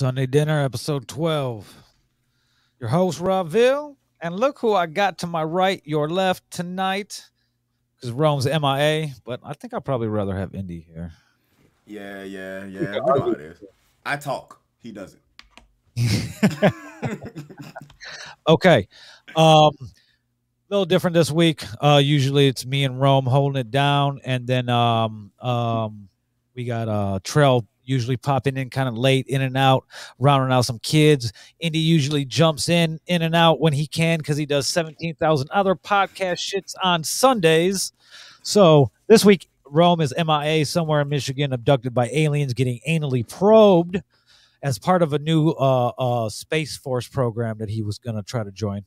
[0.00, 1.76] Sunday Dinner, episode 12.
[2.78, 3.98] Your host, Raville.
[4.22, 7.28] And look who I got to my right, your left tonight.
[7.96, 11.12] Because Rome's MIA, but I think I'd probably rather have Indy here.
[11.84, 12.80] Yeah, yeah, yeah.
[12.80, 13.62] We know how it is.
[14.06, 14.62] I talk.
[14.78, 15.20] He doesn't.
[18.48, 18.88] okay.
[19.36, 21.62] Um, a little different this week.
[21.78, 26.08] Uh, usually it's me and Rome holding it down, and then um, um,
[26.54, 29.84] we got uh Trail usually popping in kind of late, in and out,
[30.18, 31.32] rounding out some kids.
[31.58, 35.74] Indy usually jumps in, in and out when he can because he does 17,000 other
[35.74, 37.92] podcast shits on Sundays.
[38.42, 44.00] So this week, Rome is MIA somewhere in Michigan, abducted by aliens, getting anally probed
[44.62, 48.22] as part of a new uh, uh, Space Force program that he was going to
[48.22, 48.84] try to join.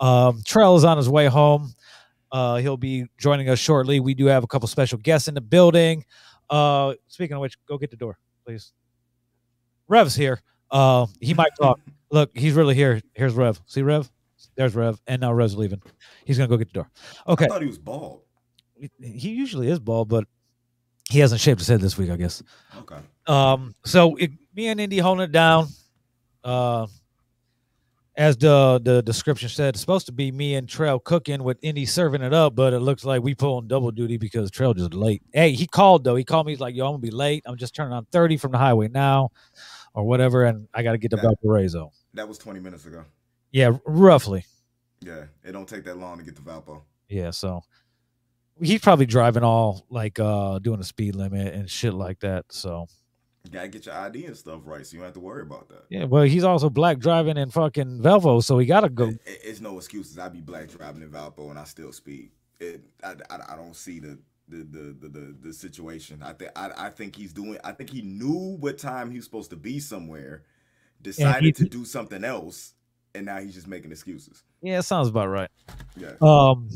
[0.00, 1.74] Um, Trail is on his way home.
[2.32, 4.00] Uh, he'll be joining us shortly.
[4.00, 6.04] We do have a couple special guests in the building.
[6.48, 8.72] Uh, speaking of which, go get the door please.
[9.88, 10.40] Rev's here.
[10.70, 11.80] Uh, he might talk.
[12.10, 13.00] Look, he's really here.
[13.14, 13.60] Here's Rev.
[13.66, 14.10] See Rev?
[14.54, 15.80] There's Rev, and now Rev's leaving.
[16.24, 16.90] He's gonna go get the door.
[17.26, 17.44] Okay.
[17.46, 18.22] I thought he was bald.
[19.00, 20.24] He usually is bald, but
[21.10, 22.42] he hasn't shaved his head this week, I guess.
[22.78, 22.98] Okay.
[23.26, 23.74] Um.
[23.84, 25.68] So it, me and Indy holding it down.
[26.42, 26.86] Uh,
[28.14, 31.86] as the the description said, it's supposed to be me and Trail cooking with Indy
[31.86, 35.22] serving it up, but it looks like we pulling double duty because Trail just late.
[35.32, 36.16] Hey, he called though.
[36.16, 36.52] He called me.
[36.52, 37.42] He's like, "Yo, I'm gonna be late.
[37.46, 39.30] I'm just turning on 30 from the highway now,
[39.94, 43.04] or whatever, and I got to get to Valparaiso." That was 20 minutes ago.
[43.50, 44.44] Yeah, roughly.
[45.00, 46.82] Yeah, it don't take that long to get to Valpo.
[47.08, 47.62] Yeah, so
[48.60, 52.44] he's probably driving all like uh doing a speed limit and shit like that.
[52.50, 52.86] So
[53.44, 55.68] you gotta get your ID and stuff right, so you don't have to worry about
[55.68, 55.84] that.
[55.90, 59.08] Yeah, well, he's also black driving in fucking Valpo, so he gotta go.
[59.08, 60.18] It, it's no excuses.
[60.18, 62.30] I be black driving in Valpo and I still speed.
[62.60, 66.22] It, I, I, I don't see the the, the the the the situation.
[66.22, 67.58] I think I, I think he's doing.
[67.64, 70.44] I think he knew what time he was supposed to be somewhere,
[71.00, 72.74] decided to do something else,
[73.14, 74.44] and now he's just making excuses.
[74.60, 75.50] Yeah, it sounds about right.
[75.96, 76.12] Yeah.
[76.20, 76.68] Um.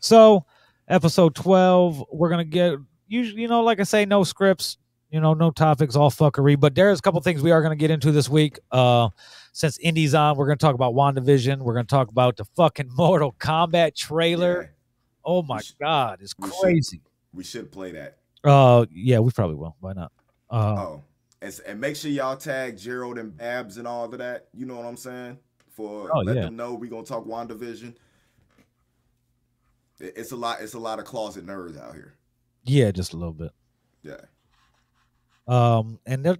[0.00, 0.44] So,
[0.88, 2.74] episode twelve, we're gonna get
[3.08, 4.78] usually, you know, like I say, no scripts,
[5.10, 6.58] you know, no topics, all fuckery.
[6.58, 8.58] But there's a couple things we are going to get into this week.
[8.70, 9.08] Uh,
[9.52, 11.58] since Indy's on, we're going to talk about WandaVision.
[11.58, 14.62] We're going to talk about the fucking Mortal Kombat trailer.
[14.62, 14.68] Yeah.
[15.22, 16.96] Oh my should, god, it's we crazy.
[16.96, 17.02] Should,
[17.34, 18.18] we should play that.
[18.42, 19.76] Uh, yeah, we probably will.
[19.80, 20.12] Why not?
[20.48, 21.02] Uh, oh,
[21.42, 24.48] and, and make sure y'all tag Gerald and Babs and all of that.
[24.54, 25.38] You know what I'm saying?
[25.68, 26.42] For oh, let yeah.
[26.42, 27.94] them know we're gonna talk WandaVision.
[30.00, 30.62] It, it's a lot.
[30.62, 32.14] It's a lot of closet nerds out here.
[32.64, 33.52] Yeah, just a little bit.
[34.02, 34.20] Yeah.
[35.50, 36.38] Um, and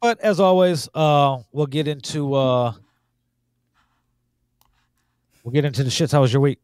[0.00, 2.72] but as always, uh, we'll get into uh,
[5.42, 6.12] we'll get into the shits.
[6.12, 6.60] How was your week?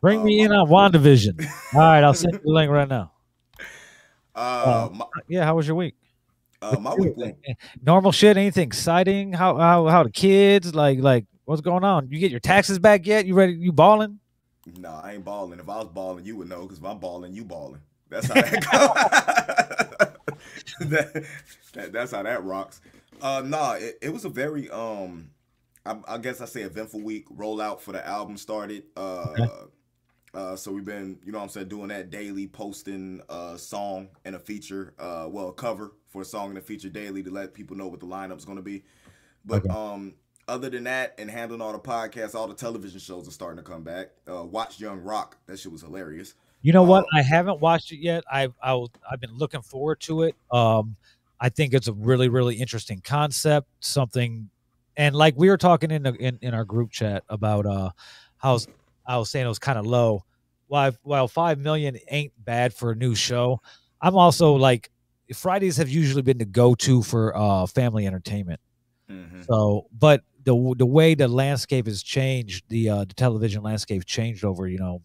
[0.00, 1.46] Bring uh, me in on WandaVision.
[1.74, 3.12] All right, I'll send you the link right now.
[4.34, 5.96] Uh, uh my, yeah, how was your week?
[6.62, 7.14] Uh, my week
[7.84, 8.38] normal shit.
[8.38, 9.34] Anything exciting?
[9.34, 12.08] How how how the kids like like what's going on?
[12.10, 13.26] You get your taxes back yet?
[13.26, 13.52] You ready?
[13.52, 14.18] You balling?
[14.78, 15.58] No, I ain't balling.
[15.58, 16.62] If I was balling, you would know.
[16.62, 17.82] Because if I'm balling, you balling.
[18.08, 20.08] That's how that goes.
[20.80, 21.24] that,
[21.72, 22.80] that, that's how that rocks.
[23.20, 25.30] Uh, nah, it, it was a very um,
[25.84, 27.28] I, I, guess I say eventful week.
[27.28, 28.84] Rollout for the album started.
[28.96, 29.48] Uh, okay.
[30.34, 34.08] uh, so we've been, you know, what I'm saying, doing that daily, posting a song
[34.24, 37.30] and a feature, uh, well, a cover for a song and a feature daily to
[37.30, 38.84] let people know what the lineup's going to be.
[39.44, 39.74] But okay.
[39.74, 40.14] um,
[40.46, 43.68] other than that, and handling all the podcasts, all the television shows are starting to
[43.68, 44.10] come back.
[44.30, 45.36] Uh, watch Young Rock.
[45.46, 46.34] That shit was hilarious.
[46.62, 47.00] You know what?
[47.00, 48.24] Um, I haven't watched it yet.
[48.30, 50.36] I've I have been looking forward to it.
[50.50, 50.96] Um,
[51.40, 53.68] I think it's a really really interesting concept.
[53.80, 54.48] Something,
[54.96, 57.90] and like we were talking in the, in, in our group chat about uh,
[58.36, 58.60] how
[59.06, 60.24] I was saying it was kind of low.
[60.68, 63.60] While while five million ain't bad for a new show,
[64.00, 64.90] I'm also like
[65.34, 68.60] Fridays have usually been the go to for uh family entertainment.
[69.10, 69.42] Mm-hmm.
[69.42, 74.44] So, but the the way the landscape has changed, the uh, the television landscape changed
[74.44, 75.00] over you know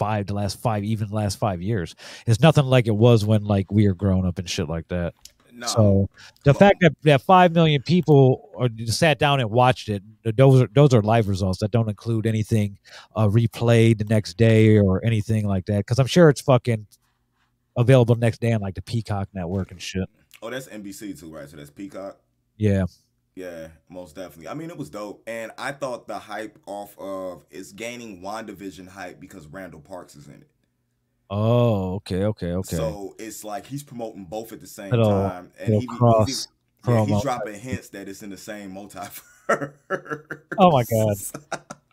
[0.00, 1.94] five the last five even the last five years.
[2.26, 5.12] It's nothing like it was when like we were growing up and shit like that.
[5.52, 5.66] No.
[5.66, 6.10] so
[6.44, 10.02] the fact that, that five million people are, sat down and watched it
[10.36, 12.78] those are those are live results that don't include anything
[13.16, 16.86] uh, replayed the next day or anything like that because i'm sure it's fucking
[17.76, 20.08] available next day on like the peacock network and shit.
[20.40, 21.48] Oh that's nbc too right?
[21.48, 22.16] So that's peacock?
[22.56, 22.84] Yeah
[23.34, 24.48] yeah, most definitely.
[24.48, 28.88] I mean, it was dope, and I thought the hype off of is gaining Wandavision
[28.88, 30.50] hype because Randall Parks is in it.
[31.30, 32.76] Oh, okay, okay, okay.
[32.76, 36.48] So it's like he's promoting both at the same time, and he, cross he's,
[36.88, 39.72] yeah, he's dropping hints that it's in the same multiverse.
[40.58, 41.16] oh my god,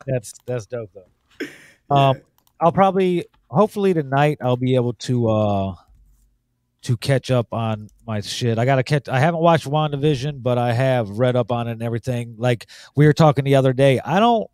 [0.06, 1.48] that's that's dope though.
[1.90, 2.10] Yeah.
[2.10, 2.22] Um,
[2.60, 5.75] I'll probably, hopefully tonight, I'll be able to uh
[6.83, 8.57] to catch up on my shit.
[8.57, 9.09] I gotta catch.
[9.09, 12.35] I haven't watched WandaVision, but I have read up on it and everything.
[12.38, 14.50] Like we were talking the other day, I don't.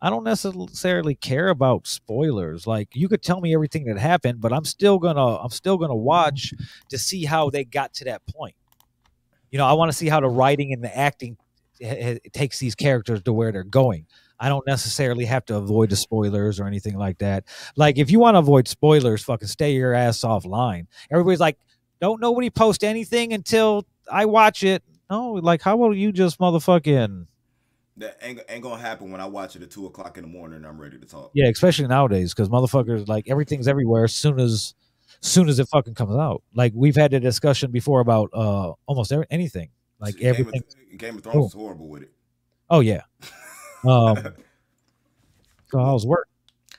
[0.00, 2.68] I don't necessarily care about spoilers.
[2.68, 5.96] Like you could tell me everything that happened, but I'm still gonna I'm still gonna
[5.96, 6.54] watch
[6.90, 8.54] to see how they got to that point.
[9.50, 11.36] You know, I want to see how the writing and the acting
[11.80, 14.06] it, it takes these characters to where they're going.
[14.40, 17.44] I don't necessarily have to avoid the spoilers or anything like that.
[17.76, 20.86] Like if you want to avoid spoilers, fucking stay your ass offline.
[21.10, 21.58] Everybody's like,
[22.00, 24.82] don't nobody post anything until I watch it.
[25.10, 27.26] No, like how will you just motherfucking
[27.96, 30.58] That ain't, ain't gonna happen when I watch it at two o'clock in the morning
[30.58, 31.30] and I'm ready to talk.
[31.34, 34.74] Yeah, especially nowadays because motherfuckers like everything's everywhere as soon as
[35.20, 36.42] soon as it fucking comes out.
[36.54, 39.70] Like we've had a discussion before about uh almost every, anything.
[39.98, 42.12] Like Game of- Game of Thrones is horrible with it.
[42.70, 43.02] Oh yeah.
[43.84, 44.16] Um
[45.66, 46.28] so how's work?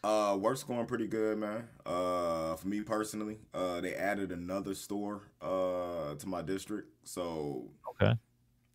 [0.03, 1.67] Uh, work's going pretty good, man.
[1.85, 7.69] Uh, for me personally, uh, they added another store uh to my district, so
[8.01, 8.13] Okay.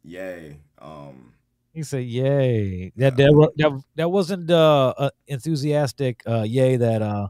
[0.03, 0.61] yay.
[0.79, 1.33] Um,
[1.73, 7.03] He said, "Yay!" That that wa- that, that wasn't uh, uh enthusiastic uh yay that
[7.03, 7.29] uh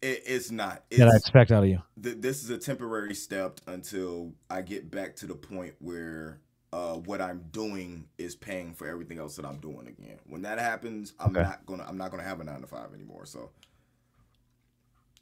[0.00, 0.84] it, it's not.
[0.90, 1.80] that I expect out of you.
[2.02, 6.40] th- this is a temporary step until I get back to the point where
[6.72, 10.18] uh what I'm doing is paying for everything else that I'm doing again.
[10.26, 11.42] When that happens, I'm Okay.
[11.42, 13.26] not gonna I'm not gonna have a nine to five anymore.
[13.26, 13.50] So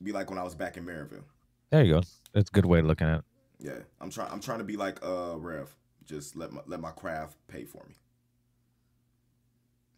[0.02, 1.25] be like when I was back in Maryville.
[1.70, 2.02] There you go.
[2.32, 3.25] That's a good way of looking at it.
[3.58, 4.31] Yeah, I'm trying.
[4.32, 5.75] I'm trying to be like uh Rev.
[6.06, 7.94] Just let my let my craft pay for me.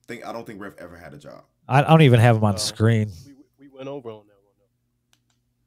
[0.08, 1.44] Think I don't think Rev ever had a job.
[1.68, 3.10] I, I don't even have him on Uh, screen.
[3.26, 4.54] We, we went over on that one.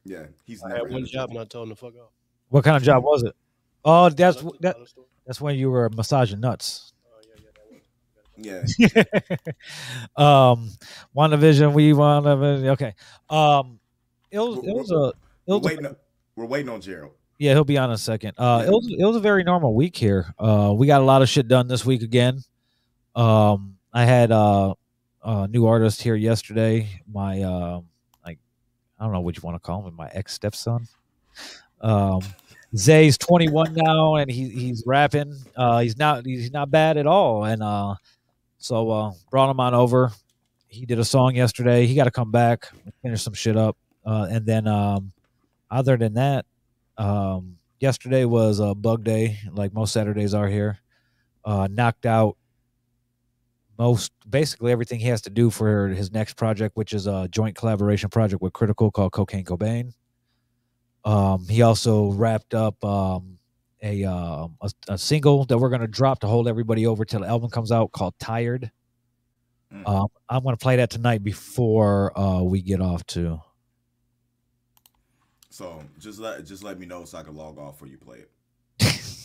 [0.04, 0.14] Though.
[0.14, 2.10] Yeah, he's I never had one a job and I told him to fuck off.
[2.50, 3.34] What kind of job was it?
[3.88, 4.86] Oh, that's Dollar- that, dollar
[5.26, 6.92] that's when you were massaging nuts.
[7.08, 7.20] Oh
[8.36, 9.54] yeah, yeah, that
[10.22, 10.70] um,
[11.16, 12.94] WandaVision, we want to okay.
[13.30, 13.78] Um,
[14.30, 15.14] it was it was a it
[15.46, 15.96] we're was a- waiting.
[16.36, 17.12] We're waiting on Gerald.
[17.38, 18.32] Yeah, he'll be on in a second.
[18.38, 20.34] Uh, it was it was a very normal week here.
[20.38, 22.40] Uh, we got a lot of shit done this week again.
[23.14, 24.74] Um, I had uh,
[25.22, 26.88] a new artist here yesterday.
[27.10, 27.80] My uh,
[28.24, 28.38] like,
[28.98, 29.94] I don't know what you want to call him.
[29.94, 30.88] My ex stepson.
[31.80, 32.20] Um,
[32.74, 35.34] Zay's 21 now, and he he's rapping.
[35.56, 37.44] Uh, he's not he's not bad at all.
[37.44, 37.94] And uh,
[38.58, 40.12] so uh, brought him on over.
[40.66, 41.86] He did a song yesterday.
[41.86, 42.68] He got to come back,
[43.02, 45.12] finish some shit up, uh, and then um,
[45.70, 46.44] other than that,
[46.98, 50.78] um, yesterday was a bug day, like most Saturdays are here.
[51.44, 52.36] Uh, knocked out
[53.78, 57.54] most, basically everything he has to do for his next project, which is a joint
[57.54, 59.92] collaboration project with Critical called Cocaine Cobain.
[61.06, 63.38] Um, he also wrapped up um,
[63.80, 67.28] a, uh, a a single that we're gonna drop to hold everybody over till the
[67.28, 68.72] album comes out called Tired.
[69.72, 69.88] Mm.
[69.88, 73.40] Um, I'm gonna play that tonight before uh, we get off too.
[75.48, 78.18] So just let just let me know so I can log off for you play
[78.18, 78.30] it.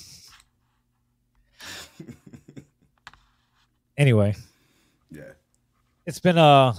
[3.97, 4.33] Anyway,
[5.11, 5.33] yeah.
[6.07, 6.73] it's been a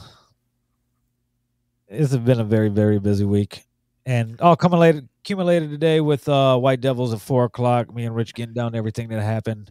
[1.87, 3.64] it's been a very very busy week
[4.06, 8.35] and all accumulated accumulated today with uh white devils at four o'clock me and rich
[8.35, 9.71] getting down everything that happened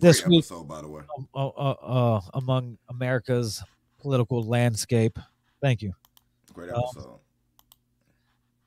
[0.00, 1.02] this Great week episode, by the way.
[1.16, 1.70] um, uh, uh,
[2.16, 3.62] uh, among america's
[4.00, 5.18] political landscape
[5.62, 5.92] thank you
[6.52, 7.18] Great um, episode.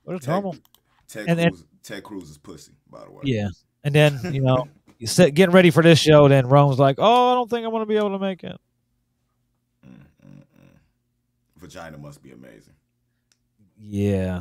[0.06, 0.56] but it's Ted, normal
[1.08, 1.64] Ted And then- Cruz.
[1.82, 3.20] Ted Cruz is pussy, by the way.
[3.24, 3.48] yeah
[3.84, 4.66] and then you know
[4.98, 7.72] you sit, getting ready for this show then rome's like oh i don't think i'm
[7.72, 8.56] gonna be able to make it
[9.86, 9.90] Mm,
[10.24, 10.78] mm, mm.
[11.56, 12.74] Vagina must be amazing.
[13.78, 14.40] yeah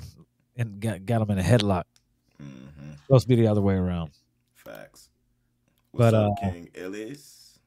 [0.57, 1.83] and got, got him in a headlock
[2.39, 2.47] hmm
[3.05, 4.11] supposed to be the other way around
[4.53, 5.09] Facts.
[5.93, 7.59] But, up, uh, King Ellis?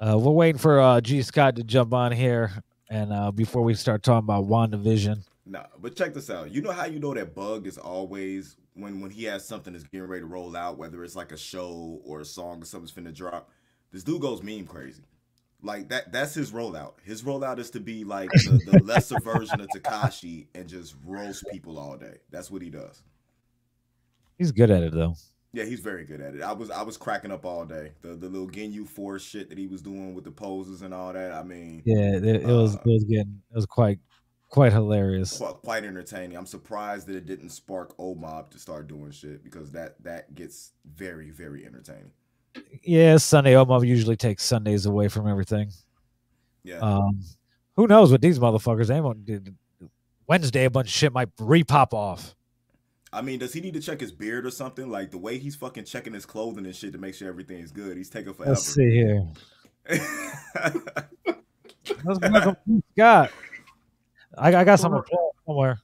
[0.00, 2.50] Uh, we're waiting for uh, G Scott to jump on here,
[2.88, 6.52] and uh, before we start talking about WandaVision, Nah, but check this out.
[6.52, 9.84] You know how you know that bug is always when when he has something that's
[9.84, 12.92] getting ready to roll out, whether it's like a show or a song or something's
[12.92, 13.50] finna drop.
[13.90, 15.02] This dude goes meme crazy.
[15.62, 16.94] Like that that's his rollout.
[17.04, 21.44] His rollout is to be like the, the lesser version of Takashi and just roast
[21.52, 22.18] people all day.
[22.30, 23.02] That's what he does.
[24.38, 25.14] he's good at it though.
[25.52, 26.42] Yeah, he's very good at it.
[26.42, 27.92] I was I was cracking up all day.
[28.02, 31.12] The the little Ginyu Force shit that he was doing with the poses and all
[31.12, 31.32] that.
[31.32, 33.98] I mean, Yeah, it, it was Uh, it was getting it was quite
[34.48, 35.36] quite hilarious.
[35.38, 36.36] quite, quite entertaining.
[36.36, 40.34] I'm surprised that it didn't spark O Mob to start doing shit because that that
[40.34, 42.12] gets very very entertaining.
[42.82, 45.70] Yeah, Sunday Oh, Omar usually takes Sundays away from everything.
[46.62, 47.20] Yeah, Um,
[47.76, 48.88] who knows what these motherfuckers?
[48.88, 49.40] They won't do.
[50.26, 52.34] Wednesday, a bunch of shit might repop off.
[53.12, 54.88] I mean, does he need to check his beard or something?
[54.88, 57.72] Like the way he's fucking checking his clothing and shit to make sure everything is
[57.72, 57.96] good.
[57.96, 58.52] He's taking forever.
[58.52, 59.26] Let's see here.
[62.04, 63.30] Let's welcome Scott.
[64.38, 65.80] I, I got some applause somewhere.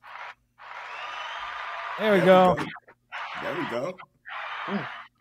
[1.99, 2.56] There we There go.
[3.42, 3.99] There we go.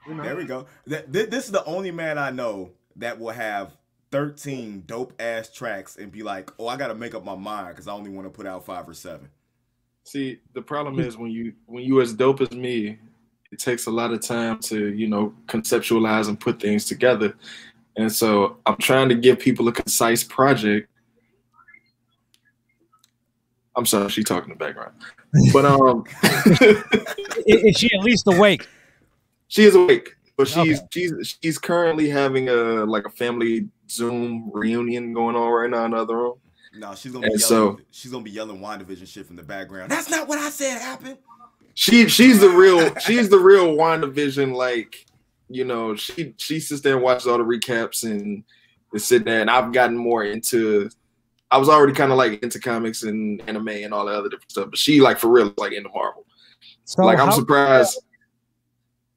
[0.08, 0.68] There we go.
[0.86, 3.76] This is the only man I know that will have
[4.12, 7.70] 13 dope ass tracks and be like, oh, I got to make up my mind
[7.70, 9.30] because I only want to put out five or seven.
[10.04, 13.00] See, the problem is when you when you as dope as me,
[13.52, 17.36] it takes a lot of time to you know conceptualize and put things together,
[17.98, 20.88] and so I'm trying to give people a concise project.
[23.76, 24.94] I'm sorry, she talking in the background,
[25.52, 26.04] but um,
[27.48, 28.68] is she at least awake?
[29.48, 30.88] She is awake, but she's okay.
[30.92, 35.92] she's she's currently having a like a family Zoom reunion going on right now in
[35.92, 36.40] the other room.
[36.74, 37.78] No, she's gonna be and yelling.
[37.78, 39.92] So, she's gonna be yelling WandaVision shit from the background.
[39.92, 41.18] That's not what I said happened.
[41.74, 44.54] She she's the real she's the real WandaVision.
[44.54, 45.06] Like
[45.50, 48.44] you know, she she sits there and watches all the recaps and
[48.94, 49.42] is sitting there.
[49.42, 50.90] And I've gotten more into.
[51.52, 54.52] I was already kind of like into comics and anime and all the other different
[54.52, 56.26] stuff, but she like for real like into Marvel.
[56.86, 58.00] So like I'm surprised.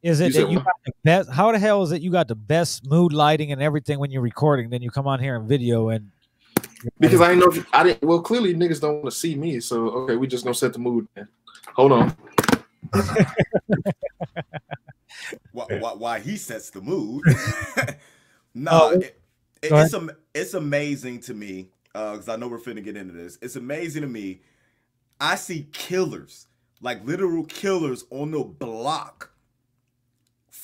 [0.02, 1.30] Is it you that you got the best?
[1.30, 4.22] How the hell is it you got the best mood lighting and everything when you're
[4.22, 4.70] recording?
[4.70, 6.10] Then you come on here and video and
[7.00, 8.02] because I didn't know I didn't.
[8.02, 10.78] Well, clearly niggas don't want to see me, so okay, we just gonna set the
[10.78, 11.08] mood.
[11.16, 11.28] Man.
[11.74, 12.16] Hold on.
[15.52, 17.22] why, why, why, he sets the mood?
[18.54, 19.20] no, oh, it,
[19.62, 19.94] it, it's
[20.34, 23.38] it's amazing to me uh, because uh, I know we're finna get into this.
[23.42, 24.40] It's amazing to me.
[25.20, 26.46] I see killers,
[26.80, 29.32] like literal killers, on the block.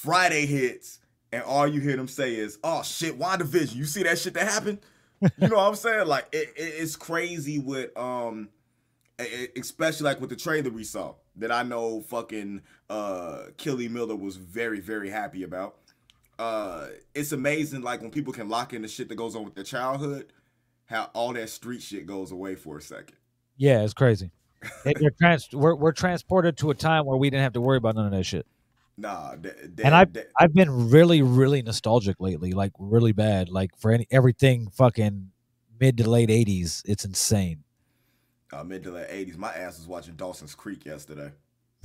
[0.05, 0.99] Friday hits,
[1.33, 3.75] and all you hear them say is, "Oh shit, WandaVision!
[3.75, 4.81] You see that shit that happened?"
[5.23, 6.07] you know what I'm saying?
[6.07, 8.51] Like it, it, it's crazy with um,
[9.57, 14.37] especially like with the trailer we saw that I know fucking uh Kelly Miller was
[14.37, 15.77] very very happy about.
[16.39, 19.55] Uh, it's amazing like when people can lock in the shit that goes on with
[19.55, 20.33] their childhood,
[20.87, 23.17] how all that street shit goes away for a second.
[23.57, 24.33] Yeah, it's crazy.
[25.21, 28.07] trans- we're, we're transported to a time where we didn't have to worry about none
[28.07, 28.47] of that shit.
[28.97, 29.35] Nah,
[29.83, 34.71] and I've I've been really really nostalgic lately, like really bad, like for any everything
[34.71, 35.31] fucking
[35.81, 36.83] mid to late '80s.
[36.85, 37.65] It's insane.
[38.53, 39.37] Uh, mid to late '80s.
[39.37, 41.33] My ass was watching Dawson's Creek yesterday.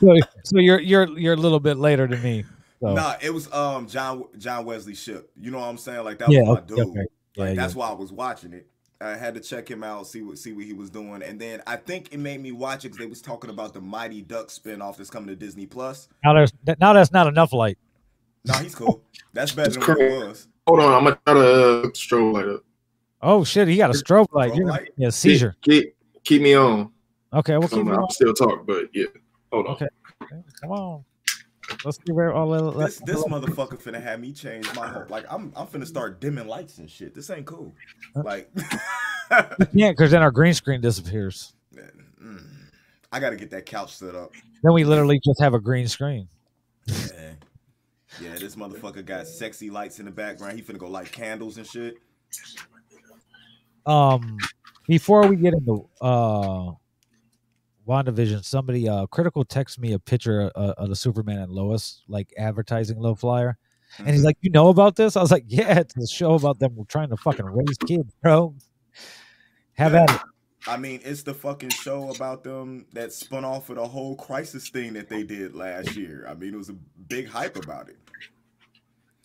[0.00, 2.44] so, so you're you're you're a little bit later than me.
[2.80, 2.94] So.
[2.94, 5.30] Nah, it was um John John Wesley Shipp.
[5.36, 6.04] You know what I'm saying?
[6.04, 6.78] Like that yeah, was my okay, dude.
[6.78, 7.06] Okay.
[7.34, 7.62] Yeah, like, yeah.
[7.62, 8.66] that's why I was watching it.
[9.00, 11.62] I had to check him out, see what see what he was doing, and then
[11.66, 14.48] I think it made me watch it because they was talking about the Mighty Duck
[14.48, 16.08] spinoff that's coming to Disney Plus.
[16.24, 17.78] Now there's now that's not enough light.
[18.44, 19.04] No, he's cool.
[19.32, 20.48] That's better than what it was.
[20.66, 22.64] Hold on, I'm gonna try to uh, strobe light up.
[23.22, 24.52] Oh shit, he got a strobe light.
[24.52, 24.92] Strobe light?
[24.96, 25.54] Yeah, seizure.
[25.62, 26.90] Keep, keep, keep me on.
[27.32, 27.86] Okay, we'll keep.
[27.86, 29.06] I'm, still talk, but yeah.
[29.52, 29.72] Hold on.
[29.74, 29.88] Okay,
[30.60, 31.04] come on.
[31.84, 35.24] Let's see where all the, this this motherfucker finna have me change my whole like
[35.30, 37.14] I'm I'm finna start dimming lights and shit.
[37.14, 37.72] This ain't cool.
[38.14, 38.50] Like
[39.72, 41.52] yeah, because then our green screen disappears.
[42.22, 42.44] Mm,
[43.12, 44.32] I got to get that couch set up.
[44.62, 46.28] Then we literally just have a green screen.
[46.86, 47.32] Yeah.
[48.20, 50.58] yeah, this motherfucker got sexy lights in the background.
[50.58, 51.96] He finna go light candles and shit.
[53.86, 54.36] Um,
[54.88, 56.72] before we get into uh
[57.88, 62.32] WandaVision, somebody uh critical text me a picture uh, of the Superman and Lois like
[62.38, 63.56] advertising low flyer.
[63.98, 64.26] And he's mm-hmm.
[64.26, 65.16] like, You know about this?
[65.16, 68.54] I was like, Yeah, it's a show about them trying to fucking raise kids, bro.
[69.74, 70.02] Have yeah.
[70.02, 70.20] at it.
[70.66, 74.68] I mean, it's the fucking show about them that spun off of the whole crisis
[74.68, 76.26] thing that they did last year.
[76.28, 76.76] I mean, it was a
[77.08, 77.96] big hype about it.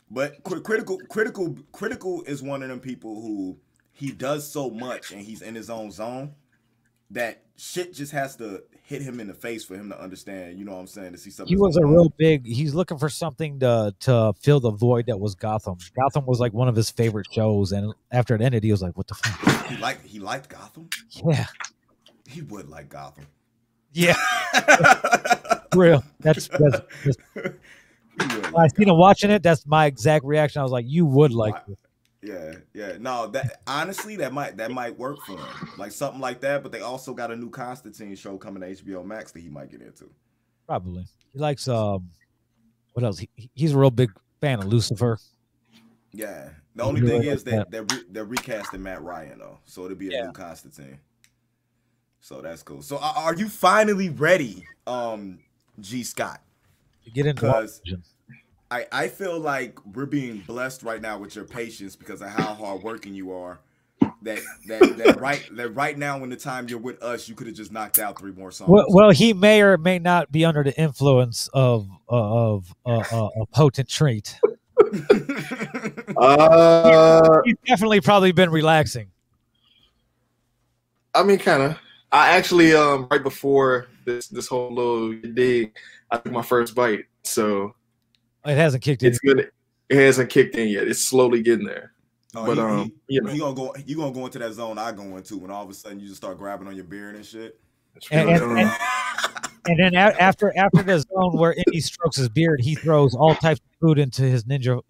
[0.09, 3.57] But critical, critical, critical is one of them people who
[3.91, 6.33] he does so much and he's in his own zone
[7.09, 10.57] that shit just has to hit him in the face for him to understand.
[10.57, 11.13] You know what I'm saying?
[11.13, 11.55] To see something.
[11.55, 12.45] He was a real big.
[12.45, 15.77] He's looking for something to to fill the void that was Gotham.
[15.95, 18.97] Gotham was like one of his favorite shows, and after it ended, he was like,
[18.97, 20.89] "What the fuck?" He liked he liked Gotham.
[21.25, 21.47] Yeah,
[22.27, 23.27] he would like Gotham.
[23.91, 24.15] Yeah,
[25.75, 26.03] real.
[26.19, 26.81] That's that's.
[27.05, 27.17] that's
[28.55, 29.41] I seen him watching it.
[29.41, 30.59] That's my exact reaction.
[30.59, 31.77] I was like, "You would like it."
[32.23, 32.97] Yeah, yeah.
[32.99, 36.63] No, that honestly, that might that might work for him, like something like that.
[36.63, 39.69] But they also got a new Constantine show coming to HBO Max that he might
[39.69, 40.09] get into.
[40.65, 41.05] Probably.
[41.33, 42.09] He likes um,
[42.93, 43.19] what else?
[43.19, 45.17] He, he's a real big fan of Lucifer.
[46.13, 46.49] Yeah.
[46.75, 50.07] The only thing is that they're re- they're recasting Matt Ryan though, so it'll be
[50.07, 50.25] a yeah.
[50.25, 50.99] new Constantine.
[52.21, 52.81] So that's cool.
[52.81, 55.39] So are you finally ready, um,
[55.79, 56.41] G Scott?
[57.03, 57.69] To get into
[58.71, 62.53] I, I feel like we're being blessed right now with your patience because of how
[62.53, 63.59] hardworking you are.
[64.23, 67.47] That that that right that right now in the time you're with us, you could
[67.47, 68.69] have just knocked out three more songs.
[68.69, 73.03] Well, well, he may or may not be under the influence of uh, of uh,
[73.11, 74.39] uh, a potent treat.
[76.17, 79.09] uh, he's definitely probably been relaxing.
[81.13, 81.77] I mean, kind of.
[82.11, 85.75] I actually, um, right before this this whole little dig.
[86.11, 87.75] I took my first bite, so
[88.45, 89.09] it hasn't kicked in.
[89.09, 89.51] it's good.
[89.89, 90.87] It hasn't kicked in yet.
[90.87, 91.91] It's slowly getting there.
[92.35, 93.31] Oh, But, he, um, he, you know.
[93.31, 93.75] he gonna go.
[93.85, 96.07] You gonna go into that zone I go into when all of a sudden you
[96.07, 97.59] just start grabbing on your beard and shit.
[97.95, 98.71] It's And- and- and-
[99.65, 103.33] And then a- after after the zone where Indy strokes his beard, he throws all
[103.33, 104.81] types of food into his ninja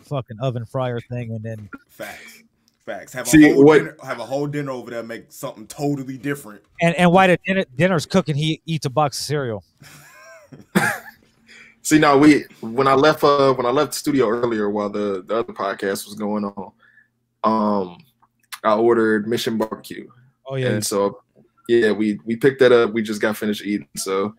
[0.00, 2.42] fucking oven fryer thing, and then Facts.
[2.84, 3.12] Facts.
[3.12, 5.04] Have a See, whole what- dinner, have a whole dinner over there.
[5.04, 6.62] Make something totally different.
[6.82, 9.64] and and while the dinner, dinner's cooking, he eats a box of cereal.
[11.86, 15.22] See now we when I left uh when I left the studio earlier while the,
[15.24, 16.72] the other podcast was going on,
[17.44, 17.98] um
[18.64, 20.08] I ordered Mission Barbecue.
[20.48, 21.20] Oh yeah, And so
[21.68, 22.92] yeah, we we picked that up.
[22.92, 23.86] We just got finished eating.
[23.96, 24.34] So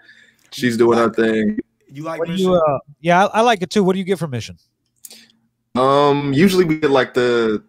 [0.52, 1.58] she's doing her thing.
[1.90, 2.48] You like what mission?
[2.52, 2.56] you?
[2.56, 3.82] Uh, yeah, I, I like it too.
[3.82, 4.58] What do you get from mission?
[5.76, 7.64] Um usually we get like the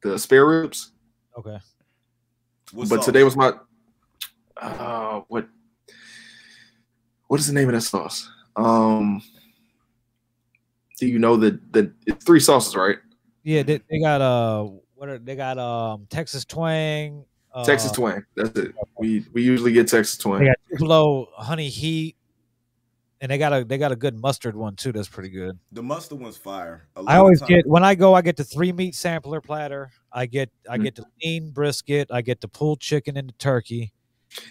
[0.00, 0.92] the spare ribs,
[1.38, 1.58] Okay,
[2.72, 3.04] What but sauce?
[3.04, 3.52] today was my
[4.56, 5.46] uh what
[7.26, 8.30] what is the name of that sauce?
[8.64, 9.22] Um
[10.98, 12.98] do you know the the it's three sauces, right?
[13.42, 15.56] yeah, they, they got uh, what are they got?
[15.58, 18.22] Um, Texas twang, uh, Texas twang.
[18.36, 18.72] That's it.
[18.98, 20.44] We we usually get Texas They twang.
[20.44, 22.16] got Tupelo honey heat,
[23.22, 24.92] and they got a they got a good mustard one too.
[24.92, 25.58] That's pretty good.
[25.72, 26.86] the mustard one's fire.
[27.06, 29.90] I always get when I go, I get the three meat sampler platter.
[30.12, 30.82] I get I Mm.
[30.82, 32.08] get the lean brisket.
[32.12, 33.94] I get the pulled chicken and the turkey,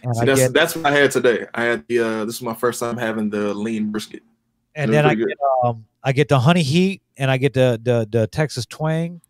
[0.04, 1.46] and See, that's get that's what I had today.
[1.54, 4.24] I had the uh this is my first time having the lean brisket.
[4.76, 5.30] and They're then I get
[5.64, 9.22] um I get the honey heat and I get the the the Texas twang,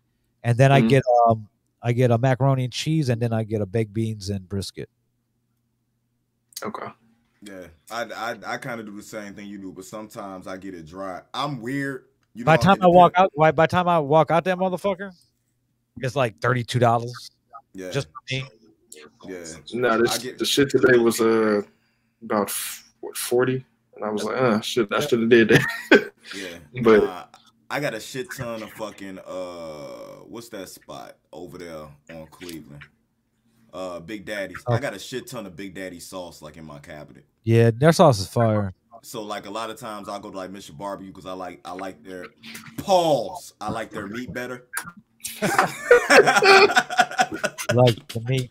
[0.42, 0.88] and then I Mhm.
[0.88, 1.48] get um
[1.82, 4.88] I get a macaroni and cheese, and then I get a baked beans and brisket.
[6.62, 6.86] Okay.
[7.42, 10.56] Yeah, I I, I kind of do the same thing you do, but sometimes I
[10.58, 11.22] get it dry.
[11.32, 12.04] I'm weird.
[12.34, 14.58] You By know, the time I walk out, by by time I walk out that
[14.58, 15.12] motherfucker,
[16.00, 17.30] it's like thirty two dollars
[17.72, 18.50] yeah, just for me.
[19.26, 19.44] Yeah.
[19.72, 21.62] No, this get- the shit today was uh
[22.22, 22.52] about
[23.00, 23.64] what forty,
[23.96, 26.12] and I was like, uh, shit, I should have did that.
[26.36, 27.24] Yeah, But- uh,
[27.72, 32.82] I got a shit ton of fucking uh, what's that spot over there on Cleveland?
[33.72, 34.62] Uh, Big Daddy's.
[34.66, 34.72] Oh.
[34.74, 37.24] I got a shit ton of Big Daddy sauce like in my cabinet.
[37.44, 38.74] Yeah, their sauce is fire.
[39.02, 40.76] So like a lot of times I'll go to like Mr.
[40.76, 42.26] Barbecue because I like I like their
[42.78, 43.54] pause.
[43.60, 44.66] I like their meat better.
[47.72, 48.48] Like the meat.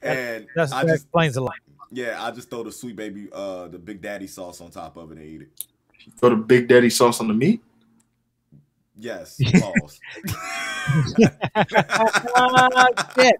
[0.00, 1.54] and That's, I that just explains a lot.
[1.90, 5.12] yeah, I just throw the sweet baby uh the Big Daddy sauce on top of
[5.12, 5.48] it and eat it.
[6.18, 7.62] Throw the Big Daddy sauce on the meat.
[8.98, 10.00] Yes, pause.
[12.34, 13.34] Ah, shit.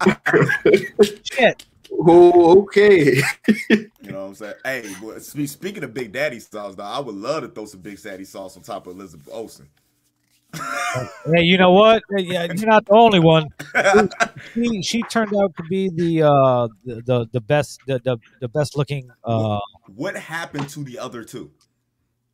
[1.25, 1.65] shit.
[2.05, 3.21] Oh, okay.
[3.69, 4.53] You know what I'm saying?
[4.65, 8.01] Hey, but speaking of Big Daddy sauce, though, I would love to throw some Big
[8.01, 9.69] Daddy sauce on top of Elizabeth Olsen.
[10.53, 12.03] Hey, you know what?
[12.15, 13.47] Hey, Yeah, you're not the only one.
[14.53, 18.47] She, she turned out to be the uh the the, the best the, the the
[18.47, 19.59] best looking uh
[19.95, 21.51] what happened to the other two?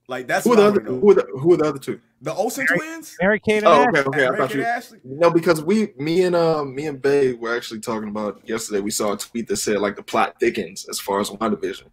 [0.08, 0.82] Like that's who are the other?
[0.82, 2.02] Who are the, who are the other two?
[2.22, 3.16] The Olsen Mary- twins?
[3.22, 3.58] Mary Kate.
[3.64, 4.00] and Oh, Ashley.
[4.02, 4.28] okay, okay.
[4.28, 4.66] I thought and you.
[4.66, 5.00] Ashley?
[5.06, 8.82] No, because we, me and uh, me and Bay were actually talking about yesterday.
[8.82, 11.86] We saw a tweet that said like the plot thickens as far as WandaVision,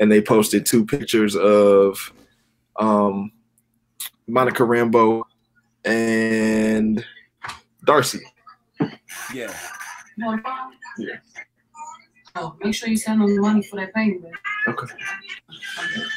[0.00, 2.12] and they posted two pictures of
[2.76, 3.32] um,
[4.26, 5.22] Monica Rambeau
[5.84, 7.04] and
[7.84, 8.20] Darcy.
[9.34, 9.54] Yeah.
[10.16, 10.72] You want to phone?
[10.98, 11.16] Yeah.
[12.36, 14.24] Oh, make sure you send them the money for that payment.
[14.68, 14.86] Okay.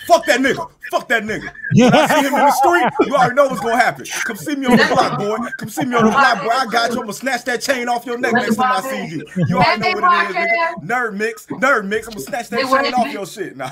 [0.05, 0.69] Fuck that nigga.
[0.91, 1.51] Fuck that nigga.
[1.73, 4.05] When I see him in the street, you already know what's gonna happen.
[4.25, 5.37] Come see me on the block, boy.
[5.57, 6.49] Come see me on the block, boy.
[6.49, 6.97] I got you.
[6.97, 9.25] I'm gonna snatch that chain off your neck next time I see you.
[9.47, 10.83] You already know what it is, nigga.
[10.83, 12.07] Nerd mix, nerd mix.
[12.07, 13.55] I'm gonna snatch that chain off your shit.
[13.57, 13.71] Nah.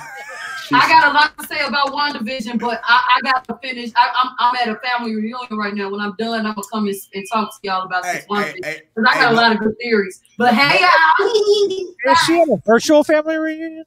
[0.72, 3.92] I got a lot to say about WandaVision, but I, I got to finish.
[3.96, 5.90] I, I'm, I'm at a family reunion right now.
[5.90, 8.28] When I'm done, I'm gonna come and, and talk to y'all about Hey, this hey,
[8.30, 8.82] WandaVision hey.
[8.96, 10.22] because I got hey, a lot of good theories.
[10.38, 12.12] But hey, y'all.
[12.12, 13.86] Is she at a virtual family reunion?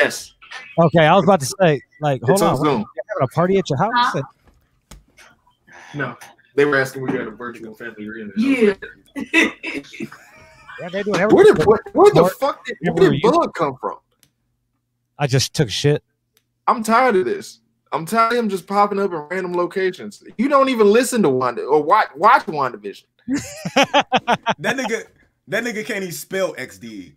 [0.00, 0.34] Yes.
[0.78, 2.64] Okay, I was about to say, like, hold It's on, on Zoom.
[2.66, 3.92] you're having a party at your house?
[3.94, 4.22] Huh?
[5.94, 6.16] No.
[6.54, 8.32] They were asking we got a virtual family reunion.
[8.36, 8.74] Yeah.
[10.78, 13.22] Yeah, they're doing Where did where, where the fuck did, where where did?
[13.22, 13.96] Bug come from?
[15.18, 16.02] I just took shit.
[16.66, 17.60] I'm tired of this.
[17.92, 20.22] I'm tired of him just popping up in random locations.
[20.36, 23.04] You don't even listen to Wanda or watch watch WandaVision.
[24.58, 25.04] That nigga,
[25.48, 27.12] that nigga can't even spell XD.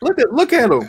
[0.00, 0.82] Look at look at him.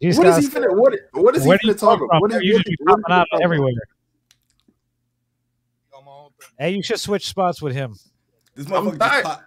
[0.00, 2.08] You What is he finna what what is he Where finna talk about?
[2.08, 2.20] from?
[2.20, 3.72] What They're is, what usually is, what is popping out everywhere.
[5.94, 6.29] On my own thing.
[6.58, 7.96] Hey, you should switch spots with him.
[8.54, 9.42] This motherfucker, just pop,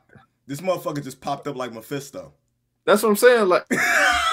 [0.48, 2.34] this motherfucker just popped up like Mephisto.
[2.86, 3.48] That's what I'm saying.
[3.48, 3.66] Like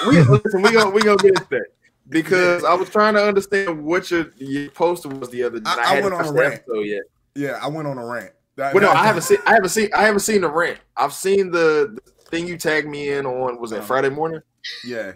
[0.07, 1.65] we listen, we gonna we gonna get into that.
[2.09, 5.69] because I was trying to understand what your, your poster was the other day.
[5.69, 6.53] I- I, I went on a watched the rant.
[6.55, 7.01] episode yet.
[7.35, 8.31] Yeah, I went on a rant.
[8.57, 9.37] That- Well, no, I haven't seen.
[9.45, 9.89] I haven't seen.
[9.95, 10.79] I haven't seen the rant.
[10.97, 13.59] I've seen the, the thing you tagged me in on.
[13.61, 13.85] Was it Uh-huh.
[13.87, 14.41] Friday morning?
[14.85, 15.13] Yeah,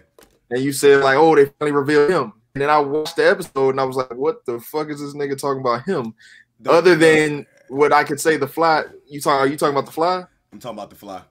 [0.50, 3.70] And you said like, "Oh, they finally revealed him." And then I watched the episode
[3.70, 6.14] and I was like, "What the fuck is this nigga talking about him?"
[6.60, 8.84] The- Other than what I could say, the fly.
[9.08, 9.40] You talk?
[9.40, 10.24] Are you talking about the fly?
[10.52, 11.22] I'm talking about the fly.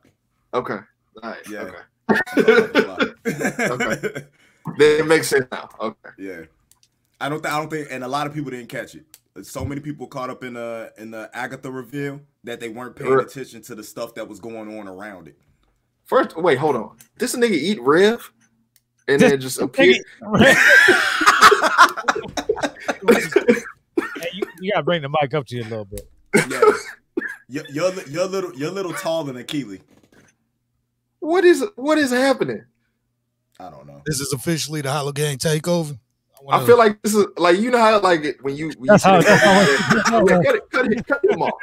[0.53, 0.73] Okay.
[1.23, 1.39] All right.
[1.49, 1.61] Yeah.
[1.61, 1.77] Okay.
[2.09, 4.23] I'm talking about the fly.
[4.77, 5.69] Then it makes sense now.
[5.79, 6.09] Okay.
[6.17, 6.41] Yeah,
[7.21, 7.41] I don't.
[7.41, 9.05] Th- I don't think, and a lot of people didn't catch it.
[9.43, 13.11] So many people caught up in the in the Agatha reveal that they weren't paying
[13.11, 13.25] Right.
[13.25, 15.37] attention to the stuff that was going on around it.
[16.05, 16.97] First, wait, hold on.
[17.17, 18.31] This nigga eat Rev,
[19.07, 19.95] and then just appear.
[24.57, 26.09] Hey, you, you gotta bring the mic up to you a little bit.
[26.49, 26.61] Yeah,
[27.47, 29.81] you're, you're you're little you're little taller than Keely.
[31.19, 32.65] What is what is happening?
[33.59, 34.01] I don't know.
[34.05, 35.97] This is officially the Hollow Gang takeover.
[36.47, 38.97] I feel like this is like you know how like it, when you when you
[39.03, 41.53] how- say- that's cut it, cut it, cut them off.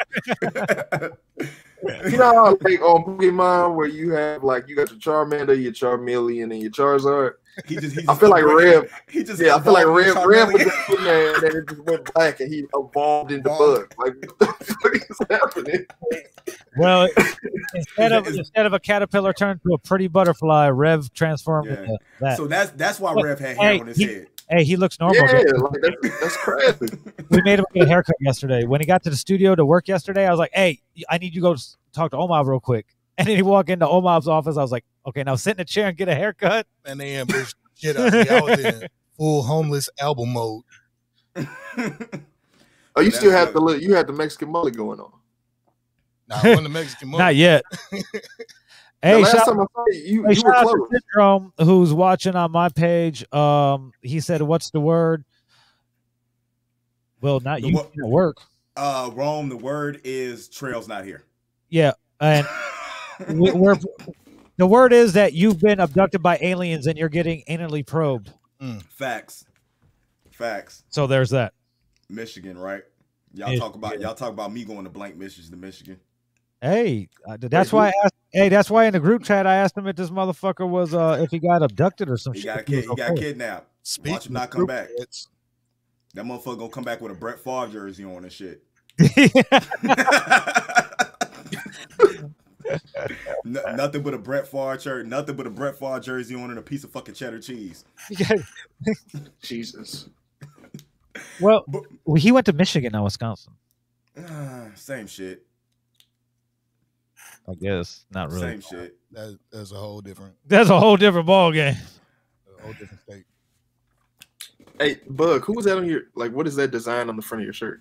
[2.11, 5.73] You know how like on Pokemon where you have like you got your Charmander, your
[5.73, 7.33] Charmeleon, and your Charizard.
[7.67, 7.99] He just.
[7.99, 8.91] He I feel like Rev.
[9.09, 9.41] He just.
[9.41, 10.65] Yeah, I feel like Rev, Rev was Charmeleon.
[10.65, 13.95] just sitting there and it just went black and he evolved into Bug.
[13.99, 15.87] Like what the fuck is happening?
[16.77, 17.09] Well,
[17.75, 21.81] instead of instead of a caterpillar turned to a pretty butterfly, Rev transformed Yeah.
[21.83, 22.37] into that.
[22.37, 24.27] So that's that's why Look, Rev had hair hey, on his he- head.
[24.49, 25.17] hey, he looks normal.
[25.17, 26.87] Yeah, like that's, that's crazy.
[27.31, 28.65] we made him get a haircut yesterday.
[28.65, 31.35] When he got to the studio to work yesterday, I was like, "Hey, I need
[31.35, 31.57] you to go
[31.93, 32.87] talk to Omar real quick."
[33.19, 34.57] And then he walked into Omar's office.
[34.57, 37.15] I was like, "Okay, now sit in a chair and get a haircut." and they
[37.17, 38.29] ambushed the shit out of me.
[38.29, 40.63] I was in full homeless album mode.
[42.95, 45.13] Oh, you still have what- the you had the Mexican mullet going on.
[46.29, 47.37] Now I won the Mexican Not money.
[47.39, 47.63] yet.
[49.03, 50.89] The hey, last shout, time I saw you, you, hey, you were shout out close.
[50.91, 53.25] to Syndrome, who's watching on my page.
[53.35, 55.25] Um, he said, "What's the word?"
[57.21, 58.37] Well, not The you what- work.
[58.77, 59.49] uh, Rome.
[59.49, 61.25] The word is trails not here.
[61.69, 62.51] Yeah, and we,
[63.29, 63.77] we're
[64.59, 68.33] the word is that you've been abducted by aliens and you're getting anally probed.
[68.91, 69.45] Facts.
[70.31, 70.85] Facts.
[70.89, 71.53] So there's that.
[72.09, 72.83] Michigan, right?
[73.35, 75.99] Y'all Yeah, talk about y'all talk about me going to blank missions to Michigan.
[76.61, 77.89] Hey, uh, that's who- why.
[77.89, 80.69] I asked, hey, that's why in the group chat I asked him if this motherfucker
[80.69, 82.47] was uh if he got abducted or some He shit.
[82.47, 83.21] got if kid, was he got okay.
[83.21, 83.69] kidnapped.
[83.83, 84.89] Speaking Watch him not come back.
[84.99, 85.29] chats,
[86.15, 88.63] That motherfucker gonna come back with a Brett Favre jersey on and shit.
[93.45, 96.59] N- nothing but a Brett Favre shirt, nothing but a Brett Favre jersey on and
[96.59, 97.85] a piece of fucking cheddar cheese.
[99.43, 100.09] Jesus.
[101.41, 101.85] well, But-
[102.19, 103.53] he went to Michigan, not Wisconsin.
[104.29, 105.45] Ah, same shit.
[107.49, 108.41] I guess not really.
[108.43, 108.97] Same shit.
[109.11, 111.75] that, that's a whole different, That's a whole different ball game.
[112.59, 113.25] a whole different state.
[114.79, 116.33] Hey, Bug, who was that on your like?
[116.33, 117.81] What is that design on the front of your shirt?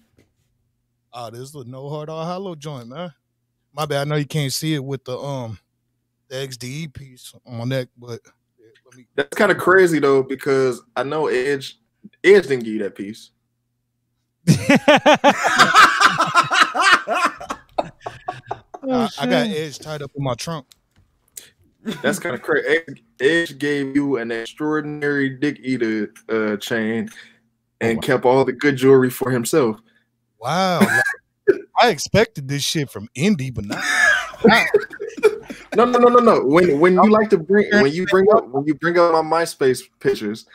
[1.13, 3.13] Oh, this is the no hard or hollow joint, man.
[3.73, 4.01] My bad.
[4.01, 5.59] I know you can't see it with the um
[6.27, 8.19] the XDE piece on my neck, but
[8.59, 9.07] yeah, me.
[9.15, 11.77] That's kind of crazy though, because I know Edge,
[12.23, 13.31] Edge didn't give you that piece.
[18.83, 20.65] I, I got Edge tied up in my trunk.
[22.01, 22.67] That's kind of crazy.
[22.67, 27.09] Edge, Edge gave you an extraordinary dick eater uh, chain
[27.79, 29.79] and kept all the good jewelry for himself.
[30.39, 30.79] Wow.
[31.81, 33.83] Like, I expected this shit from Indy, but not.
[35.73, 36.45] No, no, no, no, no.
[36.45, 39.43] When when you like to bring when you bring up when you bring up my
[39.43, 40.45] MySpace pictures,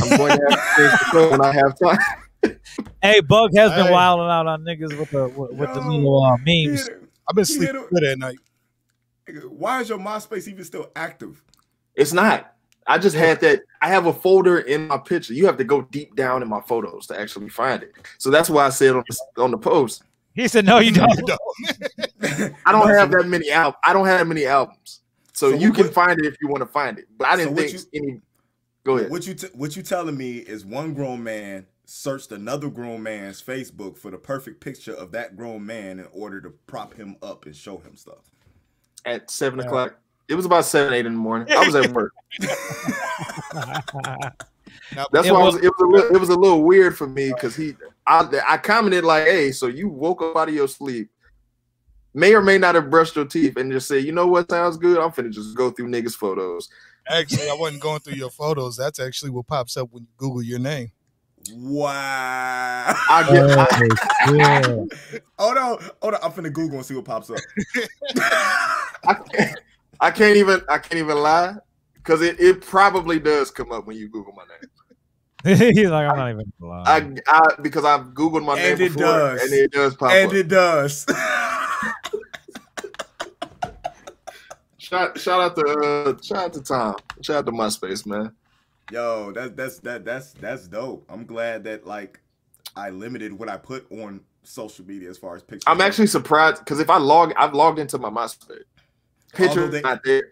[0.00, 2.58] I'm going to have to change show when I have time.
[3.02, 3.92] hey, Bug has been Hey.
[3.92, 6.88] wilding out on niggas with the with, with the little uh, memes.
[7.28, 8.38] I've been sleeping hit good at night.
[9.50, 11.42] Why is your MySpace even still active?
[11.94, 12.54] It's not.
[12.86, 13.60] I just had that.
[13.82, 15.34] I have a folder in my picture.
[15.34, 17.92] You have to go deep down in my photos to actually find it.
[18.16, 20.02] So that's why I said on the, on the post,
[20.34, 21.20] He said, "No, you don't."
[22.66, 25.00] I don't have that many al- I don't have many albums.
[25.32, 27.06] So, So you what- can find it if you want to find it.
[27.18, 28.20] But I didn't what think any.
[28.84, 29.10] Go ahead.
[29.10, 33.42] What you t- what you telling me is one grown man searched another grown man's
[33.42, 37.44] Facebook for the perfect picture of that grown man in order to prop him up
[37.46, 38.30] and show him stuff.
[39.04, 39.98] At seven o'clock.
[40.28, 41.52] It was about seven, eight in the morning.
[41.52, 42.12] I was at work.
[44.94, 46.62] Now, That's It why was- it was, it was a little, it was a little
[46.62, 47.74] weird for me because he,
[48.06, 51.10] I, I commented like, "Hey, so you woke up out of your sleep,
[52.14, 54.76] may or may not have brushed your teeth, and just said, you know what sounds
[54.76, 54.98] good?
[54.98, 56.68] I'm finna just go through niggas' photos."
[57.08, 58.76] actually, I wasn't going through your photos.
[58.76, 60.92] That's actually what pops up when you Google your name.
[61.52, 62.94] Wow.
[63.10, 63.88] I get, I,
[64.28, 64.60] Oh, yeah.
[65.38, 66.20] hold on, hold on.
[66.22, 67.38] I'm finna Google and see what pops up.
[69.04, 69.58] I, can't,
[70.00, 71.56] I can't even, I can't even lie
[72.02, 74.68] because it, it probably does come up when you Google my name.
[75.74, 77.18] He's like, I'm not even lying.
[77.26, 79.42] I, I because I've googled my And name it before, does.
[79.42, 80.34] and it does pop and up.
[80.34, 81.04] it does.
[84.78, 86.96] shout shout out to uh, shout out to Tom.
[87.22, 88.32] Shout out to MySpace, man.
[88.90, 91.04] Yo, that that's that that's that's dope.
[91.08, 92.20] I'm glad that like
[92.76, 95.64] I limited what I put on social media as far as pictures.
[95.66, 98.62] I'm actually surprised because if I log, I've logged into my MySpace.
[99.32, 100.22] Picture Although they- not there.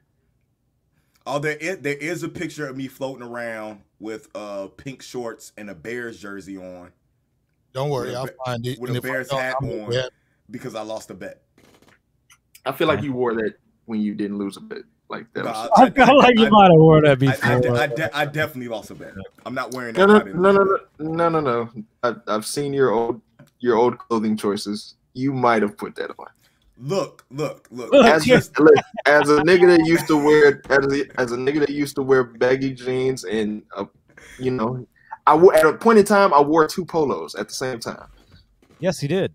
[1.27, 5.53] Oh, there is, there is a picture of me floating around with uh pink shorts
[5.59, 6.91] and a Bears jersey on
[7.73, 8.79] Don't worry, With a I'll find it.
[8.81, 9.91] with and a Bears hat on.
[9.91, 10.11] bet.
[10.51, 11.43] because I lost a bet.
[12.67, 13.55] I feel like you wore that
[13.87, 14.83] when you didn't lose a bet.
[15.09, 15.45] Like that.
[15.45, 17.51] No, was- I feel like you might have worn that I, before.
[17.51, 19.13] I, de- I, de- I definitely lost a bet.
[19.45, 20.07] I'm not wearing that.
[20.07, 20.63] no, if I didn't no, no,
[21.01, 21.71] no, no, no, no.
[22.05, 23.21] I, I've seen your old
[23.59, 24.95] your old clothing choices.
[25.15, 26.27] You might have put that on.
[26.83, 27.93] Look, look, look.
[27.93, 28.41] Look, As, yeah.
[28.59, 28.75] look,
[29.07, 32.03] as a nigga that used to wear as a, as a nigga that used to
[32.03, 33.85] wear baggy jeans and uh,
[34.39, 34.87] you know,
[35.27, 38.09] I wo- at a point in time I wore two polos at the same time
[38.79, 39.35] yes, he did.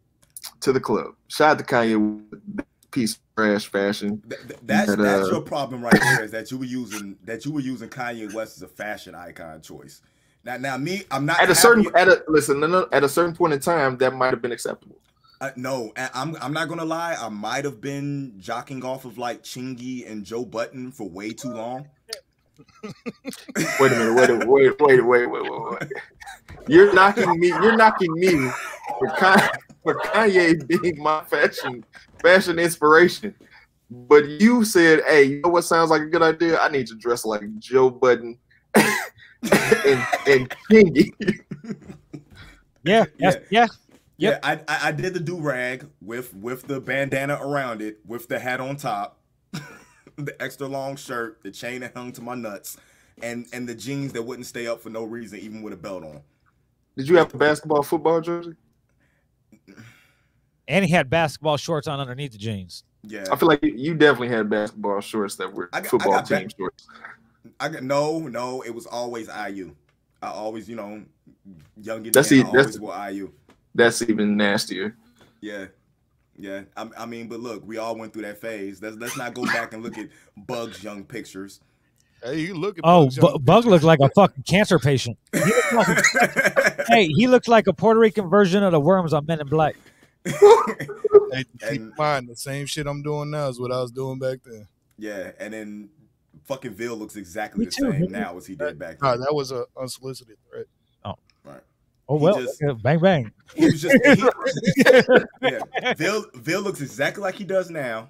[0.62, 1.13] to the club.
[1.27, 1.99] Shout out to Kanye
[2.31, 4.23] with that piece of trash fashion.
[4.27, 7.15] Th- th- that's But, that's uh, your problem right there is that you were using
[7.25, 10.01] that you were using Kanye West as a fashion icon choice.
[10.43, 13.10] Now, now me, I'm not At a certain at a listen, no, no, at a
[13.10, 14.97] certain point in time that might have been acceptable.
[15.45, 17.15] Uh, no, I- I'm I'm not gonna lie.
[17.19, 21.49] I might have been jocking off of like Chingy and Joe Budden for way too
[21.49, 21.88] long.
[23.79, 25.91] Wait a minute, wait, a- wait, wait, wait, wait, wait, wait.
[26.67, 27.49] You're knocking me.
[27.49, 28.49] You're knocking me
[28.97, 29.49] for, Kanye,
[29.84, 31.84] for Kanye being my fashion
[32.21, 33.36] fashion inspiration.
[33.91, 36.60] But you said, "Hey, you know what sounds like a good idea?
[36.60, 38.39] I need to dress like Joe Budden
[38.75, 41.12] and and Chingy."
[42.84, 43.36] Yeah, Yeah.
[43.51, 43.67] yeah,
[44.17, 44.32] yeah.
[44.32, 48.28] Yeah, I, I I did the do rag with with the bandana around it, with
[48.28, 49.19] the hat on top,
[50.17, 52.78] the extra long shirt, the chain that hung to my nuts,
[53.21, 56.04] and and the jeans that wouldn't stay up for no reason, even with a belt
[56.04, 56.21] on.
[56.97, 58.54] Did you have a basketball football jersey?
[60.67, 62.84] And he had basketball shorts on underneath the jeans.
[63.04, 65.89] Yeah, I feel like you, you definitely had basketball shorts that were I got- I
[65.89, 66.88] football got ba- team shorts.
[67.60, 68.62] I got no, no.
[68.63, 69.75] It was always IU.
[70.23, 71.04] I always, you know,
[71.80, 73.32] young That's Indiana, the- that's- always wore IU.
[73.75, 74.95] That's even nastier.
[75.41, 75.65] Yeah,
[76.39, 76.61] yeah.
[76.75, 78.81] I, I mean, but look, we all went through that phase.
[78.81, 80.07] Let's let's not go back and look at
[80.47, 81.59] Bugs' young pictures.
[82.23, 85.17] Hey, you look at Oh, Bugs Bu- Bug looks like a fucking cancer patient.
[85.33, 85.73] He looked
[86.15, 89.47] like- hey, he looks like a Puerto Rican version of the worms on Men in
[89.47, 89.75] Black.
[91.31, 94.17] Hey, keep in mind the same shit I'm doing now is what I was doing
[94.19, 94.67] back then.
[94.97, 95.89] yeah, and then
[96.45, 98.09] fucking Ville looks exactly Me the too, same nigga.
[98.09, 100.65] now as he did back Nah, that was a unsolicited threat.
[102.08, 103.32] Oh He well, just- yeah, bang bang.
[103.56, 104.24] He was just he,
[105.41, 105.94] yeah.
[105.96, 108.10] Ville Ville looks exactly like he does now.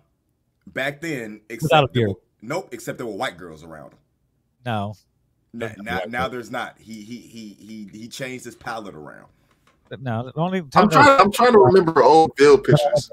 [0.68, 4.00] Back then, except there were- nope, except there were white girls around him.
[4.66, 4.96] No,
[5.54, 6.76] Now, now, now there's not.
[6.80, 9.28] He he he he he changed his palette around.
[10.02, 10.32] no.
[10.34, 11.20] The only I'm time trying.
[11.22, 13.12] I'm trying to remember old Bill pictures.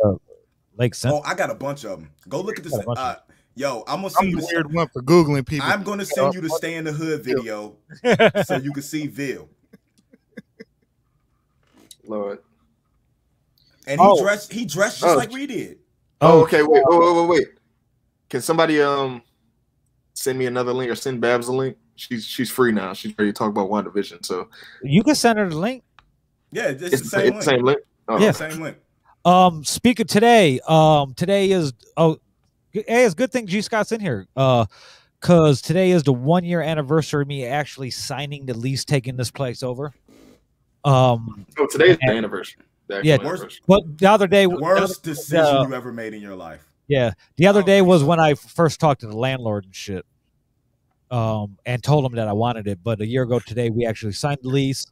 [0.78, 1.16] Lake Center.
[1.16, 2.10] Oh, I got a bunch of them.
[2.28, 2.72] Go look at this.
[2.72, 3.16] Got a bunch of Uh,
[3.54, 4.36] yo, I'm gonna I'm send you.
[4.36, 5.68] the The, weird one for googling people.
[5.68, 7.76] I'm gonna send you the "Stay in the Hood" video
[8.46, 9.48] so you can see Ville.
[12.06, 12.38] Lord.
[13.86, 14.20] And he Oh.
[14.22, 14.52] dressed.
[14.52, 15.18] He dressed just Oh.
[15.18, 15.78] like we did.
[16.20, 16.62] Oh, okay.
[16.62, 17.48] Wait, wait, wait, wait, wait.
[18.30, 19.22] Can somebody um
[20.14, 21.76] send me another link or send Babs a link?
[21.96, 22.92] She's she's free now.
[22.94, 24.24] She's ready to talk about WandaVision.
[24.24, 24.48] So
[24.82, 25.82] you can send her the link.
[26.52, 27.42] Yeah, it's, it's, the the same same, link.
[27.44, 27.78] same link.
[28.08, 28.32] Oh, Yeah.
[28.32, 28.76] Same link.
[29.24, 30.60] Um, speak of today.
[30.66, 32.18] Um, today is oh,
[32.72, 34.26] hey, it's a good thing G Scott's in here.
[34.36, 34.66] Uh,
[35.20, 39.30] cause today is the one year anniversary of me actually signing the lease, taking this
[39.30, 39.92] place over.
[40.84, 42.62] Um, Oh, today's the anniversary.
[42.88, 43.14] The Yeah.
[43.14, 43.50] anniversary.
[43.66, 46.64] but the other day, Worst decision uh, you ever made in your life.
[46.88, 50.04] Yeah, the other Oh, day was when I first talked to the landlord and shit,
[51.10, 52.80] um, and told him that I wanted it.
[52.82, 54.86] But a year ago today, we actually signed the lease.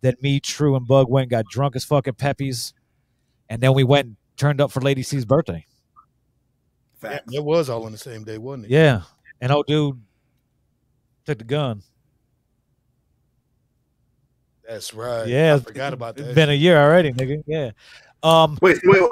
[0.00, 2.72] Then me, True, and Bug went and got drunk as fucking peppies,
[3.50, 5.66] and then we went and turned up for Lady C's birthday.
[6.98, 7.32] Facts.
[7.34, 8.70] it was all on the same day, wasn't it?
[8.70, 9.02] Yeah,
[9.42, 10.00] and old dude
[11.26, 11.82] took the gun.
[14.68, 15.26] That's right.
[15.26, 16.34] Yeah, I forgot about It's that.
[16.34, 17.42] been a year already, nigga.
[17.46, 17.70] Yeah.
[18.22, 19.02] Um, Wait, wait.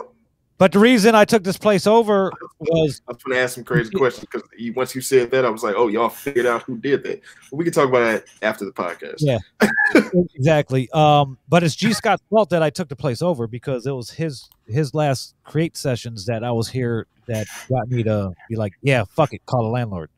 [0.56, 3.64] but the reason I took this place over was I was going to ask some
[3.64, 6.78] crazy questions because once you said that, I was like, oh, y'all figured out who
[6.78, 7.20] did that.
[7.50, 9.16] But we can talk about that after the podcast.
[9.18, 9.38] Yeah.
[10.34, 10.88] exactly.
[10.92, 14.10] Um, but it's G Scott's fault that I took the place over because it was
[14.10, 18.72] his his last create sessions that I was here that got me to be like,
[18.82, 20.08] yeah, fuck it, call the landlord.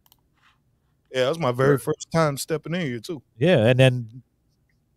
[1.12, 3.20] yeah, that was my very first time stepping in here too.
[3.38, 4.22] Yeah, and then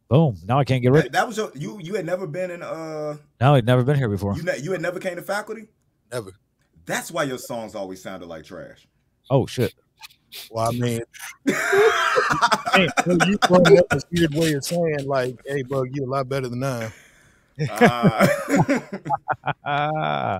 [0.08, 1.06] boom, now I can't get rid.
[1.06, 1.80] That, that was your you.
[1.82, 3.18] You had never been in uh.
[3.40, 4.36] Now I'd never been here before.
[4.36, 5.68] You ne- you had never came to faculty.
[6.12, 6.32] Never.
[6.86, 8.88] That's why your songs always sounded like trash.
[9.30, 9.74] Oh shit.
[10.52, 11.02] Well, I mean,
[11.46, 16.08] hey, bro, you brought up a weird way of saying like, "Hey, bro, you a
[16.08, 18.28] lot better than I." Uh,
[19.66, 20.40] Ah.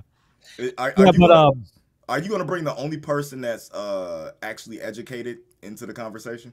[0.78, 1.64] are, are yeah, you but gonna, um,
[2.08, 6.52] are you gonna bring the only person that's uh actually educated into the conversation?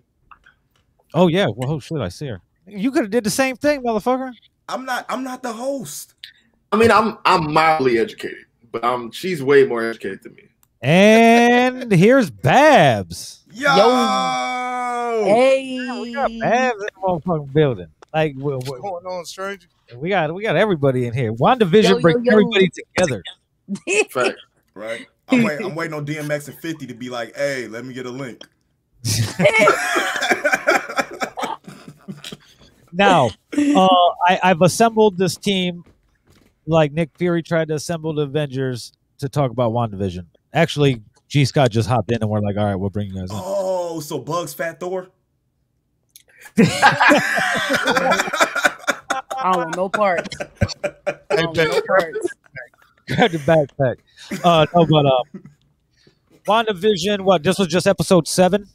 [1.13, 2.41] oh yeah, well, oh shit, I see her.
[2.67, 4.31] You could have did the same thing, motherfucker.
[4.67, 5.05] I'm not.
[5.09, 6.15] I'm not the host.
[6.71, 10.49] I mean, I'm I'm mildly educated, but I'm she's way more educated than me.
[10.81, 13.43] And here's Babs.
[13.51, 13.73] Yo.
[15.25, 16.01] Hey.
[16.01, 17.87] We got Babs in the motherfucking building.
[18.13, 19.67] Like we, What's we, going on, stranger?
[19.95, 21.33] we got we got everybody in here.
[21.33, 22.31] WandaVision Yo, yo, brings yo.
[22.31, 23.23] everybody together.
[24.09, 24.37] Fact.
[24.75, 25.07] Right.
[25.29, 28.05] I'm, wait, I'm waiting on DMX and 50 to be like, hey, let me get
[28.05, 28.43] a link.
[32.95, 33.87] Now, uh,
[34.27, 35.83] I, I've assembled this team,
[36.65, 40.25] like Nick Fury tried to assemble the Avengers to talk about WandaVision.
[40.53, 43.29] Actually, G Scott just hopped in and we're like, all right, we'll bring you guys
[43.31, 43.37] in.
[43.39, 45.09] oh, so Bugs Fat Thor?
[49.37, 50.35] I don't want no parts.
[50.39, 50.47] I
[51.29, 52.29] Hey, don't want no Pat, parts.
[53.07, 53.95] Grab your backpack.
[54.43, 55.49] Uh, no, but um,
[56.47, 57.21] WandaVision.
[57.21, 57.43] What?
[57.43, 58.67] This was just episode seven.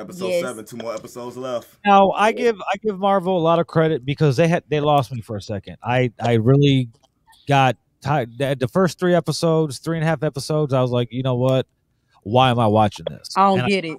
[0.00, 0.42] Episode Yes.
[0.42, 1.68] seven, two more episodes left.
[1.84, 5.12] Now I give I give Marvel a lot of credit because they had they lost
[5.12, 5.76] me for a second.
[5.82, 6.88] I I really
[7.48, 8.38] got tired.
[8.38, 11.36] The the first three episodes, three and a half episodes, I was like, you know
[11.36, 11.66] what?
[12.22, 13.28] Why am I watching this?
[13.36, 13.98] I don't And get it.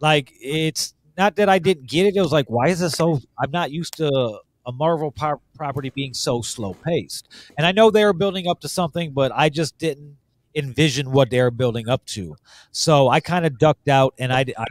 [0.00, 2.14] like it's not that I didn't get it.
[2.16, 3.20] It was like, why is it so?
[3.42, 7.26] I'm not used to a Marvel par- property being so slow paced.
[7.56, 10.16] And I know they were building up to something, but I just didn't
[10.54, 12.36] envision what they were building up to.
[12.70, 14.66] So I kind of ducked out and I, I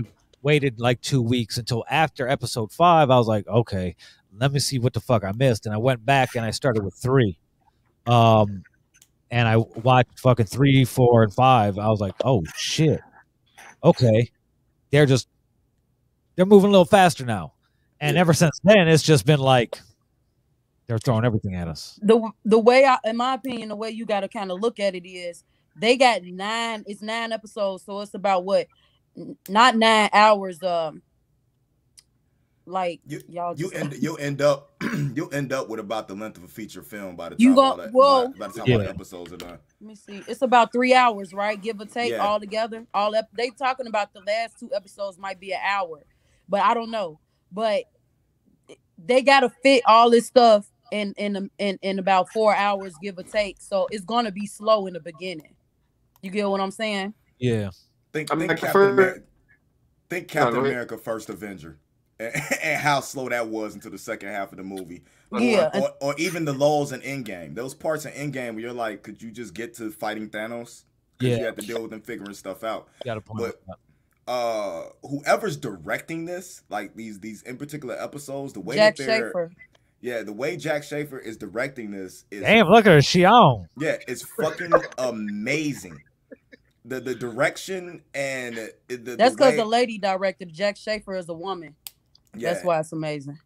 [0.47, 3.11] waited like two weeks until after episode five.
[3.11, 3.97] I was like, okay,
[4.39, 5.65] let me see what the fuck I missed.
[5.65, 7.37] And I went back and I started with three.
[8.05, 8.63] Um,
[9.29, 11.77] and I watched fucking three, four, and five.
[11.77, 13.01] I was like, oh shit.
[13.83, 14.31] Okay.
[14.89, 15.27] They're just
[16.37, 17.51] they're moving a little faster now.
[17.99, 19.81] And ever since then, it's just been like
[20.85, 21.99] they're throwing everything at us.
[22.01, 24.79] the the way I, in my opinion, the way you got to kind of look
[24.79, 25.43] at it is
[25.75, 26.85] they got nine.
[26.87, 28.67] It's nine episodes, so it's about what,
[29.49, 30.61] not nine hours.
[30.63, 31.01] Um,
[32.65, 34.73] like You- y'all You just end you'll end up
[35.15, 37.55] you'll end up with about the length of a feature film by the time You
[37.55, 38.27] go- all that, whoa.
[38.29, 39.59] by, by the time all the episodes are done.
[39.79, 40.21] let me see.
[40.27, 41.61] It's about three hours, right?
[41.61, 42.17] Give or take, Yeah.
[42.25, 42.85] all together.
[42.93, 43.27] All up.
[43.33, 46.03] They talking about the last two episodes might be an hour,
[46.49, 47.19] but I don't know.
[47.53, 47.83] But
[48.97, 53.17] they got to fit all this stuff in in in in about four hours, give
[53.17, 53.61] or take.
[53.61, 55.55] So it's gonna be slow in the beginning.
[56.21, 57.13] You get what I'm saying?
[57.39, 57.69] Yeah.
[58.17, 59.21] Think, I mean, think I Captain prefer- America,
[60.09, 60.71] think Captain go ahead.
[60.71, 61.77] America First Avenger
[62.19, 65.03] and, and how slow that was until the second half of the movie.
[65.31, 67.53] Or, Yeah, and- or, or even the lulls in Endgame.
[67.53, 70.83] Those parts in Endgame where you're like, could you just get to fighting Thanos?
[71.19, 71.37] 'Cause Yeah.
[71.37, 72.87] You have to deal with them figuring stuff out.
[73.05, 73.39] Got a point.
[73.67, 73.77] But-
[74.27, 79.27] Uh, whoever's directing this, like these these in particular episodes, the way Jac that they're
[79.27, 79.51] Schaeffer.
[80.01, 83.01] yeah, the way Jac Schaeffer is directing this is Damn, look at her.
[83.01, 83.67] She on.
[83.77, 86.01] yeah, it's fucking amazing.
[86.87, 91.27] The the direction and the, the That's because way- the lady directed Jac Schaeffer is
[91.29, 91.75] a woman.
[92.35, 93.37] yeah, That's why it's amazing.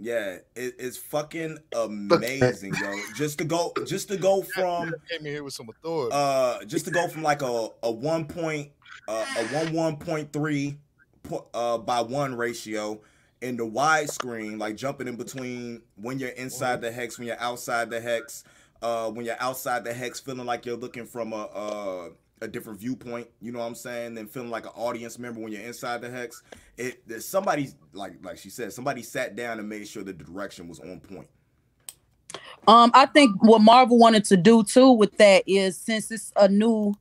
[0.00, 2.94] Yeah, it, it's fucking amazing, yo.
[3.16, 6.10] Just to go, just to go from, Came in here with some authority.
[6.14, 8.70] uh, just to go from like a a one point,
[9.08, 10.78] uh, a one one point three,
[11.54, 13.00] uh, by one ratio
[13.42, 17.90] in the widescreen, like jumping in between when you're inside the hex, when you're outside
[17.90, 18.44] the hex,
[18.82, 22.10] uh, when you're outside the hex, feeling like you're looking from a a,
[22.40, 23.28] a different viewpoint.
[23.40, 24.14] You know what I'm saying?
[24.14, 26.42] Then feeling like an audience member when you're inside the hex.
[26.76, 30.80] It somebody like like she said, somebody sat down and made sure the direction was
[30.80, 31.28] on point.
[32.66, 36.48] Um, I think what Marvel wanted to do too with that is since it's a
[36.48, 36.94] new,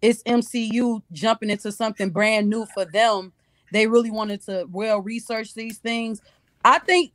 [0.00, 3.32] it's MCU jumping into something brand new for them.
[3.72, 6.20] They really wanted to well research these things.
[6.64, 7.12] I think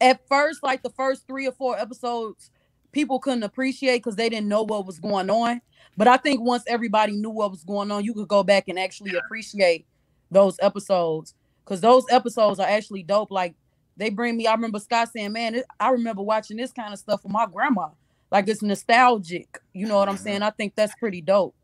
[0.00, 2.50] at first, like the first three or four episodes,
[2.96, 5.60] people couldn't appreciate because they didn't know what was going on.
[5.98, 8.78] But I think once everybody knew what was going on, you could go back and
[8.78, 9.86] actually appreciate
[10.30, 13.30] those episodes because those episodes are actually dope.
[13.30, 13.54] Like
[13.98, 14.46] they bring me.
[14.46, 17.46] I remember Scott saying, "Man, it, I remember watching this kind of stuff with my
[17.46, 17.88] grandma.
[18.32, 19.60] Like it's nostalgic.
[19.74, 20.20] You know what I'm Mhm.
[20.20, 20.42] saying?
[20.42, 21.54] I think that's pretty dope.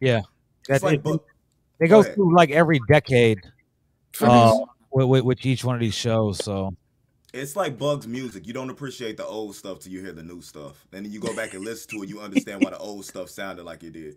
[0.00, 0.22] Yeah,
[0.68, 1.14] It's like, it, bu-
[1.80, 2.16] it go goes ahead.
[2.16, 3.38] through like every decade
[4.20, 4.52] uh,
[4.90, 6.38] with, with, with each one of these shows.
[6.44, 6.74] So
[7.32, 8.46] It's like Bugs music.
[8.46, 10.84] You don't appreciate the old stuff till you hear the new stuff.
[10.92, 13.30] And then you go back and listen to it, you understand why the old stuff
[13.30, 14.16] sounded like it did.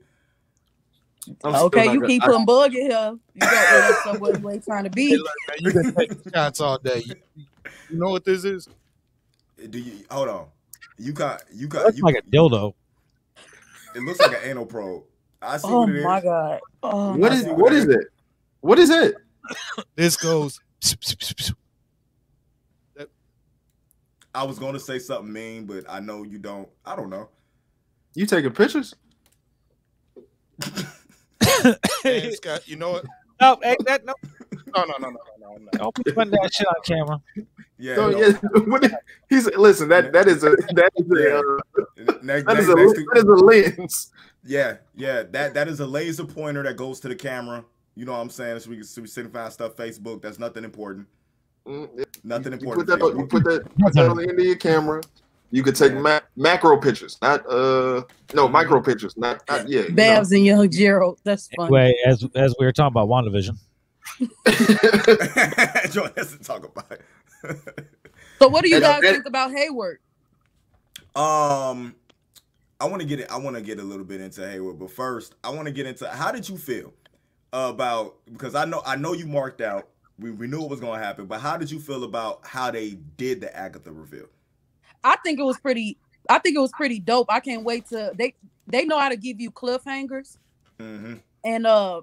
[1.43, 3.17] I'm okay, you keep I- putting bug in here.
[3.33, 5.15] You got that's somewhere you ain't trying to be.
[5.17, 7.03] look, man, you been taking shots all day.
[7.05, 7.15] You,
[7.89, 8.67] you know what this is?
[9.69, 10.47] Do you hold on?
[10.99, 12.73] You got you it got looks you, like a dildo.
[13.95, 15.03] it looks like an anal probe.
[15.41, 16.03] I see Oh what it is.
[16.03, 16.59] my god.
[16.83, 17.57] Oh What my is God.
[17.57, 18.07] what is it?
[18.59, 19.15] What is it?
[19.95, 20.59] This goes
[24.35, 26.67] I was going to say something mean, but I know you don't.
[26.85, 27.29] I don't know.
[28.13, 28.93] You taking pictures?
[32.03, 33.05] hey, Scott, you know what?
[33.41, 34.13] No, hey, that no.
[34.73, 35.69] No, no, no, no, no, no.
[35.73, 37.21] Don't be putting that shit on camera.
[37.77, 37.95] Yeah.
[37.95, 38.79] So, no.
[38.81, 38.89] yeah,
[39.29, 39.89] he's listen.
[39.89, 43.23] That that is a that is a uh, Next, that is next- a that is
[43.25, 44.11] a lens.
[44.45, 45.23] Yeah, yeah.
[45.23, 47.65] That that is a laser pointer that goes to the camera.
[47.95, 48.61] You know what I'm saying?
[48.61, 50.21] So we can so we signify stuff Facebook.
[50.21, 51.05] That's nothing important.
[51.67, 52.05] Mm, yeah.
[52.23, 52.87] Nothing You important.
[52.87, 55.01] put that on, you put that, put that on the end of your camera.
[55.51, 58.03] You could take ma- macro pictures, not uh
[58.33, 59.81] no micro pictures, not, not yeah.
[59.81, 59.95] you know.
[59.95, 61.19] Babs and Young Gerald.
[61.23, 61.75] That's funny.
[61.77, 63.57] Anyway, as as we were talking about WandaVision,
[65.91, 67.01] Join us to talk about it.
[68.37, 69.99] So what do you And, uh, guys think about Hayward?
[71.15, 71.95] Um,
[72.81, 73.31] I want to get it.
[73.31, 75.85] I want to get a little bit into Hayward, but first, I want to get
[75.85, 76.93] into how did you feel
[77.53, 79.87] about because I know I know you marked out.
[80.17, 82.71] We, we knew it was going to happen, but how did you feel about how
[82.71, 84.27] they did the Agatha reveal?
[85.03, 85.97] I think it was pretty.
[86.29, 87.27] I think it was pretty dope.
[87.29, 88.33] I can't wait to they
[88.65, 90.37] they know how to give you cliffhangers,
[90.79, 91.15] Mm-hmm.
[91.43, 92.01] and uh,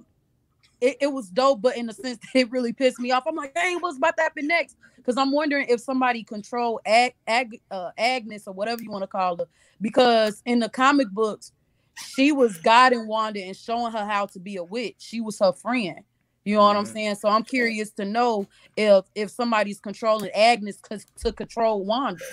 [0.80, 1.62] it, it was dope.
[1.62, 3.24] But in the sense that it really pissed me off.
[3.26, 4.76] I'm like, dang, what's about to happen next?
[4.96, 9.08] Because I'm wondering if somebody control Ag, Ag, uh, Agnes or whatever you want to
[9.08, 9.46] call her.
[9.80, 11.50] Because in the comic books,
[12.14, 14.96] she was guiding Wanda and showing her how to be a witch.
[14.98, 16.02] She was her friend.
[16.44, 17.16] You know what I'm saying?
[17.16, 20.80] So I'm curious to know if if somebody's controlling Agnes
[21.22, 22.24] to control Wanda.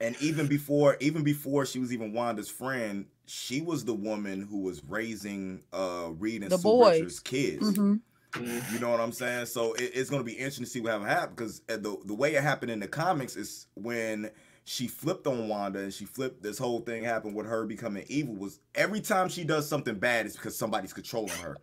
[0.00, 4.60] And even before, even before she was even Wanda's friend, she was the woman who
[4.60, 7.00] was raising uh Reed and The Sue boys.
[7.00, 7.76] Richards' kids.
[7.76, 7.94] hmm
[8.34, 9.46] You know what I'm saying?
[9.46, 12.34] So it, it's going to be interesting to see what happened because the the way
[12.34, 14.30] it happened in the comics is when
[14.64, 16.42] she flipped on Wanda and she flipped.
[16.42, 18.34] This whole thing happened with her becoming evil.
[18.36, 21.56] Was every time she does something bad, it's because somebody's controlling her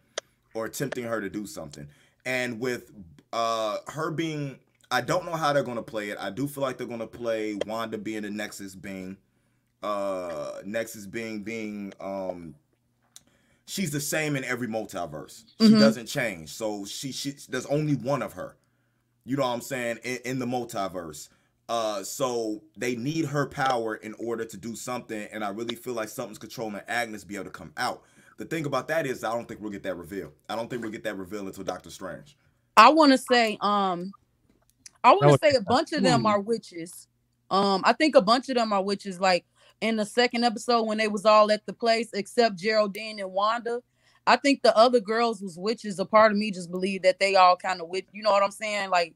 [0.58, 1.88] or tempting her to do something.
[2.26, 2.92] And with
[3.34, 4.60] uh her being,
[4.92, 6.18] I don't know how they're going to play it.
[6.20, 9.18] I do feel like they're going to play Wanda being the Nexus being,
[9.84, 12.56] uh, Nexus being being um
[13.66, 15.44] she's the same in every multiverse.
[15.60, 15.80] She Mhm.
[15.80, 16.54] doesn't change.
[16.54, 18.56] So she she there's only one of her.
[19.26, 20.00] You know what I'm saying?
[20.04, 21.30] In, in the multiverse.
[21.70, 25.28] Uh so they need her power in order to do something.
[25.32, 28.04] And I really feel like something's controlling Agnes be able to come out.
[28.38, 30.32] The thing about that is I don't think we'll get that reveal.
[30.48, 32.38] I don't think we'll get that reveal until Doctor Strange.
[32.76, 34.12] I want to say, um,
[35.04, 37.08] I want to say a bunch of them are witches.
[37.50, 39.20] Um, I think a bunch of them are witches.
[39.20, 39.46] Like
[39.82, 43.82] in the second episode when they was all at the place, except Geraldine and Wanda.
[44.26, 46.00] I think the other girls was witches.
[46.00, 48.08] A part of me just believe that they all kind of witch.
[48.12, 48.90] You know what I'm saying?
[48.90, 49.14] Like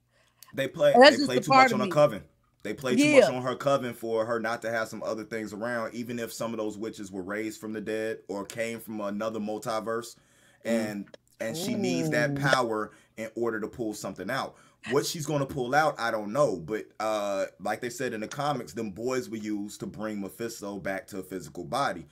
[0.53, 1.91] They play That's they just play too part much of on her me.
[1.91, 2.23] coven.
[2.63, 3.21] They play too Yeah.
[3.21, 6.31] much on her coven for her not to have some other things around, even if
[6.31, 10.15] some of those witches were raised from the dead or came from another multiverse.
[10.63, 11.07] And
[11.39, 14.55] and she needs that power in order to pull something out.
[14.91, 16.57] What she's gonna pull out, I don't know.
[16.57, 20.77] But uh like they said in the comics, them boys were used to bring Mephisto
[20.77, 22.05] back to a physical body.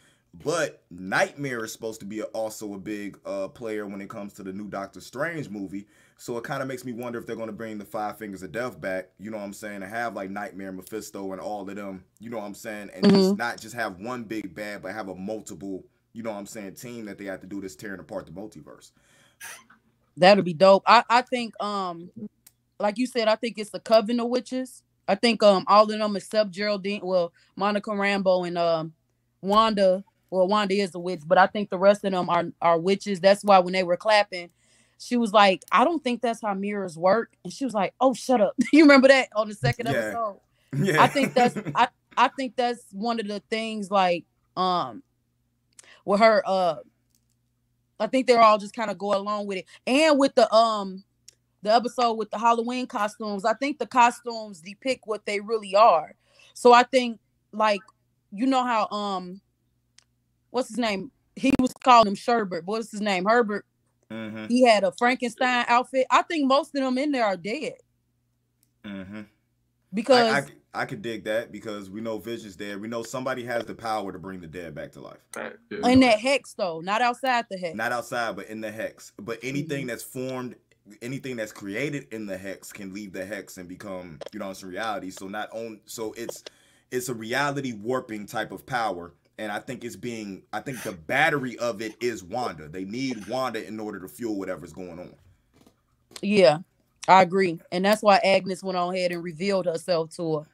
[0.43, 4.43] But Nightmare is supposed to be also a big uh, player when it comes to
[4.43, 5.88] the new Doctor Strange movie.
[6.20, 8.44] So it kind of makes me wonder if they're going to bring the Five Fingers
[8.44, 9.10] of Death back.
[9.20, 9.84] You know what I'm saying?
[9.84, 12.04] And have like Nightmare, Mephisto, and all of them.
[12.20, 12.92] You know what I'm saying?
[12.94, 15.86] And just not just have one big bad, but have a multiple.
[16.14, 16.76] You know what I'm saying?
[16.76, 18.92] Team that they have to do this tearing apart the multiverse.
[20.18, 20.84] that'll be dope.
[20.86, 22.12] I I think um,
[22.80, 24.84] like you said, I think it's the coven of witches.
[25.08, 28.94] I think um all of them except Geraldine, well Monica Rambeau and um
[29.42, 30.04] Wanda.
[30.32, 33.20] Well, Wanda is a witch, but I think the rest of them are are witches.
[33.22, 34.50] That's why when they were clapping,
[35.00, 38.14] she was like, "I don't think that's how mirrors work," and she was like, "Oh,
[38.14, 39.93] shut up." you remember that on the second Yeah.
[39.93, 40.39] episode?
[40.72, 44.24] Yeah, I think that's I I think that's one of the things like
[44.56, 45.02] um
[46.06, 46.76] with her uh
[48.00, 49.66] I think they're all just kind of go along with it.
[49.88, 51.04] And with the um
[51.64, 56.14] the episode with the Halloween costumes, I think the costumes depict what they really are.
[56.54, 57.20] So I think
[57.52, 57.82] like
[58.32, 59.41] you know how um
[60.52, 61.12] what's his name?
[61.36, 62.64] He was calling him Sherbert.
[62.66, 63.26] What's his name?
[63.26, 63.66] Herbert.
[64.12, 66.07] Mm-hmm, He had a Frankenstein outfit.
[66.10, 67.74] I think most of them in there are dead
[68.86, 69.22] mm-hmm.
[69.93, 72.80] because I, I, I could dig that because we know Vision's dead.
[72.80, 75.18] We know somebody has the power to bring the dead back to life.
[75.36, 75.88] Right, yeah.
[75.88, 77.76] in that hex though, not outside the hex.
[77.76, 79.12] Not outside, but in the hex.
[79.18, 79.88] But anything Mm-hmm.
[79.88, 80.55] that's formed,
[81.01, 84.64] anything that's created in the hex can leave the hex and become, you know, it's
[84.64, 85.12] a reality.
[85.12, 86.43] So not on so it's
[86.91, 89.14] it's a reality warping type of power.
[89.40, 92.68] And I think it's being I think the battery of it is Wanda.
[92.68, 95.14] They need Wanda in order to fuel whatever's going on.
[96.22, 96.58] Yeah,
[97.08, 100.46] I agree, and that's why Agnes went on ahead and revealed herself to her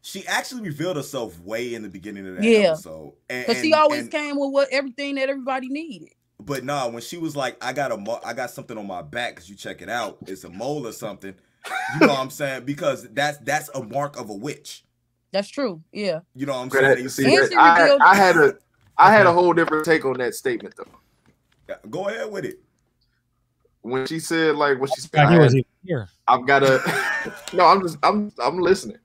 [0.00, 2.70] She actually revealed herself way in the beginning of that Yeah.
[2.72, 3.12] episode.
[3.28, 6.08] Because she always and- came with what everything that everybody needed.
[6.40, 9.02] But nah, when she was like, "I got a, mo- I got something on my
[9.02, 11.34] back," because you check it out, it's a mole or something.
[11.94, 12.64] You know what I'm saying?
[12.64, 14.84] Because that's that's a mark of a witch.
[15.32, 15.82] That's true.
[15.92, 16.20] Yeah.
[16.34, 16.98] You know what I'm saying?
[16.98, 18.54] You see, see- And she that- I, I had a
[18.98, 21.76] I had a whole different take on that statement though.
[21.88, 22.60] Go ahead with it.
[23.80, 25.52] When she said like when she said I had,
[25.82, 26.08] here.
[26.28, 26.80] I've got a
[27.52, 28.98] No, I'm just I'm I'm listening.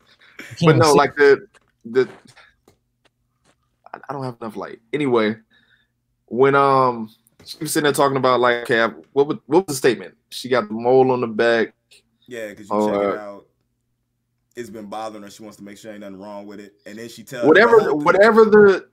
[0.64, 1.48] But no, see- like the
[1.86, 2.10] the
[3.94, 4.80] I I don't have enough light.
[4.92, 5.38] Anyway,
[6.26, 7.10] when um
[7.46, 10.16] she was sitting there talking about like okay, what was what was the statement?
[10.30, 11.74] She got the mole on the back.
[12.28, 13.47] Yeah, because you Oh, check it uh, out.
[14.58, 15.30] It's been bothering her.
[15.30, 16.74] She wants to make sure ain't nothing wrong with it.
[16.88, 18.88] And then she tells Whatever whole- whatever the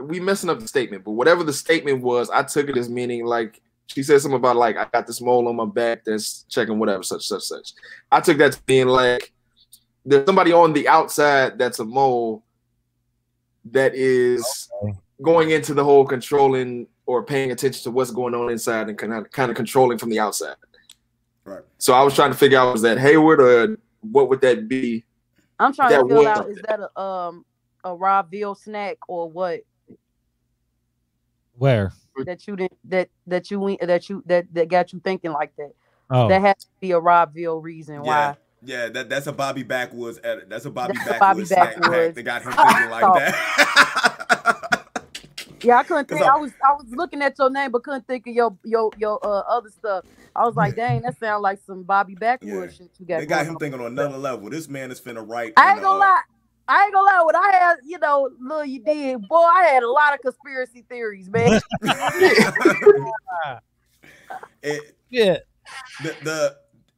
[0.00, 3.24] we messing up the statement, but whatever the statement was, I took it as meaning
[3.24, 6.78] like she said something about like I got this mole on my back that's checking
[6.80, 7.72] whatever such such such.
[8.10, 9.32] I took that to being like
[10.04, 12.44] there's somebody on the outside that's a mole
[13.66, 14.98] that is Okay.
[15.22, 19.12] going into the whole controlling or paying attention to what's going on inside and kind
[19.12, 20.56] of kind of controlling from the outside.
[21.44, 21.62] Right.
[21.78, 23.78] So I was trying to figure out was that Hayward or
[24.12, 25.04] what would that be?
[25.58, 26.56] I'm trying to figure out something.
[26.56, 27.44] is that a um
[27.84, 29.60] a Rob Veal snack or what
[31.54, 31.92] where?
[32.24, 35.72] that you didn't that that you that you that that got you thinking like that.
[36.10, 38.36] Oh, That has to be a Rob Veal reason Yeah, why.
[38.62, 40.20] yeah, that, that's a Bobby Backwoods.
[40.22, 40.48] edit.
[40.48, 44.55] That's a Bobby That's a Bobby Backwoods snack pack that got him thinking like that.
[45.62, 46.20] Yeah, I couldn't think.
[46.22, 48.90] I- I was I was looking at your name, but couldn't think of your your
[48.98, 50.04] your uh, other stuff.
[50.34, 52.68] I was like, dang, that sounds like some Bobby Backwood Yeah.
[52.68, 53.20] shit you got.
[53.20, 53.58] they got him on.
[53.58, 54.50] thinking on another level.
[54.50, 55.54] This man is finna write.
[55.56, 56.22] I ain't gonna a- lie.
[56.68, 57.22] I ain't gonna lie.
[57.24, 60.84] When I had, you know, little you did, boy, I had a lot of conspiracy
[60.88, 61.60] theories, man.
[64.62, 65.38] it, yeah.
[66.02, 66.56] the the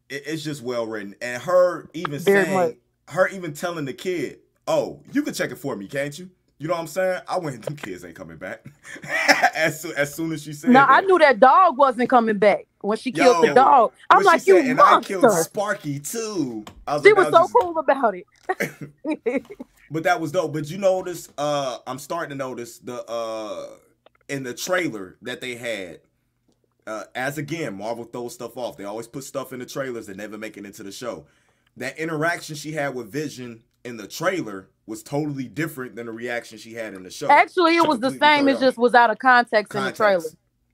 [0.08, 2.74] it, it's just well written, and her even Very saying, much.
[3.08, 6.30] her even telling the kid, "Oh, you can check it for me, can't you?"
[6.60, 7.20] You know what I'm saying?
[7.28, 8.66] I went, them kids ain't coming back.
[9.54, 12.66] as soon as soon as she said, now I knew that dog wasn't coming back
[12.80, 13.92] when she killed Yo, the dog.
[14.10, 15.30] I'm like, you said, and I killed.
[15.44, 16.64] Sparky too.
[16.86, 19.46] I was She like, was that so just- cool about it.
[19.90, 20.52] But that was dope.
[20.52, 23.68] But you notice, uh, I'm starting to notice the uh
[24.28, 26.00] in the trailer that they had.
[26.86, 28.76] Uh, as again, Marvel throws stuff off.
[28.76, 31.26] They always put stuff in the trailers that never make it into the show.
[31.76, 36.58] That interaction she had with Vision in the trailer was totally different than the reaction
[36.58, 37.28] she had in the show.
[37.30, 38.48] Actually, it was the same.
[38.48, 40.24] It just was out of context, in the trailer.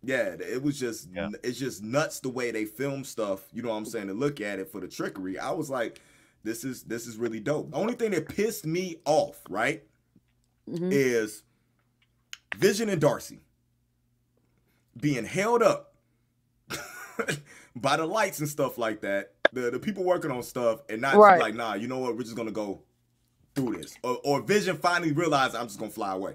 [0.02, 1.30] Yeah, it was just Yeah.
[1.42, 3.40] it's just nuts the way they film stuff.
[3.52, 4.08] You know what I'm saying?
[4.08, 6.00] To look at it for the trickery, I was like,
[6.42, 7.70] this is this is really dope.
[7.70, 9.82] The only thing that pissed me off, right,
[10.68, 10.90] Mhm.
[10.92, 11.42] is
[12.56, 13.40] Vision and Darcy
[15.00, 15.94] being held up
[17.76, 19.32] by the lights and stuff like that.
[19.52, 21.40] The the people working on stuff and not Right.
[21.40, 22.16] like, nah, you know what?
[22.16, 22.82] We're just gonna go
[23.54, 23.96] through this.
[24.02, 26.34] Or, or Vision finally realized I'm just gonna fly away.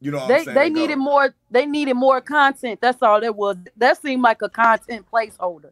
[0.00, 0.54] You know what They I'm saying?
[0.54, 0.80] they go.
[0.80, 1.34] needed more.
[1.50, 2.80] They needed more content.
[2.80, 3.56] That's all that was.
[3.76, 5.70] That seemed like a content placeholder.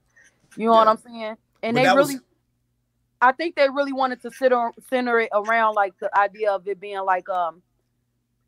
[0.56, 1.36] You know what I'm saying?
[1.62, 2.20] And But they that was- really,
[3.20, 6.66] I think they really wanted to sit on center it around like the idea of
[6.66, 7.62] it being like um,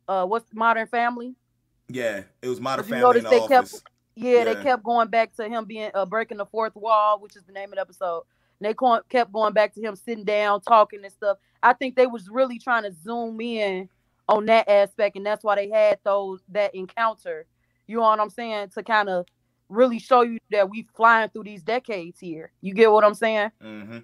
[0.07, 1.33] uh, what's Modern Family?
[1.87, 3.83] Yeah, it was Modern Family the they kept- office.
[4.17, 7.43] Yeah, they kept going back to him being uh, breaking the fourth wall, which is
[7.43, 8.23] the name of the episode.
[8.59, 8.75] And they
[9.09, 11.37] kept going back to him sitting down, talking and stuff.
[11.61, 13.89] I think they was really trying to zoom in
[14.27, 17.45] on that aspect, and that's why they had those that encounter.
[17.87, 18.69] You know what I'm saying?
[18.75, 19.25] To kind of
[19.69, 22.51] really show you that we flying through these decades here.
[22.61, 23.51] You get what I'm saying?
[23.61, 23.99] hmm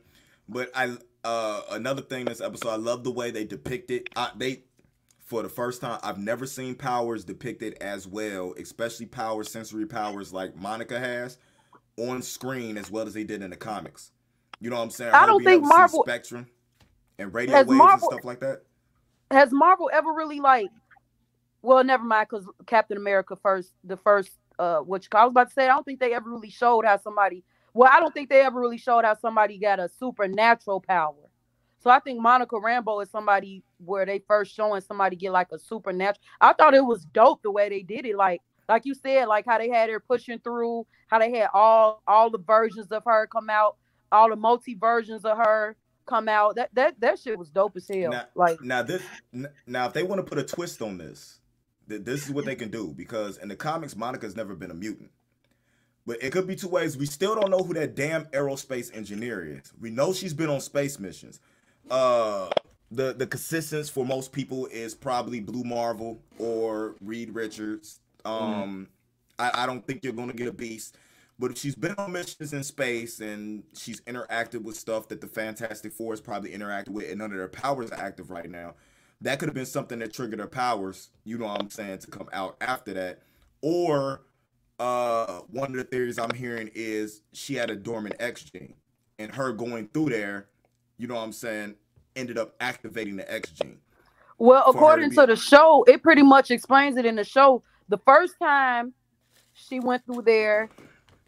[0.49, 4.09] But I uh another thing this episode, I love the way they depict it.
[4.15, 4.63] I, they
[5.19, 10.33] for the first time, I've never seen powers depicted as well, especially powers, sensory powers
[10.33, 11.37] like Monica has
[11.97, 14.11] on screen as well as they did in the comics.
[14.61, 15.11] You know what I'm saying?
[15.11, 16.47] I Her don't think Marvel- spectrum
[17.17, 18.61] and radio waves Marvel- and stuff like that.
[19.31, 20.69] Has Marvel ever really like?
[21.63, 25.53] Well, never mind, because Captain America first, the first, uh, which I was about to
[25.53, 27.43] say, I don't think they ever really showed how somebody.
[27.73, 31.15] Well, I don't think they ever really showed how somebody got a supernatural power.
[31.79, 35.57] So I think Monica Rambeau is somebody where they first showing somebody get like a
[35.57, 36.21] supernatural.
[36.39, 39.45] I thought it was dope the way they did it, like like you said, like
[39.45, 43.25] how they had her pushing through, how they had all all the versions of her
[43.27, 43.77] come out,
[44.11, 46.55] all the multi versions of her come out.
[46.55, 48.11] That that that shit was dope as hell.
[48.11, 49.01] Now- like Now this
[49.67, 51.39] now if they want to put a twist on this,
[51.89, 54.75] th- this is what they can do because in the comics Monica's never been a
[54.75, 55.11] mutant.
[56.05, 56.97] But it could be two ways.
[56.97, 59.71] We still don't know who that damn aerospace engineer is.
[59.79, 61.39] We know she's been on space missions.
[61.89, 62.49] Uh
[62.91, 67.99] the the consistence for most people is probably Blue Marvel or Reed Richards.
[68.25, 68.87] Um
[69.39, 70.97] I, I don't think you're gonna get a beast.
[71.39, 75.91] But she's been on missions in space and she's interacted with stuff that the Fantastic
[75.91, 78.75] Four has probably interacted with, and none of their powers are active right now,
[79.21, 81.09] that could have been something that triggered her powers.
[81.23, 83.21] You know what I'm saying to come out after that,
[83.61, 84.21] or
[84.79, 88.73] uh, one of the theories I'm hearing is she had a dormant X gene,
[89.19, 90.47] and her going through there,
[90.97, 91.75] you know what I'm saying,
[92.15, 93.77] ended up activating the X gene.
[94.37, 97.61] Well, according to, to the show, it pretty much explains it in the show.
[97.89, 98.93] The first time
[99.53, 100.69] she went through there,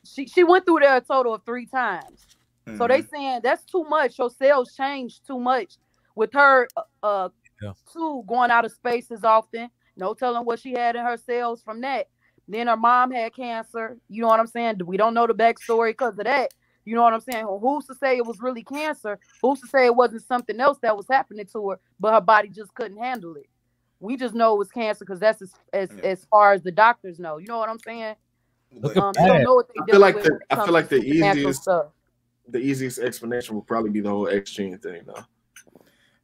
[0.03, 2.25] she she went through there a total of three times.
[2.67, 2.77] Mm-hmm.
[2.77, 3.15] So they mm-hmm.
[3.15, 4.17] saying that's too much.
[4.17, 5.77] Your cells changed too much
[6.15, 7.29] with her uh, uh
[7.61, 7.73] yeah.
[7.91, 9.69] two going out of space as often.
[9.95, 12.07] No telling what she had in her cells from that.
[12.47, 13.97] Then her mom had cancer.
[14.09, 14.81] You know what I'm saying?
[14.85, 16.53] We don't know the backstory because of that.
[16.85, 17.45] You know what I'm saying?
[17.61, 19.17] who's to say it was really cancer?
[19.41, 22.49] Who's to say it wasn't something else that was happening to her, but her body
[22.49, 23.47] just couldn't handle it?
[24.01, 26.03] We just know it was cancer because that's as as, yeah.
[26.03, 27.37] as far as the doctors know.
[27.37, 28.15] You know what I'm saying?
[28.83, 31.67] Um, I don't know what they I feel like the I feel like the easiest
[32.47, 35.23] the easiest explanation would probably be the whole X gene thing, though.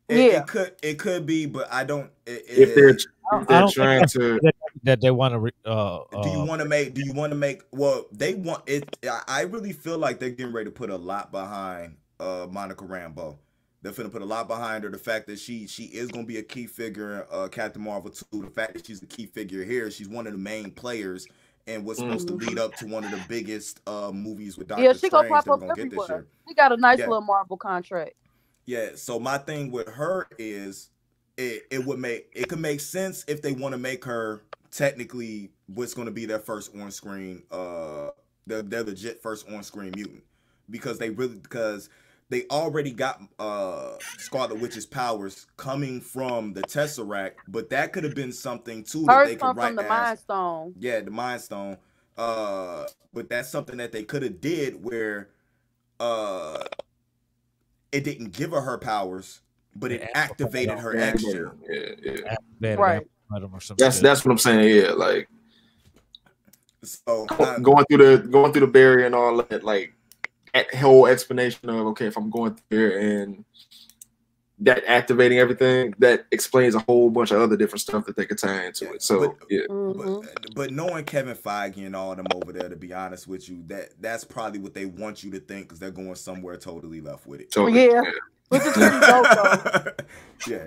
[0.08, 2.10] It, yeah, it could it could be, but I don't.
[2.26, 4.39] It, if they're if they're trying to
[4.84, 5.70] that they want to.
[5.70, 6.93] Uh, do you uh, want to make?
[6.95, 7.62] Do you want to make?
[7.72, 8.97] Well, they want it.
[9.28, 13.38] I really feel like they're getting ready to put a lot behind uh Monica Rambeau.
[13.82, 14.89] They're gonna put a lot behind her.
[14.89, 18.12] The fact that she she is gonna be a key figure in uh, Captain Marvel
[18.12, 18.41] 2.
[18.41, 19.89] The fact that she's a key figure here.
[19.89, 21.28] She's one of the main players
[21.70, 22.39] and was supposed mm-hmm.
[22.39, 25.11] to lead up to one of the biggest uh movies with Doctor yeah, she Strange
[25.11, 26.26] gonna pop up everywhere.
[26.47, 27.07] She got a nice yeah.
[27.07, 28.13] little Marvel contract.
[28.65, 28.89] Yeah.
[28.95, 30.89] So my thing with her is
[31.38, 34.41] it, it would make it could make sense if they want to make her
[34.72, 38.09] technically what's going to be their first on screen uh
[38.45, 40.24] their, their legit first on screen mutant
[40.70, 41.89] because they really because
[42.30, 48.15] they already got uh Scarlet Witch's powers coming from the Tesseract, but that could have
[48.15, 50.73] been something too that they could write from the as, Mind Stone.
[50.80, 51.77] Yeah, the Mind Stone.
[52.17, 55.30] Uh, but that's something that they could have did where
[55.99, 56.63] uh
[57.91, 59.41] it didn't give her her powers,
[59.75, 61.49] but it activated her action.
[61.67, 62.13] Yeah,
[62.61, 62.75] yeah.
[62.75, 63.07] Right.
[63.77, 64.75] That's that's what I'm saying.
[64.75, 65.27] Yeah, like
[66.84, 69.93] so uh, going through the going through the barrier and all that, like
[70.78, 73.45] whole explanation of okay, if I'm going through and
[74.62, 78.38] that activating everything, that explains a whole bunch of other different stuff that they could
[78.38, 79.02] tie into yeah, it.
[79.02, 80.22] So but, yeah, mm-hmm.
[80.22, 83.64] but, but knowing Kevin Feige and all them over there, to be honest with you,
[83.68, 87.26] that that's probably what they want you to think because they're going somewhere totally left
[87.26, 87.52] with it.
[87.52, 88.02] Totally, yeah.
[88.04, 88.12] yeah.
[88.50, 90.02] Which is pretty dope,
[90.47, 90.66] yeah.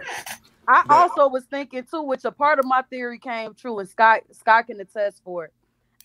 [0.68, 3.88] I but, also was thinking too, which a part of my theory came true, and
[3.88, 5.52] Scott Scott can attest for it.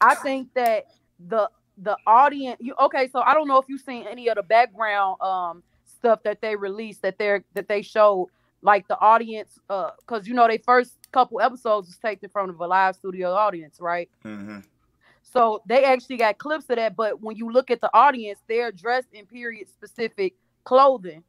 [0.01, 0.87] I think that
[1.19, 3.07] the the audience, you okay?
[3.07, 6.55] So I don't know if you've seen any of the background um stuff that they
[6.55, 8.29] released that they're that they showed
[8.61, 12.67] like the audience uh because you know they first couple episodes was taken from the
[12.67, 14.59] live studio audience right mm-hmm.
[15.23, 18.71] so they actually got clips of that but when you look at the audience they're
[18.71, 21.23] dressed in period specific clothing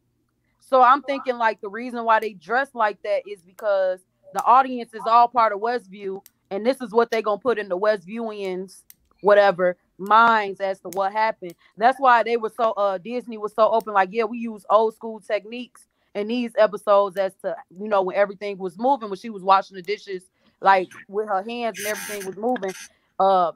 [0.60, 4.00] so i'm thinking like the reason why they dress like that is because
[4.34, 7.68] the audience is all part of westview and this is what they're gonna put in
[7.68, 8.82] the westviewians
[9.20, 11.54] whatever minds as to what happened.
[11.76, 14.94] That's why they were so uh Disney was so open, like, yeah, we use old
[14.94, 19.30] school techniques in these episodes as to you know when everything was moving, when she
[19.30, 20.24] was washing the dishes,
[20.60, 22.74] like with her hands and everything was moving.
[23.18, 23.52] Uh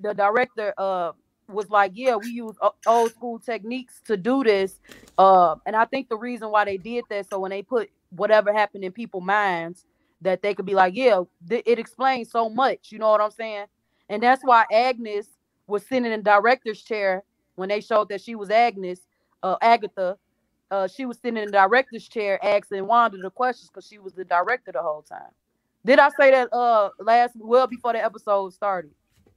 [0.00, 1.12] the director uh
[1.48, 4.80] was like, yeah, we use old school techniques to do this.
[5.18, 8.52] Uh, and I think the reason why they did that, so when they put whatever
[8.52, 9.86] happened in people's minds,
[10.22, 12.92] that they could be like, yeah, th- it explains so much.
[12.92, 13.66] You know what I'm saying?
[14.10, 15.28] And that's why Agnes
[15.68, 17.22] was sitting in director's chair
[17.54, 19.00] when they showed that she was Agnes,
[19.42, 20.16] uh, Agatha.
[20.70, 24.24] Uh, she was sitting in director's chair asking Wanda the questions because she was the
[24.24, 25.30] director the whole time.
[25.84, 28.90] Did I say that uh last well before the episode started?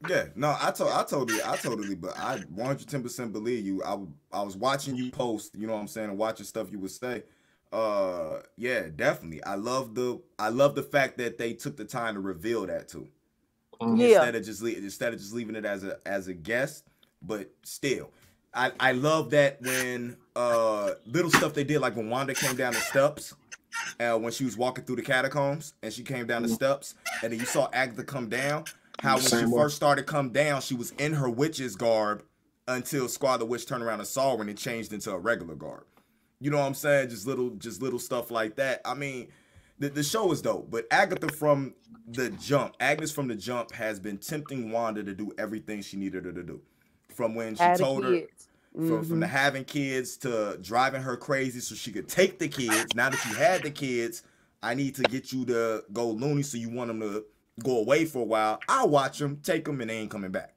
[0.09, 3.83] Yeah, no, I told I told you, I totally but I 110% believe you.
[3.83, 3.97] I
[4.33, 6.91] I was watching you post, you know what I'm saying, and watching stuff you would
[6.91, 7.23] say.
[7.71, 9.43] Uh yeah, definitely.
[9.43, 12.89] I love the I love the fact that they took the time to reveal that
[12.89, 13.07] too.
[13.81, 13.95] Mm-hmm.
[13.97, 14.07] Yeah.
[14.07, 16.85] Instead of just instead of just leaving it as a as a guest,
[17.21, 18.11] but still,
[18.53, 22.73] I I love that when uh little stuff they did like when Wanda came down
[22.73, 23.33] the steps.
[24.01, 26.55] Uh, when she was walking through the catacombs and she came down the mm-hmm.
[26.55, 28.65] steps, and then you saw Agatha come down.
[28.99, 32.21] How when she first started come down, she was in her witch's garb
[32.67, 35.55] until Squad the Witch turned around and saw her and it changed into a regular
[35.55, 35.85] garb.
[36.39, 37.09] You know what I'm saying?
[37.09, 38.81] Just little, just little stuff like that.
[38.85, 39.29] I mean,
[39.81, 41.73] the, the show is dope, but Agatha from
[42.07, 46.25] the jump, Agnes from the jump has been tempting Wanda to do everything she needed
[46.25, 46.61] her to do.
[47.09, 48.87] From when she told her mm-hmm.
[48.87, 49.35] from, from the mm-hmm.
[49.35, 52.93] having kids to driving her crazy so she could take the kids.
[52.93, 54.21] Now that she had the kids,
[54.61, 57.25] I need to get you to go loony so you want them to
[57.63, 58.59] go away for a while.
[58.69, 60.53] I'll watch them, take them, and they ain't coming back.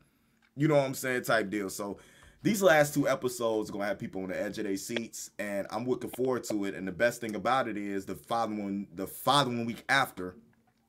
[0.55, 1.23] You know what I'm saying?
[1.23, 1.71] Type deal.
[1.71, 1.97] So
[2.45, 5.67] these last two episodes are gonna have people on the edge of their seats, and
[5.71, 6.75] I'm looking forward to it.
[6.75, 10.37] And the best thing about it is the following the following week after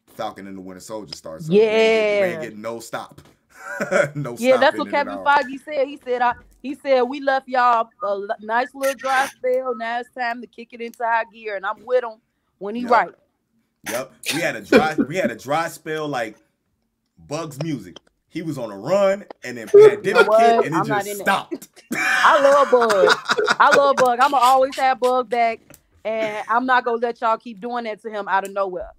[0.06, 1.48] Falcon and the Winter Soldier starts.
[1.48, 3.22] Yeah, we ain't, getting no stop.
[4.16, 4.36] no.
[4.36, 4.40] Stop.
[4.40, 5.88] Yeah, that's what Kevin Feige said.
[5.88, 9.76] He said, "I." He said we left y'all a nice little dry spell.
[9.76, 12.16] Now it's time to kick it into high gear, and I'm with him
[12.58, 12.92] when he Yep.
[12.92, 13.12] right.
[13.92, 14.14] Yep.
[14.34, 16.38] We had a dry we had a dry spell like
[17.18, 17.98] Bugs music.
[18.36, 20.42] He was on a run and then pandemic what?
[20.42, 21.70] hit and it I'm just stopped.
[21.94, 23.18] I love Bug.
[23.58, 24.20] I love Bug.
[24.20, 25.62] I'ma always have Bug back,
[26.04, 28.90] and I'm not gonna let y'all keep doing that to him out of nowhere.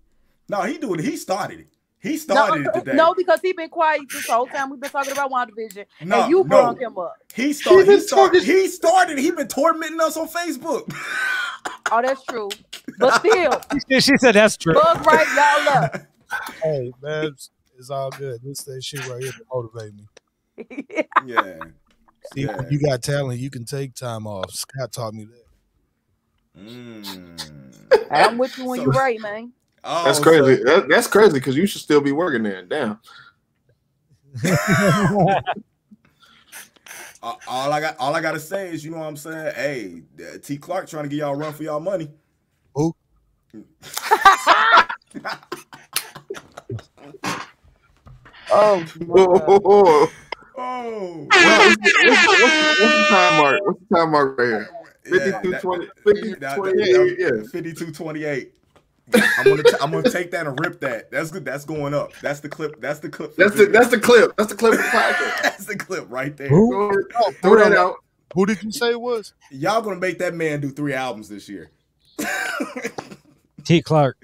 [0.48, 1.04] No, he doing it.
[1.04, 1.66] He started it.
[2.00, 2.94] He No, started it uh, today.
[2.94, 4.70] no, because he been quiet this whole time.
[4.70, 6.48] We've been talking about WandaVision, No, and you no.
[6.48, 7.16] brought him up.
[7.34, 7.84] He started.
[7.84, 8.42] He been started.
[8.42, 9.18] He started.
[9.18, 10.90] He been tormenting us on Facebook.
[11.92, 12.48] Oh, that's true.
[12.98, 13.60] But still,
[13.90, 14.72] She, she said that's true.
[14.72, 15.96] Bug right, y'all up.
[16.62, 18.40] Hey, Babs, it's all good.
[18.42, 20.06] This that shit right here to motivate me.
[21.26, 21.58] yeah.
[22.32, 22.56] See, Yeah.
[22.56, 24.50] when you got talent, you can take time off.
[24.50, 25.44] Scott taught me that.
[26.58, 27.72] Mm.
[28.10, 29.52] I'm with you when So- you're right, man.
[29.84, 30.62] Oh, That's so- crazy.
[30.64, 32.62] That, that's crazy because you should still be working there.
[32.62, 32.98] Damn.
[37.22, 39.54] All I got, all I gotta say is, you know what I'm saying?
[39.56, 40.58] Hey, uh, T.
[40.58, 42.08] Clark trying to get y'all run for y'all money.
[42.74, 42.94] Who?
[48.50, 50.08] Oh, Whoa, my whoa,
[50.58, 53.60] Oh, Well, what's, the- what's, what's, what's the time mark?
[53.66, 54.70] What's the time mark right here?
[55.06, 57.42] Yeah, 52, that- 20, that- 50, that- 28, yeah.
[57.50, 58.52] 52 28.
[59.14, 61.12] I'm gonna t- I'm gonna take that and rip that.
[61.12, 61.44] That's good.
[61.44, 62.12] That's going up.
[62.22, 62.80] That's the clip.
[62.80, 63.36] That's the clip.
[63.36, 64.36] That's the that's the clip.
[64.36, 66.48] That's the clip of the that's the clip right there.
[66.48, 67.04] Who?
[67.14, 67.96] Oh, throw that out.
[68.34, 69.32] Who did you say it was?
[69.52, 71.70] Y'all gonna make that man do three albums this year.
[73.64, 73.80] T.
[73.80, 74.16] Clark.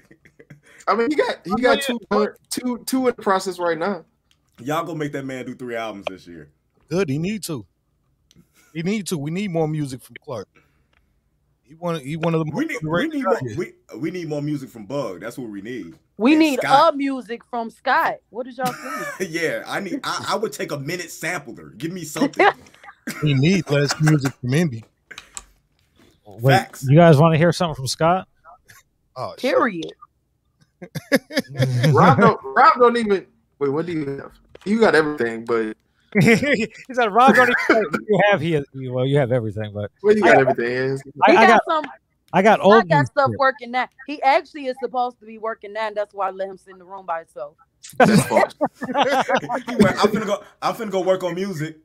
[0.87, 1.99] I mean, he got he oh, got two
[2.49, 4.03] two two in the process right now.
[4.59, 6.49] Y'all gonna make that man do three albums this year.
[6.89, 7.09] Good.
[7.09, 7.65] He need to.
[8.73, 9.17] He need to.
[9.17, 10.47] We need more music from Clark.
[11.63, 11.99] He one.
[11.99, 14.85] He one of the We need we need more, we, we need more music from
[14.85, 15.21] Bug.
[15.21, 15.95] That's what we need.
[16.17, 16.93] We And need Scott.
[16.93, 18.15] a music from Scott.
[18.29, 18.71] What did y'all
[19.17, 19.31] think?
[19.33, 19.99] yeah, I need.
[20.03, 21.69] I, I would take a minute sampler.
[21.77, 22.47] Give me something.
[23.23, 24.85] we need less music from Indy.
[26.25, 26.85] Wait, Facts.
[26.87, 28.27] you guys want to hear something from Scott?
[29.15, 29.39] Oh, shit.
[29.55, 29.91] Period.
[31.91, 33.25] Rob don't Rob don't even
[33.59, 33.69] wait.
[33.69, 34.31] What do you have?
[34.65, 35.75] You got everything, but
[36.21, 38.63] he said, "Rob, don't even, you have here?
[38.73, 40.71] well, you have everything, but well, you got I- everything.
[40.71, 41.91] Is I, He I got, got some.
[42.35, 43.37] I got Scott old got stuff for you.
[43.39, 43.87] working now.
[44.07, 46.71] He actually is supposed to be working now, and that's why I let him sit
[46.73, 47.55] in the room by himself.
[47.97, 48.53] that's false.
[48.87, 50.43] Went, I'm gonna go.
[50.61, 51.77] I'm finna go work on music.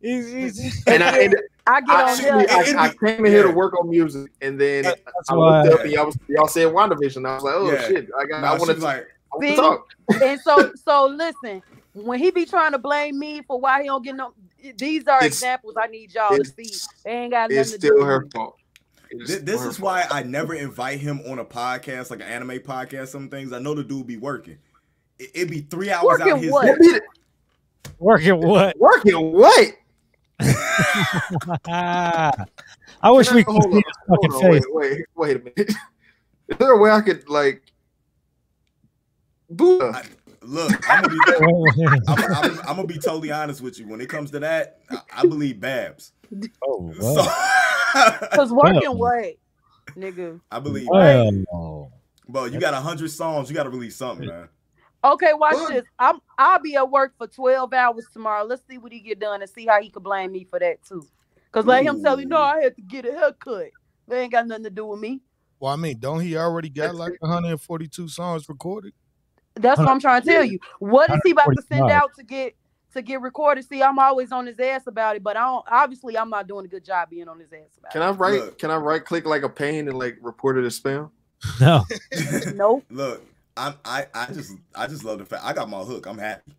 [0.00, 2.08] He's- he's- And I, and I get I, on
[2.48, 2.74] actually.
[2.76, 5.00] I, I came in here to work on music, and then That's
[5.30, 7.26] I looked why- up and y'all, was, y'all said WandaVision.
[7.28, 7.86] I was like, oh Yeah.
[7.86, 8.40] shit, I got.
[8.42, 9.56] Nah, I want to like, I See?
[9.56, 9.86] talk.
[10.22, 11.62] and so so listen,
[11.94, 14.32] when he be trying to blame me for why he don't get no,
[14.76, 16.70] these are It's- examples I need y'all to see.
[17.04, 18.56] They ain't got nothing It's to still do her with fault.
[19.26, 23.08] This, this is why I never invite him on a podcast, like an anime podcast.
[23.08, 24.56] Some things I know the dude be working.
[25.18, 26.78] It, it'd be three hours Working out his what?
[26.78, 27.02] What
[27.98, 28.78] working what?
[28.78, 29.74] Working what?
[31.68, 34.64] I wish Can we could hold see on, his fucking on, face.
[34.68, 35.58] Wait, wait, wait a minute.
[36.48, 37.62] Is there a way I could like
[39.50, 39.92] Buddha?
[39.94, 40.04] I-
[40.44, 41.20] Look, I'm gonna be.
[42.08, 43.86] I'm, I'm, I'm gonna be totally honest with you.
[43.88, 46.12] When it comes to that, I, I believe Babs.
[46.64, 47.48] oh, So, well.
[48.32, 48.96] Cause working Well.
[48.96, 49.34] what,
[49.96, 50.40] nigga?
[50.50, 50.88] I believe.
[50.90, 51.92] well,
[52.28, 53.48] But you got a hundred songs.
[53.50, 54.48] You got to release something, man.
[55.04, 55.74] Okay, watch Good.
[55.74, 55.84] this.
[55.98, 58.44] I'm I'll be at work for 12 hours tomorrow.
[58.44, 60.82] Let's see what he get done and see how he could blame me for that
[60.84, 61.06] too.
[61.50, 63.70] Cause let him tell you, no, I had to get a haircut.
[64.08, 65.20] They ain't got nothing to do with me.
[65.60, 68.94] Well, I mean, don't he already got like 142 songs recorded?
[69.54, 70.58] That's what I'm trying to tell you.
[70.78, 72.54] What is he about to send out to get
[72.94, 73.64] to get recorded?
[73.66, 75.64] See, I'm always on his ass about it, but I don't.
[75.70, 77.92] Obviously, I'm not doing a good job being on his ass about it.
[77.92, 78.40] Can I write?
[78.40, 78.58] Look.
[78.58, 81.10] Can I right click like a pain and like report it as spam?
[81.60, 81.84] no.
[82.10, 82.54] it.
[82.56, 82.84] Nope.
[82.90, 83.22] Look,
[83.56, 83.74] I'm.
[83.84, 84.06] I.
[84.14, 84.52] I just.
[84.74, 86.06] I just love the fact I got my hook.
[86.06, 86.52] I'm happy.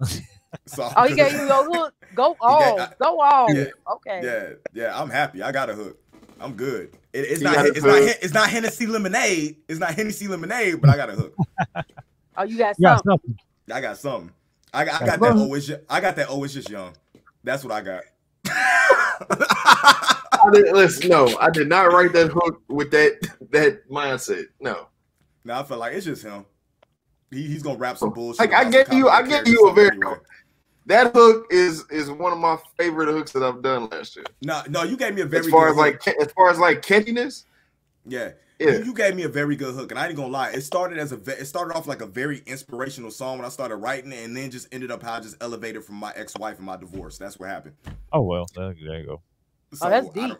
[0.64, 0.88] So.
[0.96, 1.94] Oh, he gave you your hook.
[2.14, 2.80] Go off.
[2.80, 3.50] I- Go off.
[3.52, 3.66] Yeah.
[3.92, 4.20] Okay.
[4.24, 5.42] Yeah, yeah, I'm happy.
[5.42, 5.98] I got a hook.
[6.40, 6.96] I'm good.
[7.12, 7.54] It, it's not.
[7.56, 7.94] got a It's not.
[7.98, 8.06] hook.
[8.08, 9.56] Hen- It's not Hennessy lemonade.
[9.68, 10.80] It's not Hennessy lemonade.
[10.80, 11.36] But I got a hook.
[12.36, 13.10] Oh, you got Yeah, something.
[13.10, 13.38] something.
[13.72, 14.30] I got something.
[14.74, 15.02] I got.
[15.02, 15.32] I got that.
[15.32, 16.26] Oh, it's just, I got that.
[16.30, 16.92] Oh, it's just young.
[17.44, 18.02] That's what I got.
[19.30, 23.18] I did, listen, no, I did not write that hook with that
[23.50, 24.44] that mindset.
[24.60, 24.88] No,
[25.44, 26.44] now I feel like it's just him.
[27.30, 28.40] He, he's gonna rap some bullshit.
[28.40, 30.14] Like, I about gave you- I comic gave you a very- anyway.
[30.86, 34.26] that hook is is one of my favorite hooks that I've done last year.
[34.42, 36.02] No, no, you gave me a very As far good as like hook.
[36.16, 37.44] ca- as far as like catchiness,
[38.06, 38.32] yeah.
[38.58, 38.70] Yeah.
[38.78, 40.50] You, you gave me a very good hook, and I ain't gonna lie.
[40.50, 43.50] It started as a ve- it started off like a very inspirational song when I
[43.50, 46.36] started writing it, and then just ended up how I just elevated from my ex
[46.38, 47.18] wife and my divorce.
[47.18, 47.74] That's what happened.
[48.12, 49.20] Oh well, there, there you go.
[49.74, 50.36] So, oh, that's deep.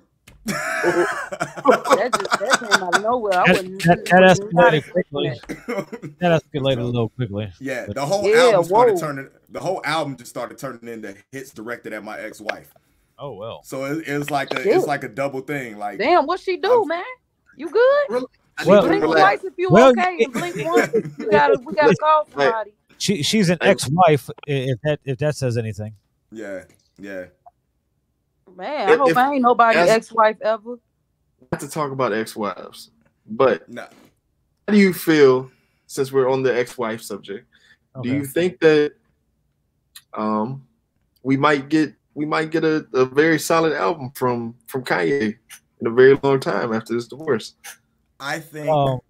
[0.46, 3.38] That just that came out of nowhere.
[3.40, 3.82] I That, wouldn't.
[3.84, 5.28] that, that was escalated quickly.
[5.48, 6.16] that.
[6.20, 7.52] That escalated a little quickly.
[7.60, 9.00] yeah, the whole Yeah, album started whoa.
[9.00, 9.28] turning.
[9.48, 12.72] The whole album just started turning into hits directed at my ex wife.
[13.18, 13.62] Oh well.
[13.64, 14.76] So it, it's like a Shit.
[14.76, 15.78] it's like a double thing.
[15.78, 17.02] Like Damn, what she do, I'm- man?
[17.56, 18.26] You good?
[18.64, 20.90] Well- Blink twice if you Well, okay, and blink once.
[21.18, 22.72] You gotta, we gotta call somebody.
[22.96, 24.30] She she's an ex-wife.
[24.46, 25.94] If that if that says anything.
[26.32, 26.64] yeah,
[26.98, 27.26] yeah.
[28.56, 30.78] Man, I If- hope if- I ain't nobody ex-wife ever.
[31.52, 32.92] Not to talk about ex-wives,
[33.28, 33.88] but Nah,
[34.66, 35.50] how do you feel
[35.86, 37.46] since we're on the ex-wife subject?
[38.02, 38.94] Do you think that
[40.14, 40.66] um
[41.22, 45.36] we might get we might get a, a very solid album from from Kanye
[45.80, 47.54] in a very long time after this divorce?
[48.20, 49.00] I think Um,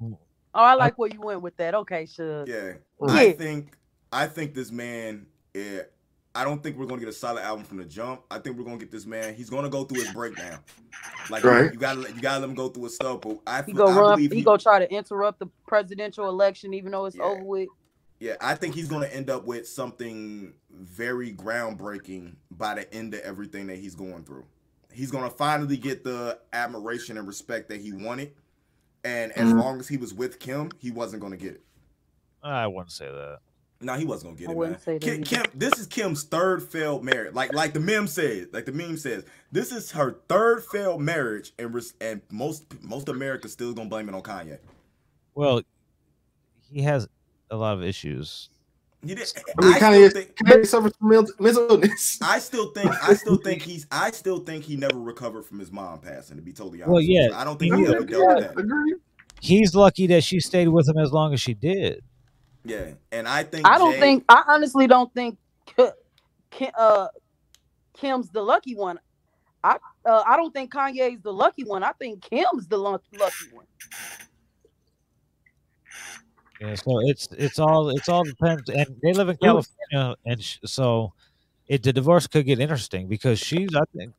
[0.59, 1.75] Oh, I like where you went with that.
[1.75, 2.49] Okay, Shug.
[2.49, 2.73] yeah.
[3.01, 3.07] Yeah.
[3.09, 3.77] I think
[4.13, 5.27] I think this man.
[5.55, 5.83] eh,
[6.35, 8.23] I don't think we're gonna get a solid album from the jump.
[8.31, 9.35] I think we're gonna get this man.
[9.35, 10.59] He's gonna go through his breakdown.
[11.31, 11.73] Like Right.
[11.73, 13.21] you gotta you gotta let him go through his stuff.
[13.23, 14.15] But I, He feel- go I run.
[14.17, 17.25] believe He, he, go try to interrupt the presidential election, even though it's Yeah.
[17.25, 17.69] over with.
[18.21, 23.21] Yeah, I think he's gonna end up with something very groundbreaking by the end of
[23.21, 24.45] everything that he's going through.
[24.97, 28.33] He's gonna finally get the admiration and respect that he wanted.
[29.05, 29.61] And as Mhm.
[29.61, 31.63] long as he was with Kim, he wasn't gonna get it.
[32.43, 33.41] I wouldn't say that.
[33.83, 34.81] No, he wasn't gonna get I it, man.
[34.81, 35.23] say that Kim.
[35.23, 37.35] Kim, this is Kim's third failed marriage.
[37.35, 41.53] Like, like the meme says, like the meme says, this is her third failed marriage,
[41.59, 44.59] and res- and most most America still gonna blame it on Kanye.
[45.35, 45.61] Well,
[46.71, 47.07] he has
[47.51, 48.49] a lot of issues.
[49.07, 49.33] He did.
[49.59, 50.37] I mean, I Kanye, still think.
[50.37, 52.19] Kanye suffers from mental mental illness.
[52.23, 52.91] I still think.
[53.03, 53.87] I still think he's.
[53.91, 56.37] I still think he never recovered from his mom passing.
[56.37, 56.93] To be totally honest.
[56.93, 58.59] Well, yeah, I don't think he he ever dealt with that.
[58.59, 58.95] Agree.
[59.41, 62.03] He's lucky that she stayed with him as long as she did.
[62.65, 63.67] Yeah, and I think.
[63.67, 64.25] I don't Jay- think.
[64.29, 65.39] I honestly don't think.
[66.75, 67.09] Uh,
[67.95, 68.99] Kim's the lucky one.
[69.63, 71.83] I uh, I don't think Kanye's the lucky one.
[71.83, 73.67] I think Kim's the lucky one.
[76.61, 80.59] Yeah, so it's it's all it's all depends, and they live in California, and sh-
[80.65, 81.13] so
[81.69, 84.15] it the divorce could get interesting because she's I think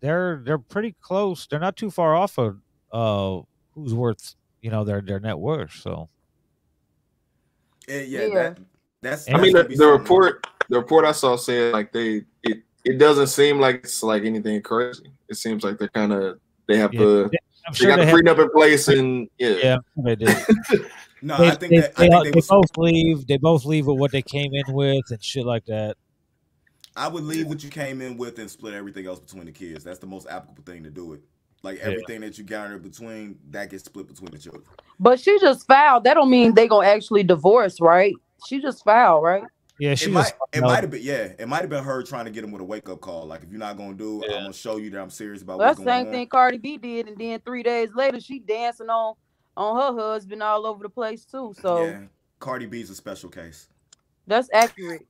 [0.00, 1.46] they're they're pretty close.
[1.46, 2.58] They're not too far off of
[2.92, 3.40] uh
[3.74, 5.72] who's worth you know their their net worth.
[5.72, 6.08] So
[7.88, 8.28] yeah, Yeah.
[8.34, 8.58] that.
[9.00, 9.28] That's.
[9.28, 12.98] I I mean, the, the report the report I saw said like they it it
[12.98, 15.12] doesn't seem like it's like anything crazy.
[15.28, 17.30] It seems like they're kind of they have yeah, the
[17.68, 19.48] they- I'm they sure got they the have, freedom in place and yeah.
[19.62, 20.36] yeah they did.
[21.20, 21.96] No, They, I think they, that.
[21.96, 23.26] they, I think all- they they was, both leave.
[23.26, 25.96] They both leave with what they came in with and shit like that.
[26.96, 29.82] I would leave what you came in with and split everything else between the kids.
[29.82, 31.20] That's the most applicable thing to do it.
[31.64, 31.86] Like Yeah.
[31.86, 34.62] everything that you garner between that gets split between the children.
[35.00, 36.04] But she just filed.
[36.04, 38.14] That don't mean they gonna actually divorce, right?
[38.46, 39.42] She just filed, right?
[39.80, 42.02] Yeah, she It just might, it might have been, yeah, it might have been her
[42.02, 43.26] trying to get him with a wake up call.
[43.26, 44.36] Like, if you're not gonna do, Yeah.
[44.36, 46.12] I'm gonna show you that I'm serious about Well, what's that's the going same on.
[46.12, 49.14] thing Cardi B did, and then three days later she dancing on
[49.56, 51.54] on her husband all over the place too.
[51.60, 52.00] So yeah,
[52.40, 53.68] Cardi B's a special case.
[54.26, 55.06] that's accurate.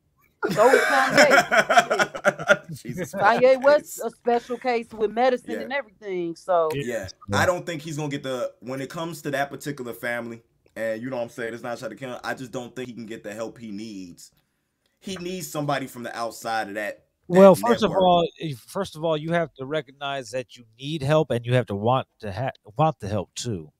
[0.52, 2.76] So is Kanye.
[2.80, 4.00] She's a Kanye special West case.
[4.04, 5.60] a special case with medicine Yeah.
[5.60, 6.36] and everything.
[6.36, 9.92] So Yeah, I don't think he's gonna get the when it comes to that particular
[9.92, 10.42] family,
[10.76, 11.54] and you know what I'm saying.
[11.54, 12.10] It's not trying to kill.
[12.14, 14.30] him, I just don't think he can get the help he needs.
[15.00, 17.04] He needs somebody from the outside of that.
[17.28, 20.64] that Well, first of all, eh, first of all, you have to recognize that you
[20.78, 23.70] need help, and you have to want to ha- want the help too.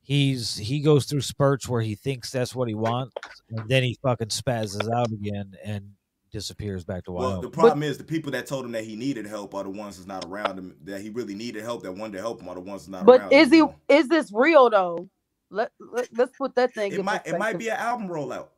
[0.00, 3.14] He's he goes through spurts where he thinks that's what he wants,
[3.50, 5.92] and then he fucking spazzes out again and
[6.30, 9.24] disappears back to Well, the problem is the people that told him that he needed
[9.24, 10.76] help are the ones that's not around him.
[10.82, 13.06] That he really needed help, that wanted to help him, are the ones that's not
[13.06, 13.32] but around.
[13.32, 15.08] is he is this real though?
[15.50, 18.48] Let, let let's put that thing It in might it might be an album rollout.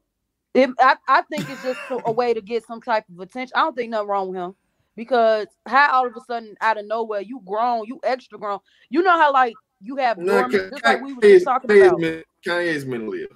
[0.57, 3.53] It, I, I think it's just a, a way to get some type of attention.
[3.55, 4.55] I don't think nothing wrong with him
[4.97, 8.59] because how all of a sudden out of nowhere you grown, you extra grown.
[8.89, 11.69] You know how like you have No, dormant, just like we were Kanye's, just talking
[11.71, 12.01] Kanye's, about.
[12.01, 13.27] men- Kanye's mentally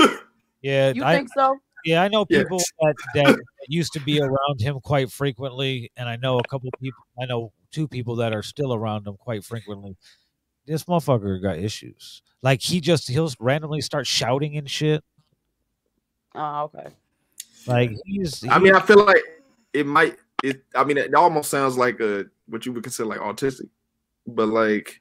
[0.00, 0.08] ill.
[0.62, 1.56] yeah, You I think so?
[1.84, 2.42] yeah I know Yeah.
[2.42, 3.36] people that that
[3.68, 7.04] used to be around him quite frequently, and I know a couple people.
[7.20, 9.96] I know two people that are still around him quite frequently.
[10.66, 12.22] This motherfucker got issues.
[12.42, 15.04] Like he just he'll randomly start shouting and shit.
[16.36, 16.88] Oh, okay.
[17.66, 18.46] Like he's.
[18.48, 19.22] I mean, I feel like
[19.72, 20.16] it might.
[20.42, 20.62] It.
[20.74, 23.68] I mean, it almost sounds like a what you would consider like autistic,
[24.26, 25.00] but like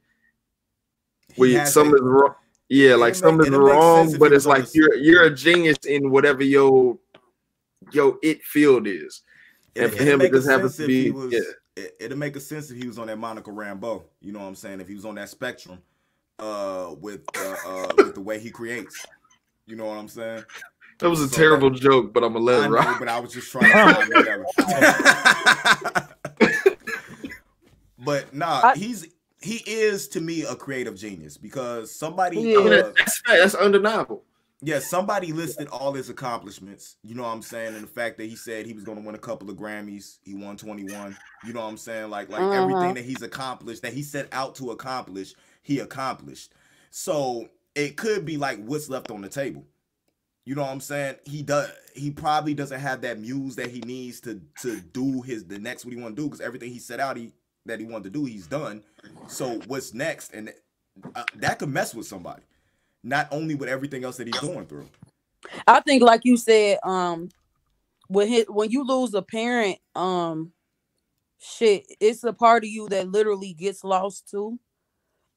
[1.37, 2.35] we has some is wrong.
[2.69, 5.35] Yeah, like make- some is it'll make sense wrong, but it's like you're you're a
[5.35, 6.97] genius in whatever your
[7.91, 9.21] your it field is.
[9.75, 11.39] And for him, it just happens to be was- yeah.
[11.75, 14.03] it, it'll make a sense if he was on that Monica Rambeau.
[14.21, 14.79] You know what I'm saying?
[14.79, 15.79] If he was on that spectrum,
[16.39, 19.05] uh, with uh, uh with the way he creates.
[19.67, 20.43] You know what I'm saying?
[20.99, 22.99] That was a So terrible joke, but I'm gonna let it know, rock.
[22.99, 24.45] but I was just trying to find whatever.
[27.99, 29.07] but nah, I- he's
[29.41, 32.91] he is to me a creative genius because somebody He uh.
[32.97, 34.23] That's that's undeniable.
[34.61, 36.95] yeah, somebody listed all his accomplishments.
[37.03, 37.75] You know what I'm saying?
[37.75, 40.17] And the fact that he said he was going to win a couple of Grammys,
[40.23, 41.15] he won 21.
[41.45, 42.09] You know what I'm saying?
[42.09, 42.63] Like like uh-huh.
[42.63, 46.53] everything that he's accomplished, that he set out to accomplish, he accomplished.
[46.89, 49.65] So it could be like what's left on the table.
[50.45, 51.15] You know what I'm saying?
[51.25, 51.69] He does.
[51.95, 55.85] He probably doesn't have that muse that he needs to to do his the next
[55.85, 57.33] what he want to do because everything he set out he
[57.65, 58.83] that he wanted to do he's done.
[59.27, 60.33] So what's next?
[60.33, 60.53] And
[61.15, 62.43] uh, that could mess with somebody
[63.05, 64.89] not only with everything else that he's going through.
[65.67, 67.29] I think, like you said, um,
[68.07, 70.51] when his, when you lose a parent, um,
[71.39, 74.59] shit, it's a part of you that literally gets lost too.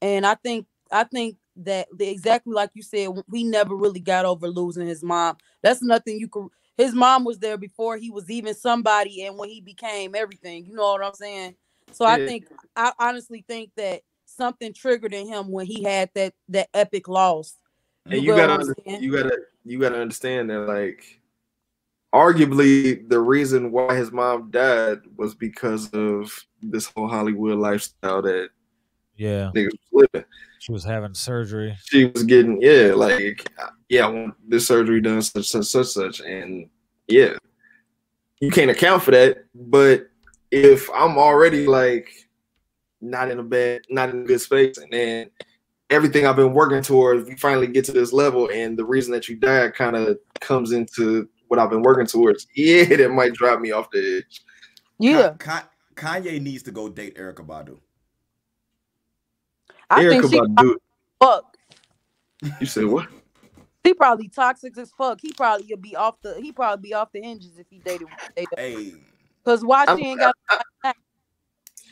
[0.01, 4.49] And I think, I think that exactly like you said, he never really got over
[4.49, 5.37] losing his mom.
[5.63, 6.49] That's nothing you could.
[6.77, 10.75] His mom was there before he was even somebody, and when he became everything, you
[10.75, 11.57] know what I'm saying.
[11.93, 12.15] So yeah.
[12.15, 12.47] I think,
[12.77, 17.57] I honestly think that something triggered in him when he had that that epic loss.
[18.07, 19.03] You and you gotta understand?
[19.03, 21.21] you gotta you gotta understand that like
[22.15, 28.51] arguably the reason why his mom died was because of this whole Hollywood lifestyle that
[29.17, 30.29] yeah was living.
[30.61, 31.77] She was having surgery.
[31.85, 33.49] She was getting yeah, like
[33.89, 36.69] yeah, I want this surgery done such such such such and
[37.07, 37.35] yeah.
[38.41, 40.09] You can't account for that, but
[40.51, 42.09] if I'm already like
[43.01, 45.31] not in a bad, not in a good space, and then
[45.91, 49.29] everything I've been working towards, we finally get to this level, and the reason that
[49.29, 52.47] you died kind of comes into what I've been working towards.
[52.55, 54.43] Yeah, that might drop me off the edge.
[54.99, 55.35] Yeah,
[55.95, 57.79] Kanye needs to go date Erykah Badu.
[59.91, 60.77] I Erykah think Badu.
[61.21, 61.57] Fuck.
[62.61, 63.09] You said what?
[63.85, 65.19] He probably toxic as fuck.
[65.21, 66.35] He probably would be off the.
[66.41, 68.09] He probably be off the hinges if he dated.
[68.37, 68.95] dated hey.
[69.45, 70.35] Cause why she ain't got.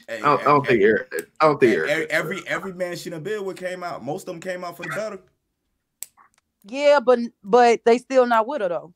[0.09, 1.13] I don't, I don't think Eric.
[1.41, 2.11] I don't think Eric.
[2.11, 4.05] Every every man she done been with came out.
[4.05, 5.21] Most of them came out for the better.
[6.65, 8.93] Yeah, but but they still not with her though.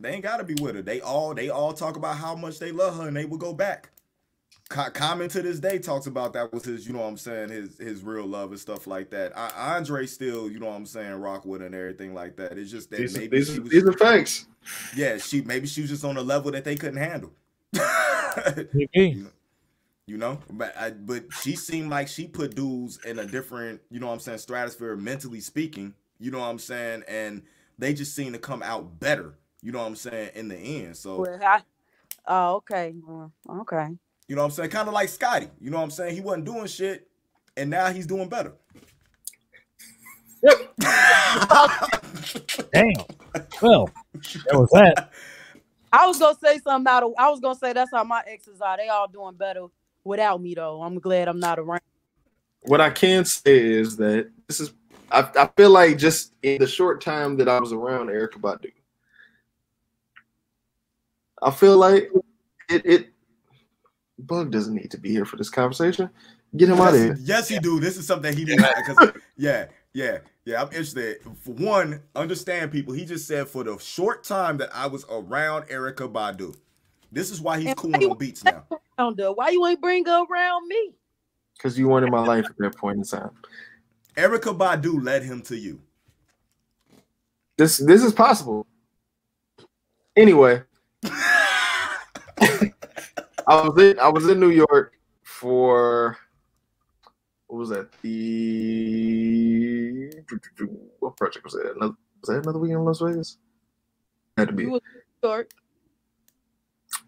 [0.00, 0.82] They ain't gotta be with her.
[0.82, 3.54] They all they all talk about how much they love her and they will go
[3.54, 3.90] back.
[4.74, 7.78] Common to this day talks about that was his, you know what I'm saying, his
[7.78, 9.36] his real love and stuff like that.
[9.36, 12.58] I, Andre still, you know what I'm saying, rock with and everything like that.
[12.58, 14.46] It's just that these, maybe these, was, these are facts.
[14.96, 17.32] Yeah, she maybe she was just on a level that they couldn't handle.
[20.06, 24.00] You know, but I, but she seemed like she put dudes in a different, you
[24.00, 25.94] know what I'm saying, stratosphere mentally speaking.
[26.18, 27.42] You know what I'm saying, and
[27.78, 29.38] they just seem to come out better.
[29.62, 30.98] You know what I'm saying in the end.
[30.98, 31.62] So, well, I,
[32.26, 32.94] oh, okay,
[33.48, 33.96] okay.
[34.28, 35.48] You know what I'm saying, kind of like Scotty.
[35.60, 37.08] You know what I'm saying, he wasn't doing shit,
[37.56, 38.54] and now he's doing better.
[42.72, 42.94] Damn.
[43.62, 45.10] Well, that was that.
[45.92, 47.12] I was gonna say something about.
[47.18, 48.76] I was gonna say that's how my exes are.
[48.76, 49.66] They all doing better
[50.02, 50.82] without me though.
[50.82, 51.80] I'm glad I'm not around.
[52.62, 54.72] What I can say is that this is
[55.10, 58.72] I, I feel like just in the short time that I was around Erykah Badu,
[61.42, 62.10] I feel like
[62.68, 63.13] it, it
[64.18, 66.08] Bug doesn't need to be here for this conversation.
[66.56, 67.18] Get him yes, out of here.
[67.20, 67.80] Yes, he do.
[67.80, 70.62] This is something he did because yeah, yeah, yeah.
[70.62, 71.18] I'm interested.
[71.40, 72.94] For one, understand people.
[72.94, 76.56] He just said for the short time that I was around Erykah Badu.
[77.10, 78.64] This is why he's and cool on beats now.
[78.96, 80.94] Why you ain't bring her around me?
[81.56, 83.30] Because you weren't in my life at that point in time.
[84.16, 85.80] Erykah Badu led him to you.
[87.56, 88.66] This this is possible.
[90.16, 90.62] Anyway,
[91.04, 91.08] I
[93.46, 96.18] was in I was in New York for
[97.46, 97.90] what was that?
[98.02, 100.10] The
[101.00, 101.72] what project was that?
[101.76, 103.38] Another, was that another weekend in Las Vegas?
[104.36, 104.66] Had to be.
[104.66, 104.80] New
[105.22, 105.50] York.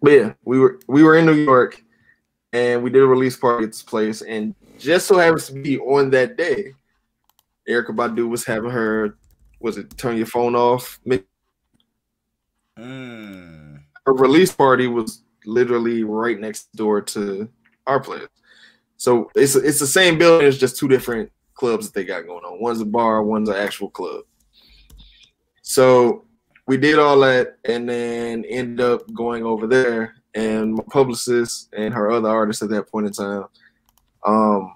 [0.03, 1.83] But yeah, we were we were in New York
[2.53, 5.79] and we did a release party at this place, and just so happens to be
[5.79, 6.73] on that day,
[7.69, 9.17] Erykah Badu was having her
[9.61, 11.01] was it turn your phone off?
[12.79, 13.81] Mm.
[14.05, 17.49] Her release party was literally right next door to
[17.87, 18.27] our place.
[18.97, 22.45] So it's it's the same building, it's just two different clubs that they got going
[22.45, 22.61] on.
[22.61, 24.25] One's a bar, one's an actual club.
[25.63, 26.27] So
[26.67, 31.95] we did all that and then end up going over there and my publicist and
[31.95, 33.45] her other artists at that point in time
[34.25, 34.75] um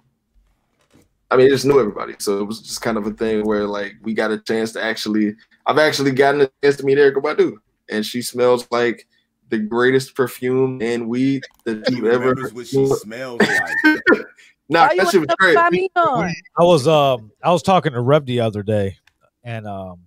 [1.31, 3.95] i mean just knew everybody so it was just kind of a thing where like
[4.03, 5.35] we got a chance to actually
[5.67, 7.57] i've actually gotten a chance to meet Erykah Badu
[7.91, 9.07] and she smells like
[9.51, 14.01] the greatest perfume and weed that you've ever what she smells like
[14.69, 15.57] nah, that shit was great.
[15.57, 18.97] I was um I was talking to Rev the other day
[19.45, 20.01] and um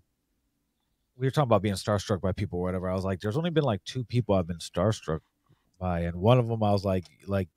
[1.18, 2.89] we were talking about being starstruck by people or whatever.
[2.89, 5.20] I was like, there's only been like two people I've been starstruck
[5.80, 7.50] by, and one of them I was like, like,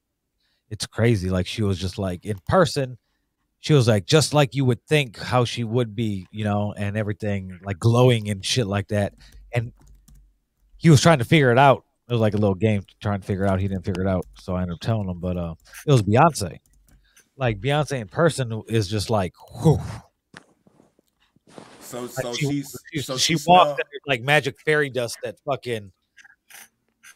[0.71, 1.31] it's crazy.
[1.31, 2.99] Like she was just like in person,
[3.61, 6.97] she was like, just like you would think how she would be, you know, and
[6.97, 9.15] everything, like glowing and shit like that.
[10.77, 11.85] And he was trying to figure it out.
[12.09, 13.61] It was like a little game trying to figure it out.
[13.61, 15.19] He didn't figure it out, so I ended up telling him.
[15.19, 15.55] But uh,
[15.87, 16.59] it was Beyonce.
[17.37, 19.79] Like Beyonce in person is just like, whew.
[21.81, 25.19] So Like, so she, she's she, so she she walked in like magic fairy dust
[25.23, 25.93] that fucking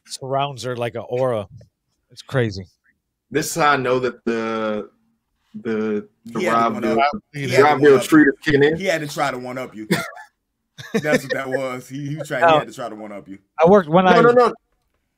[0.06, 1.46] surrounds her like an aura.
[2.10, 2.64] It's crazy.
[3.30, 4.90] This is how I know that the
[5.54, 6.98] the the He had to Rob one up-
[7.32, 9.30] He he had had to Rob one Bill up- treat of He had to try
[9.30, 9.88] to one up you.
[10.94, 11.88] That's what that was.
[11.88, 12.38] He, he tried.
[12.40, 12.58] He Oh.
[12.58, 13.38] had to try to one up you.
[13.62, 14.54] I worked when I No, no, no.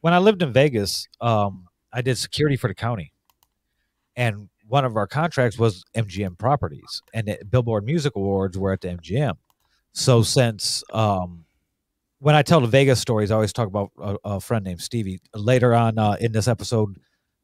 [0.01, 3.13] when I lived in Vegas, um, I did security for the county,
[4.17, 8.81] and one of our contracts was MGM Properties, and the Billboard Music Awards were at
[8.81, 9.35] the MGM.
[9.93, 11.45] So since um,
[12.21, 15.21] when I tell the Vegas stories, I always talk about a, a friend named Stevie.
[15.35, 16.97] Later on uh, in this episode,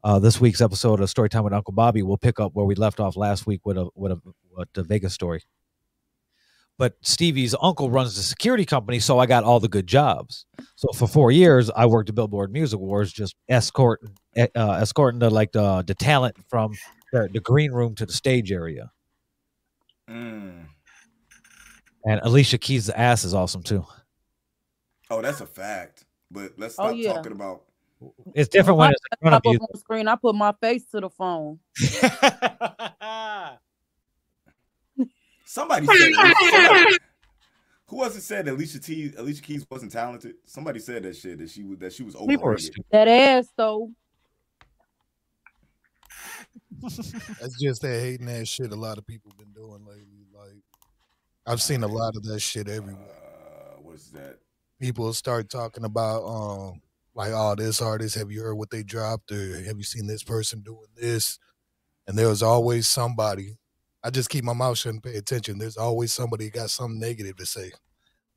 [0.03, 2.99] uh, this week's episode of Storytime with Uncle Bobby, we'll pick up where we left
[2.99, 4.19] off last week with a with a
[4.55, 5.43] with the Vegas story.
[6.79, 10.45] But Stevie's uncle runs the security company, so I got all the good jobs.
[10.77, 15.29] So for four years, I worked at Billboard Music Awards, just escorting, uh, escorting the
[15.29, 16.71] like the the talent from
[17.11, 18.91] the, the green room to the stage area.
[20.09, 20.67] Mm.
[22.05, 23.85] And Alicia Keys' ass is awesome too.
[25.11, 26.05] Oh, that's a fact.
[26.31, 27.13] But let's Oh, stop yeah.
[27.13, 27.63] talking about.
[28.33, 29.59] It's different when it's in front of you.
[29.59, 30.07] on the screen.
[30.07, 31.59] I put my face to the phone.
[35.51, 36.13] Somebody said.
[36.13, 36.97] somebody-
[37.87, 40.35] who was it said that Alicia T Alicia Keys wasn't talented?
[40.45, 42.65] Somebody said that shit that she was that she was People are overrated.
[42.65, 42.85] stupid.
[42.91, 43.89] That ass though.
[46.81, 50.27] That's just that hating ass shit a lot of people been doing lately.
[50.31, 50.61] Like
[51.47, 53.01] I've seen a lot of that shit everywhere.
[53.09, 54.37] Uh, what's that?
[54.79, 56.79] People start talking about um
[57.15, 59.31] like, oh, this artist, have you heard what they dropped?
[59.31, 61.39] Or have you seen this person doing this?
[62.07, 63.57] And there was always somebody.
[64.03, 65.57] I just keep my mouth shut and pay attention.
[65.57, 67.71] There's always somebody got something negative to say.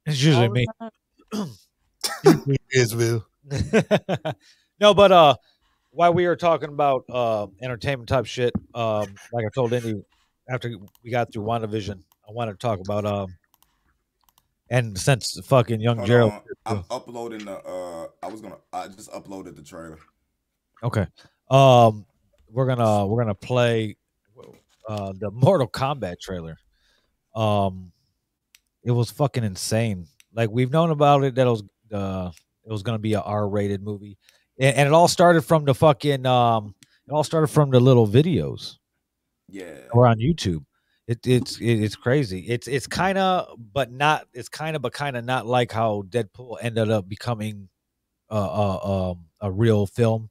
[0.07, 0.67] It's usually me.
[1.31, 1.37] the
[2.25, 2.57] time.
[2.73, 3.25] Israel.
[4.81, 5.35] no, but uh,
[5.91, 10.03] while we were talking about uh entertainment type shit, um, like I told Indy
[10.49, 10.71] after
[11.05, 13.37] we got through WandaVision, I wanted to talk about um,
[14.71, 16.43] and since fucking young Hold Gerald, on.
[16.67, 17.59] I'm uploading the.
[17.59, 18.59] Uh, I was gonna.
[18.73, 19.99] I just uploaded the trailer.
[20.83, 21.07] okay,
[21.51, 22.07] um,
[22.51, 23.97] we're gonna we're gonna play
[24.89, 26.57] uh the Mortal Kombat trailer.
[27.35, 27.93] Um,
[28.85, 30.07] it was fucking insane.
[30.35, 32.31] Like we've known about it that it was uh
[32.65, 34.19] it was gonna be a R rated movie,
[34.59, 36.75] and, and it all started from the fucking um
[37.07, 38.77] it all started from the little videos
[39.49, 39.75] Yeah.
[39.93, 40.65] or on YouTube.
[41.09, 42.41] It, it's it, it's crazy.
[42.49, 44.27] It's it's kind of but not.
[44.33, 47.69] It's kind of but kind of not like how Deadpool ended up becoming
[48.31, 50.31] a a, um, a real film.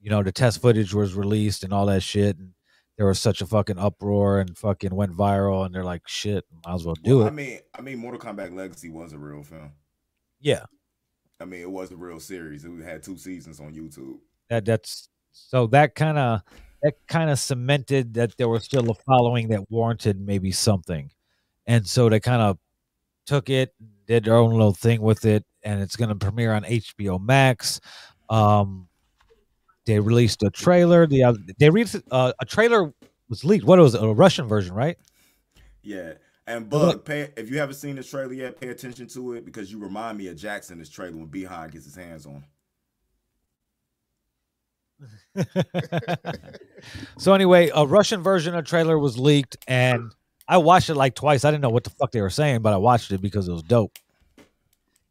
[0.00, 2.50] You know, the test footage was released and all that shit, and
[2.96, 5.64] there was such a fucking uproar and fucking went viral.
[5.66, 8.20] And they're like, "Shit, might as well do Well, it." I mean, I mean, Mortal
[8.20, 9.72] Kombat Legacy was a real film.
[10.40, 10.64] yeah,
[11.40, 12.64] I mean, it was a real series.
[12.64, 14.18] It had two seasons on YouTube.
[14.48, 16.42] that that's so that kind of
[16.82, 21.10] that kind of cemented that there was still a following that warranted maybe something
[21.66, 22.58] and so they kind of
[23.24, 23.72] took it
[24.06, 27.80] did their own little thing with it and it's going to premiere on hbo max
[28.28, 28.88] um
[29.86, 32.92] they released a trailer the other they released uh, a trailer
[33.28, 34.98] was leaked what was it a russian version right
[35.82, 36.14] Yeah.
[36.46, 39.70] And Bug, pay if you haven't seen this trailer yet, pay attention to it because
[39.70, 42.44] you remind me of Jackson this trailer when Behind gets his hands on.
[47.18, 50.12] so anyway, a Russian version of trailer was leaked, and
[50.48, 51.44] I watched it like twice.
[51.44, 53.52] I didn't know what the fuck they were saying, but I watched it because it
[53.52, 53.96] was dope.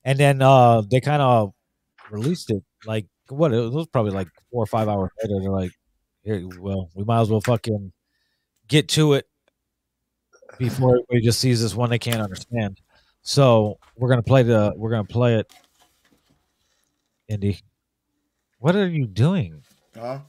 [0.03, 1.53] And then uh they kind of
[2.09, 3.53] released it like what?
[3.53, 5.39] It was probably like four or five hours later.
[5.41, 5.71] They're like,
[6.23, 7.91] "Here, well, we might as well fucking
[8.67, 9.27] get to it
[10.57, 12.79] before everybody just sees this one they can't understand."
[13.21, 15.51] So we're gonna play the we're gonna play it.
[17.27, 17.59] Indy,
[18.59, 19.63] what are you doing?
[19.95, 20.19] Huh?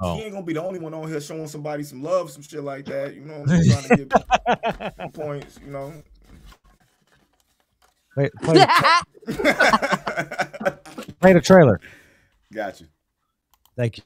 [0.00, 0.16] Oh.
[0.16, 2.62] He ain't gonna be the only one on here showing somebody some love, some shit
[2.62, 3.14] like that.
[3.14, 3.70] You know, I'm saying?
[3.70, 5.58] trying to get points.
[5.64, 5.92] You know.
[8.16, 8.54] Wait, play,
[11.24, 11.80] play, play the trailer.
[12.52, 12.86] Got you.
[13.76, 14.04] Thank you.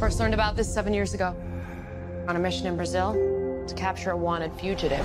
[0.00, 1.36] First learned about this seven years ago.
[2.26, 3.12] On a mission in Brazil
[3.66, 5.04] to capture a wanted fugitive.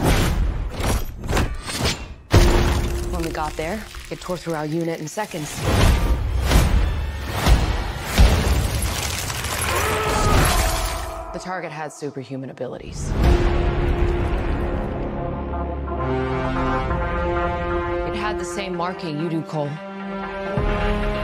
[3.11, 5.59] When we got there, it tore through our unit in seconds.
[11.33, 13.11] The target had superhuman abilities.
[18.45, 19.71] The same marking you do, Cole.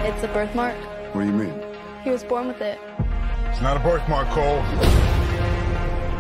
[0.08, 0.76] It's a birthmark.
[1.14, 1.54] What do you mean?
[2.04, 2.80] He was born with it.
[3.46, 4.64] It's not a birthmark, Cole.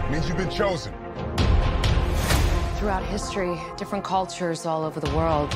[0.06, 0.94] It means you've been chosen.
[2.76, 5.52] Throughout history, different cultures all over the world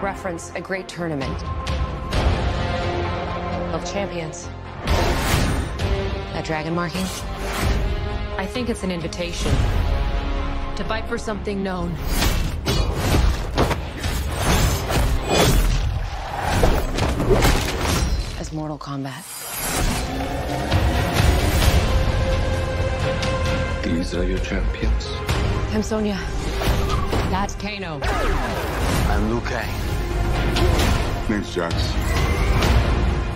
[0.00, 1.44] reference a great tournament
[3.74, 4.48] of champions.
[6.32, 7.04] That dragon marking?
[8.38, 9.50] I think it's an invitation
[10.76, 11.94] to fight for something known.
[18.50, 19.22] As Mortal Kombat.
[23.84, 25.06] These are your champions.
[25.72, 26.18] I'm Sonya.
[27.30, 28.00] That's Kano.
[28.02, 29.70] I'm Liu Kang.
[31.28, 31.74] Name's Jax.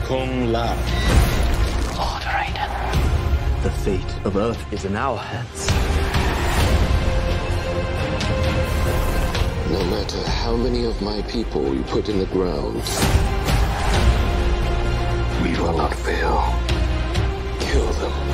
[0.05, 0.75] Kung Lao.
[1.97, 3.63] Lord Raiden.
[3.63, 5.69] The fate of Earth is in our hands.
[9.71, 12.83] No matter how many of my people you put in the ground,
[15.45, 16.41] we will not fail.
[17.61, 18.34] Kill them.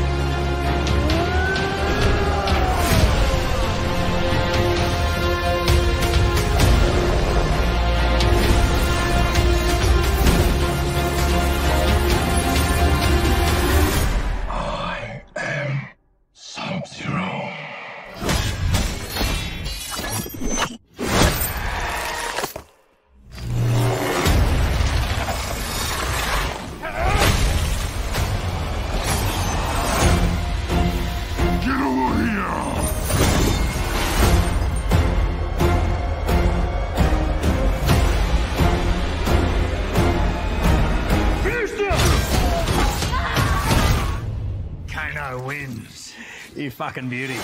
[46.81, 47.37] Fucking beauty.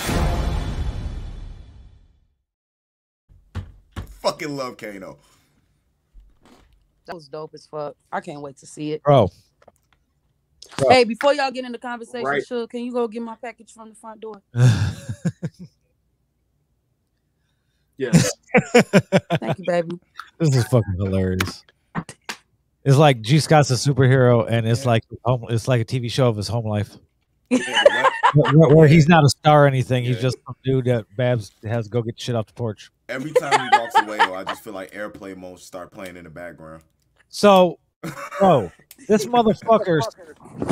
[4.22, 5.18] Fucking love Kano.
[7.04, 7.96] That was dope as fuck.
[8.10, 9.02] I can't wait to see it.
[9.02, 9.28] Bro.
[10.88, 12.46] Hey, before y'all get into conversation, Right.
[12.46, 14.40] sure, can you go get my package from the front door?
[17.98, 18.30] Yes.
[19.40, 19.98] Thank you, baby.
[20.38, 21.64] This is fucking hilarious.
[22.84, 26.28] It's like G Scott's a superhero, and it's like home, it's like a TV show
[26.28, 26.94] of his home life,
[28.34, 30.04] where, where he's not a star or anything.
[30.04, 32.90] He's just some dude that Babs has to go get shit off the porch.
[33.08, 36.24] Every time he walks away, though, I just feel like airplay mode start playing in
[36.24, 36.82] the background.
[37.28, 37.78] So,
[38.38, 38.70] bro,
[39.08, 40.00] this motherfucker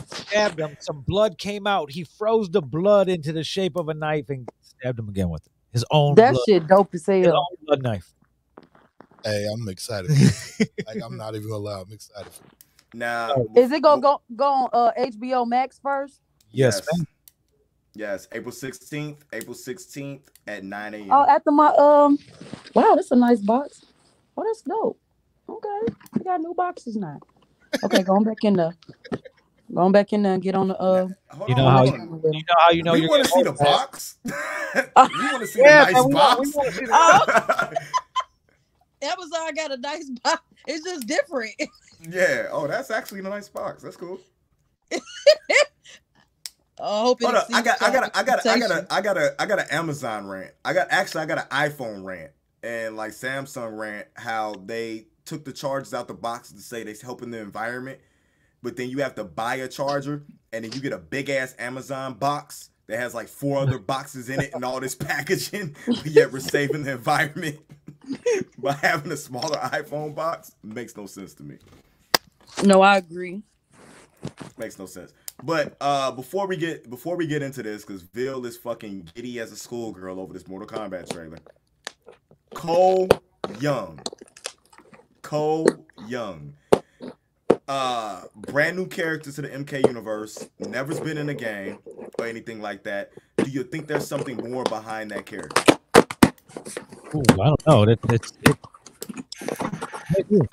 [0.07, 0.77] stabbed him.
[0.81, 1.91] Some blood came out.
[1.91, 5.47] He froze the blood into the shape of a knife and stabbed him again with
[5.47, 5.53] it.
[5.73, 6.43] His own That blood.
[6.49, 7.37] shit dope as His hell.
[7.37, 8.13] own blood knife.
[9.25, 10.11] Hey, I'm excited.
[10.87, 12.31] like I'm not even gonna lie, I'm excited.
[12.93, 16.21] Now, Is it gonna go go on uh, HBO Max first?
[16.53, 17.07] Yes, Yes,
[17.97, 21.09] April 16th, April 16th at 9 a.m.
[21.13, 22.19] Oh, after my um,
[22.75, 23.85] wow, that's a nice box.
[24.37, 24.99] Oh, that's dope.
[25.49, 27.19] Okay, we got new boxes now.
[27.85, 28.75] Okay, going back in there.
[29.73, 31.09] Going back in there and get on the uh.
[31.49, 33.67] You know how you, you know how you know you're want to see the getting
[33.67, 34.17] old, box.
[34.25, 34.33] you
[34.95, 36.41] want to see Yeah, the nice box?
[36.47, 37.77] we wanna see the-
[39.03, 40.43] Amazon got a nice box.
[40.67, 41.55] It's just different.
[42.09, 42.47] yeah.
[42.51, 43.83] Oh, that's actually a nice box.
[43.83, 44.19] That's cool.
[46.81, 47.47] I hope Hold up.
[47.53, 49.67] I got, I got, I got, I got, a, I got a, I got an
[49.71, 50.53] Amazon rant.
[50.65, 52.33] I got actually, I got an iPhone rant
[52.63, 54.09] and like Samsung rant.
[54.15, 58.01] How they took the chargers out the box to say they're helping the environment,
[58.63, 61.55] but then you have to buy a charger and then you get a big ass
[61.59, 66.07] Amazon box that has like four other boxes in it and all this packaging, but
[66.07, 67.59] yet we're saving the environment
[68.59, 70.53] by having a smaller iPhone box.
[70.63, 71.59] Makes no sense to me.
[72.65, 73.43] No, I agree.
[74.59, 75.13] Makes no sense.
[75.43, 79.41] But uh before we get before we get into this, because Bill is fucking giddy
[79.41, 81.39] as a schoolgirl over this Mortal Kombat trailer.
[82.55, 83.09] Cole
[83.61, 84.01] Young.
[85.23, 85.69] Cole
[86.07, 86.55] Young.
[87.69, 90.49] Uh brand new character to the MK universe.
[90.61, 91.79] Never's been in a game
[92.19, 93.11] or anything like that.
[93.39, 95.63] Do you think there's something more behind that character?
[97.15, 97.83] Ooh, I don't know.
[97.85, 98.57] It, it's it,
[100.31, 100.49] it-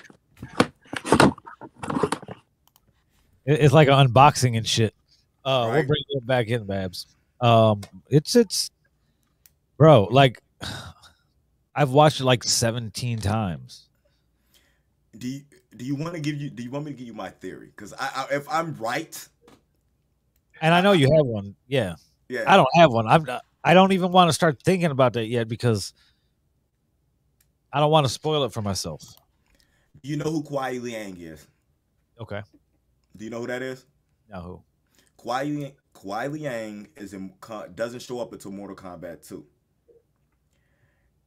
[3.59, 4.93] it's like an unboxing and shit.
[5.43, 7.07] Uh, we'll bring it back in, Babs.
[7.39, 8.69] Um, it's it's,
[9.77, 10.03] bro.
[10.03, 10.41] Like,
[11.75, 13.87] I've watched it like seventeen times.
[15.17, 15.41] Do you
[15.75, 17.71] do you want to give you do you want me to give you my theory?
[17.75, 19.27] Because I, I if I'm right,
[20.61, 21.55] And I know you have one.
[21.67, 21.95] Yeah.
[22.29, 22.43] Yeah.
[22.47, 23.07] I don't have one.
[23.07, 25.93] I'm not, I don't even want to start thinking about that yet because
[27.73, 29.03] I don't want to spoil it for myself.
[30.03, 31.45] you know who Kuai Liang is.
[32.19, 32.41] Okay.
[33.15, 33.85] Do you know who that is?
[34.29, 34.63] No.
[35.19, 37.33] Kuai Liang, Kuai Liang is in
[37.75, 39.45] doesn't show up until Mortal Kombat 2.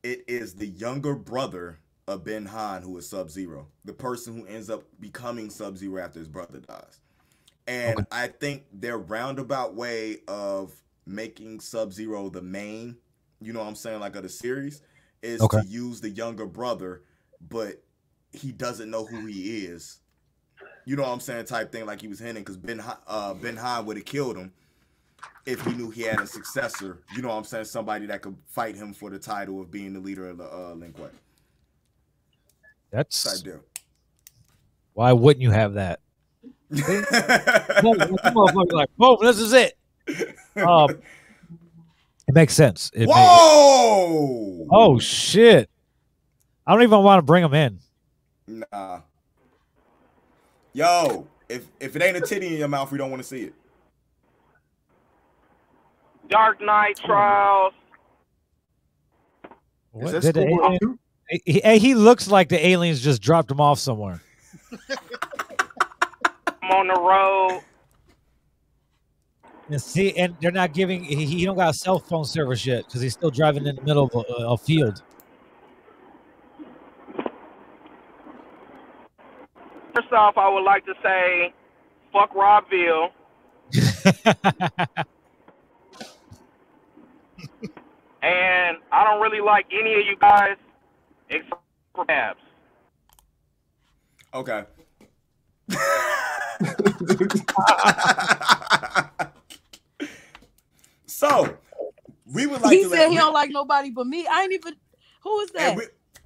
[0.02, 4.69] It is the younger brother of Bi-Han, who is Sub Zero, the person who ends
[4.69, 7.01] up becoming Sub Zero after his brother dies.
[7.66, 8.06] And okay.
[8.12, 10.74] I think their roundabout way of
[11.06, 12.97] making Sub Zero the main,
[13.40, 14.82] you know what I'm saying, like of the series,
[15.23, 15.62] is okay.
[15.62, 17.02] to use the younger brother,
[17.40, 17.82] but
[18.32, 20.01] he doesn't know who he is.
[20.85, 23.86] You know what I'm saying, type thing, like he was hinting, because Ben uh, Bi-Han
[23.86, 24.52] would have killed him
[25.47, 26.98] if he knew he had a successor.
[27.15, 29.94] You know what I'm saying, somebody that could fight him for the title of being
[29.94, 31.09] the leader of the uh, Lin Kuei.
[32.90, 33.61] That's idea.
[34.93, 36.01] Why wouldn't you have that?
[36.70, 39.77] like, boom, this is it.
[40.56, 40.90] Um,
[42.27, 42.90] it makes sense.
[42.94, 44.56] It Whoa!
[44.59, 45.69] Makes, oh shit!
[46.66, 47.78] I don't even want to bring him in.
[48.47, 49.01] Nah.
[50.74, 53.42] Yo, if if it ain't a titty in your mouth, we don't want to see
[53.42, 53.55] it.
[56.28, 57.72] Dark Knight Trials.
[59.92, 60.20] What?
[60.20, 60.98] Did alien,
[61.44, 64.20] he, he looks like the aliens just dropped him off somewhere.
[66.62, 67.62] I'm on the road.
[69.70, 71.05] And see, and they're not giving.
[71.05, 73.82] He, he don't got a cell phone service yet because he's still driving in the
[73.82, 75.02] middle of a, a field.
[79.95, 81.55] First off, I would like to say,
[82.12, 83.11] fuck Robville.
[88.23, 90.57] and I don't really like any of you guys
[91.31, 91.62] except
[91.95, 92.41] for Babs.
[94.35, 94.65] Okay.
[101.07, 101.57] so
[102.33, 104.27] we would like he to said he don't like nobody but me.
[104.27, 104.75] I ain't even
[105.23, 105.79] who is that?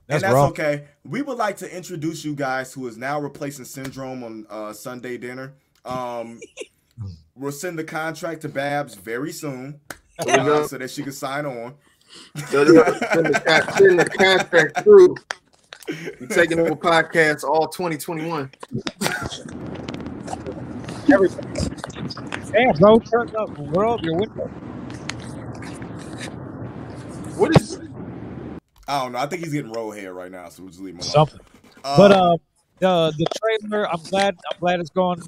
[0.09, 0.85] And, that's, and that's okay.
[1.05, 5.18] We would like to introduce you guys who is now replacing Syndrome on uh, Sunday
[5.18, 5.52] dinner.
[5.85, 6.40] Um,
[7.35, 9.80] we'll send the contract to Babs very soon
[10.18, 11.74] uh, so that she can sign on.
[12.48, 15.14] So send, the, send the contract through.
[16.18, 18.51] You're taking over podcasts all 2021.
[21.12, 22.52] Everything.
[22.52, 24.47] Damn, bro, turn up, roll up your window.
[27.36, 27.78] What is?
[28.89, 29.19] I don't know.
[29.19, 31.12] I think he's getting roll hair right now, so we'll just leave him alone.
[31.12, 31.40] Something.
[31.85, 32.36] Uh, but uh,
[32.78, 34.36] the the trailer, I'm glad.
[34.51, 35.23] I'm glad it's going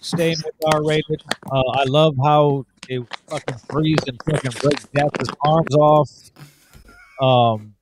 [0.00, 1.22] staying with R rated.
[1.50, 6.10] Uh, I love how it fucking freeze and fucking break Jax's arms off.
[7.20, 7.74] Um,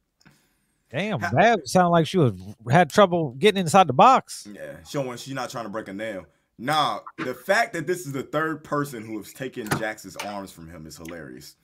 [0.91, 2.35] Damn, that sounded like she was
[2.71, 4.47] had trouble getting inside the box.
[4.53, 6.27] Yeah, showing she's not trying to break a nail.
[6.59, 10.69] Nah, the fact that this is the third person who has taken Jax's arms from
[10.69, 11.57] him is hilarious.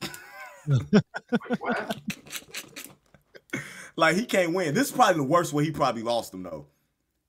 [3.96, 4.74] like he can't win.
[4.74, 6.66] This is probably the worst way he probably lost him though.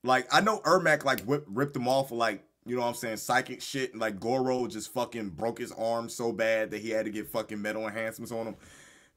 [0.03, 2.95] Like I know Ermac like whip, ripped him off for like you know what I'm
[2.95, 3.91] saying psychic shit.
[3.91, 7.27] And, like Goro just fucking broke his arm so bad that he had to get
[7.27, 8.55] fucking metal enhancements on him.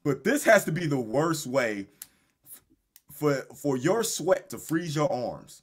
[0.05, 1.87] But this has to be the worst way
[3.13, 5.63] for for your sweat to freeze your arms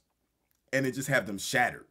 [0.72, 1.86] and then just have them shattered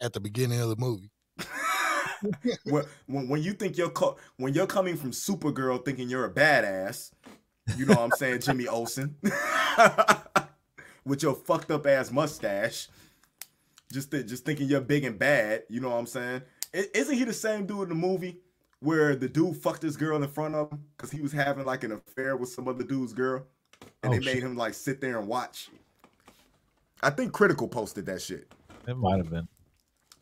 [0.00, 1.10] at the beginning of the movie.
[2.64, 6.32] when, when, when you think you're co- when you're coming from Supergirl thinking you're a
[6.32, 7.10] badass,
[7.76, 9.16] you know what I'm saying, Jimmy Olsen,
[11.04, 12.88] with your fucked up ass mustache,
[13.92, 16.42] just th- just thinking you're big and bad, you know what I'm saying?
[16.72, 18.40] isn't he the same dude in the movie?
[18.82, 21.84] where the dude fucked this girl in front of him because he was having like
[21.84, 23.46] an affair with some other dude's girl,
[24.02, 24.42] and oh, they made shit.
[24.42, 25.70] him like sit there and watch.
[27.00, 28.52] I think Critical posted that shit.
[28.86, 29.48] It might have been.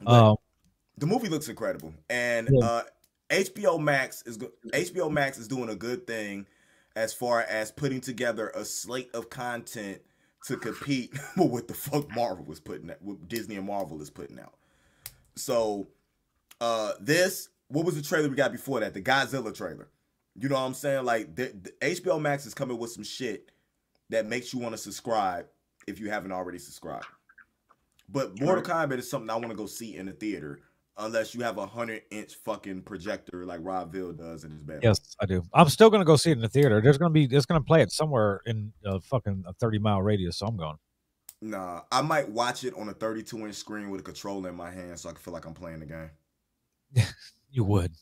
[0.06, 0.36] Um,
[0.98, 2.64] the movie looks incredible, and yeah.
[2.64, 2.82] uh,
[3.30, 4.50] HBO Max is good.
[4.74, 6.46] HBO Max is doing a good thing
[6.96, 10.00] as far as putting together a slate of content
[10.46, 14.10] to compete with what the fuck Marvel was putting out, what Disney and Marvel is
[14.10, 14.54] putting out.
[15.36, 15.88] So,
[16.60, 18.94] uh, this what was the trailer we got before that?
[18.94, 19.88] The Godzilla trailer.
[20.38, 21.04] You know what I'm saying?
[21.04, 23.50] Like the, the HBO Max is coming with some shit
[24.08, 25.46] that makes you want to subscribe
[25.86, 27.06] if you haven't already subscribed.
[28.08, 30.60] But Mortal Kombat is something I want to go see in the theater
[31.00, 34.80] unless you have a hundred inch fucking projector like Robville does in his bed.
[34.82, 35.42] Yes, I do.
[35.52, 36.80] I'm still gonna go see it in the theater.
[36.80, 40.38] There's gonna be there's gonna play it somewhere in a fucking a 30 mile radius,
[40.38, 40.76] so I'm going.
[41.42, 44.70] Nah, I might watch it on a 32 inch screen with a controller in my
[44.70, 46.10] hand so I can feel like I'm playing the game.
[47.52, 47.92] You would.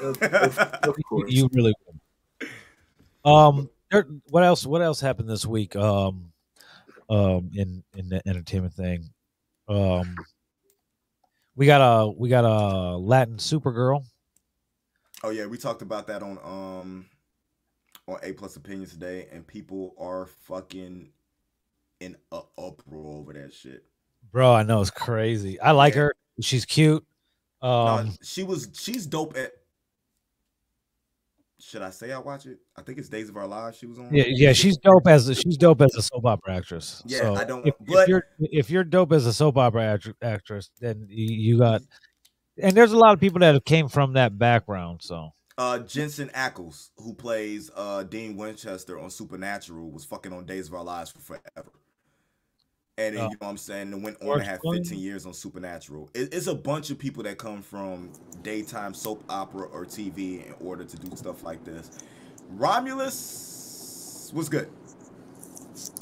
[0.00, 0.96] of, of.
[1.26, 2.48] You really would.
[3.30, 4.64] Um, there, what else?
[4.64, 5.76] What else happened this week?
[5.76, 6.32] Um,
[7.10, 9.10] um, in in the entertainment thing,
[9.68, 10.16] um,
[11.58, 14.04] we got a we got a Latin Supergirl.
[15.24, 17.06] Oh yeah, we talked about that on um
[18.06, 21.10] on A Plus Opinions today, and people are fucking
[21.98, 23.84] in a uproar over that shit.
[24.30, 25.58] Bro, I know it's crazy.
[25.60, 26.02] I like yeah.
[26.02, 26.14] her.
[26.40, 27.04] She's cute.
[27.60, 29.52] Um, she was she's dope at.
[31.60, 32.58] Should I say I watch it?
[32.76, 33.76] I think it's Days of Our Lives.
[33.78, 34.12] She was on.
[34.14, 37.02] Yeah, yeah, she's dope as a, she's dope as a soap opera actress.
[37.06, 39.82] Yeah, so I don't- If, but- if you're if you're dope as a soap opera
[39.84, 41.82] act- actress, then you, you got,
[42.56, 45.00] and there's a lot of people that have came from that background.
[45.02, 50.68] So Uh, Jensen Ackles, who plays uh Dean Winchester on Supernatural, was fucking on Days
[50.68, 51.72] of Our Lives for forever.
[52.98, 53.24] And then, Oh.
[53.26, 54.78] you know what I'm saying, and went on George to have Clooney?
[54.78, 56.10] 15 years on Supernatural.
[56.14, 58.10] It, it's a bunch of people that come from
[58.42, 61.90] daytime soap opera or TV in order to do stuff like this.
[62.50, 64.68] Romulus was good.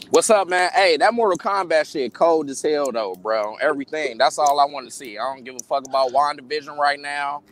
[0.09, 0.71] What's up, man?
[0.73, 3.57] Hey, that Mortal Kombat shit cold as hell though, bro.
[3.57, 4.17] Everything.
[4.17, 5.19] That's all I want to see.
[5.19, 7.43] I don't give a fuck about WandaVision right now.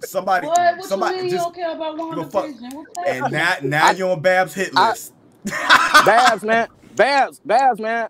[0.00, 0.78] Somebody, What?
[0.78, 2.28] What somebody you mean just you don't care about give a.
[2.28, 2.84] WandaVision?
[3.06, 3.70] And happening?
[3.70, 5.12] now, now you're on Bab's hit list.
[5.44, 6.66] Babs, man.
[6.96, 8.08] Babs, Babs, man.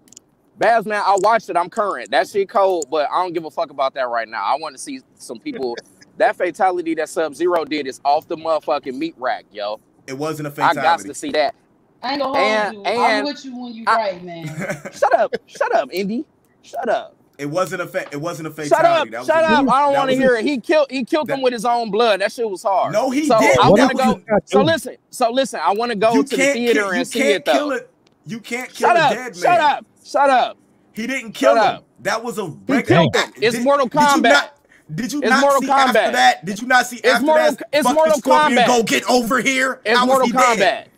[0.58, 1.02] Babs, man.
[1.04, 1.56] I watched it.
[1.56, 2.10] I'm current.
[2.10, 4.42] That shit cold, but I don't give a fuck about that right now.
[4.44, 5.76] I want to see some people.
[6.18, 9.80] that fatality that Sub Zero did is off the motherfucking meat rack, yo.
[10.06, 10.78] It wasn't a fatality.
[10.80, 11.54] I got to see that.
[12.02, 12.82] I ain't gonna hold And- you.
[12.84, 14.46] and- I'm with you when you right, man.
[14.92, 15.34] Shut up.
[15.46, 16.24] Shut up, Indy.
[16.62, 17.16] Shut up.
[17.38, 18.68] It wasn't a fa- it wasn't a fatality.
[18.68, 19.10] Shut up!
[19.10, 19.68] That was Shut a- up!
[19.70, 20.44] I don't want to was a- hear it.
[20.44, 20.88] He killed.
[20.90, 22.20] He killed him with his own blood.
[22.20, 22.92] That shit was hard.
[22.92, 23.64] No, he so didn't.
[23.64, 24.40] I want to go.
[24.44, 24.96] So listen.
[25.08, 25.58] So listen.
[25.62, 27.52] I want to go You to the theater kill- you and see can't it though.
[27.52, 27.90] kill it.
[28.30, 29.10] You can't kill Shut a up!
[29.12, 29.34] dead man.
[29.34, 29.86] Shut up!
[30.04, 30.56] Shut up!
[30.92, 31.76] He didn't kill Shut him.
[31.78, 31.84] up.
[32.00, 32.82] That was a He regular.
[32.82, 33.32] killed him.
[33.42, 34.22] It's Did- Mortal Did you Kombat.
[34.22, 34.56] not,
[34.94, 36.44] did you It's not Mortal see after that?
[36.44, 37.68] Did you not see It's after Mortal- that?
[37.72, 38.66] it's fucking Mortal Scorpion Kombat.
[38.68, 39.80] Go get over here.
[39.84, 40.88] It's How was Mortal he dead?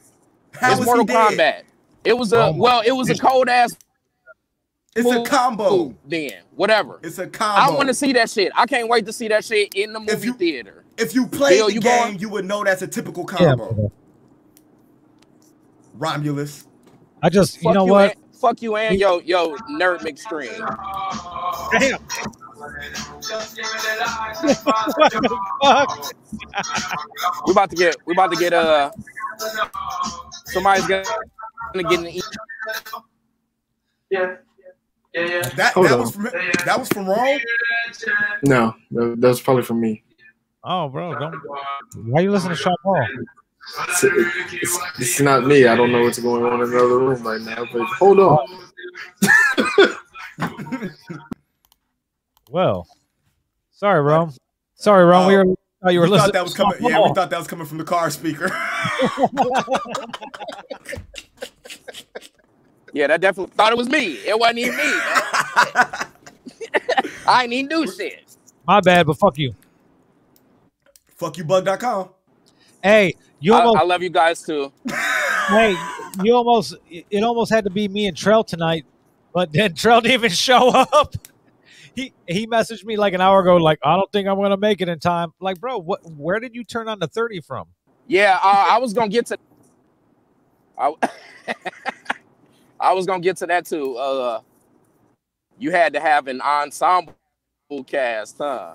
[0.52, 1.38] How it's was Mortal he dead?
[1.38, 1.62] Kombat.
[2.04, 2.82] It was a Oh well.
[2.84, 3.74] It was a cold ass.
[4.94, 5.94] It's a combo.
[6.06, 7.00] Then whatever.
[7.02, 7.72] It's a combo.
[7.72, 8.52] I want to see that shit.
[8.54, 10.84] I can't wait to see that shit in the movie theater.
[10.98, 12.18] If you play Bill, the you game, going?
[12.18, 13.90] you would know that's a typical Yeah, combo.
[15.94, 16.66] Romulus.
[17.22, 18.16] I just you know you what?
[18.16, 20.52] And, fuck you and yo yo nerd McStream.
[21.78, 21.98] Damn.
[25.62, 26.14] Fuck.
[27.46, 27.96] We about to get.
[28.06, 28.52] We about to get.
[28.52, 28.90] Uh,
[30.46, 31.04] somebody's gonna
[31.74, 32.06] gonna get an.
[32.08, 32.22] E-
[34.10, 34.36] Yeah.
[35.14, 35.40] Yeah, yeah.
[35.56, 36.00] That Hold that on.
[36.00, 36.24] was from
[36.64, 37.40] that was from Rome.
[38.44, 40.02] No, that, that was probably from me.
[40.64, 41.34] Oh, bro, don't.
[42.06, 43.06] Why you listening to Sean Paul?
[43.88, 45.66] It's, it's, it's not me.
[45.66, 47.64] I don't know what's going on in another room right now.
[47.72, 48.46] But hold on.
[52.52, 52.86] Well,
[53.70, 54.34] sorry, Rome.
[54.74, 55.26] Sorry, Rome.
[55.26, 55.46] we were
[55.82, 56.26] thought you were we listening.
[56.26, 56.76] thought that was coming.
[56.80, 58.48] Yeah, we thought that was coming from the car speaker.
[62.92, 64.16] yeah, that definitely thought it was me.
[64.26, 64.84] It wasn't even me.
[64.84, 64.92] man.
[67.26, 68.36] I ain't even do shit.
[68.66, 69.54] My bad, but fuck you.
[71.16, 72.10] Fuck you, Fuckyoubug.com.
[72.82, 73.78] Hey, you I, almost.
[73.78, 74.72] I love you guys too.
[75.48, 75.76] hey,
[76.22, 76.76] you almost.
[76.90, 78.84] It almost had to be me and Trell tonight,
[79.32, 81.14] but then Trell didn't even show up.
[81.94, 84.80] He he messaged me like an hour ago, like I don't think I'm gonna make
[84.80, 85.32] it in time.
[85.40, 86.00] Like, bro, what?
[86.10, 87.66] Where did you turn on the thirty from?
[88.06, 89.38] Yeah, uh, I was gonna get to.
[90.78, 90.94] I,
[92.80, 93.96] I was gonna get to that too.
[93.96, 94.40] Uh,
[95.58, 97.14] you had to have an ensemble
[97.86, 98.74] cast, huh?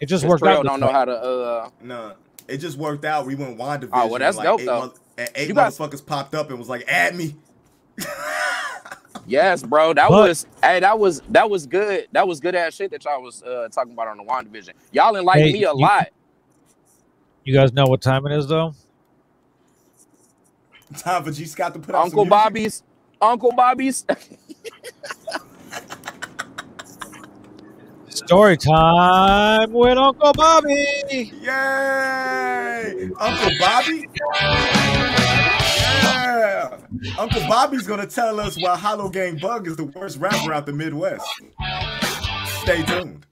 [0.00, 0.64] It just worked Trail out.
[0.64, 1.12] Don't know how to.
[1.12, 2.14] Uh, No,
[2.48, 3.26] it just worked out.
[3.26, 3.90] We went WandaVision.
[3.92, 4.78] Oh, well, that's like dope, eight though.
[4.80, 7.36] month- and eight You guys- motherfuckers popped up and was like, "Add me."
[9.26, 9.92] yes, bro.
[9.94, 10.46] That But- was.
[10.62, 12.08] Hey, that was that was good.
[12.12, 14.70] That was good ass shit that y'all was uh, talking about on the WandaVision.
[14.92, 16.08] Y'all enlightened Hey, me a you- lot.
[17.44, 18.72] You guys know what time it is, though.
[20.98, 22.30] Time for G Scott to put out Uncle some music.
[22.30, 22.82] Bobby's.
[23.20, 24.04] Uncle Bobby's.
[28.14, 30.84] Story time with Uncle Bobby.
[31.10, 33.08] Yay!
[33.18, 34.06] Uncle Bobby.
[36.02, 36.76] Yeah.
[37.18, 40.74] Uncle Bobby's gonna tell us why Hollow Gang Bug is the worst rapper out the
[40.74, 41.24] Midwest.
[42.60, 43.24] Stay tuned.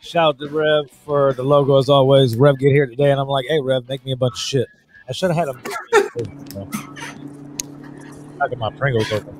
[0.00, 2.36] Shout out to Rev for the logo as always.
[2.36, 4.68] Rev get here today, and I'm like, hey Rev, make me a bunch of shit.
[5.06, 6.82] I should have had him.
[8.42, 9.38] I got my Pringles open.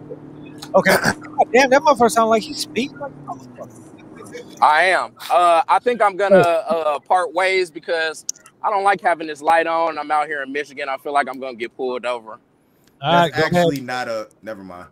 [0.74, 0.96] Okay.
[0.96, 4.58] God damn, that motherfucker sound like he speaks like a motherfucker.
[4.60, 5.14] I am.
[5.30, 8.24] Uh, I think I'm gonna uh, part ways because
[8.62, 9.98] I don't like having this light on.
[9.98, 10.88] I'm out here in Michigan.
[10.88, 12.38] I feel like I'm gonna get pulled over.
[13.02, 13.66] All right, That's go ahead.
[13.66, 14.28] actually not a.
[14.42, 14.88] Never mind.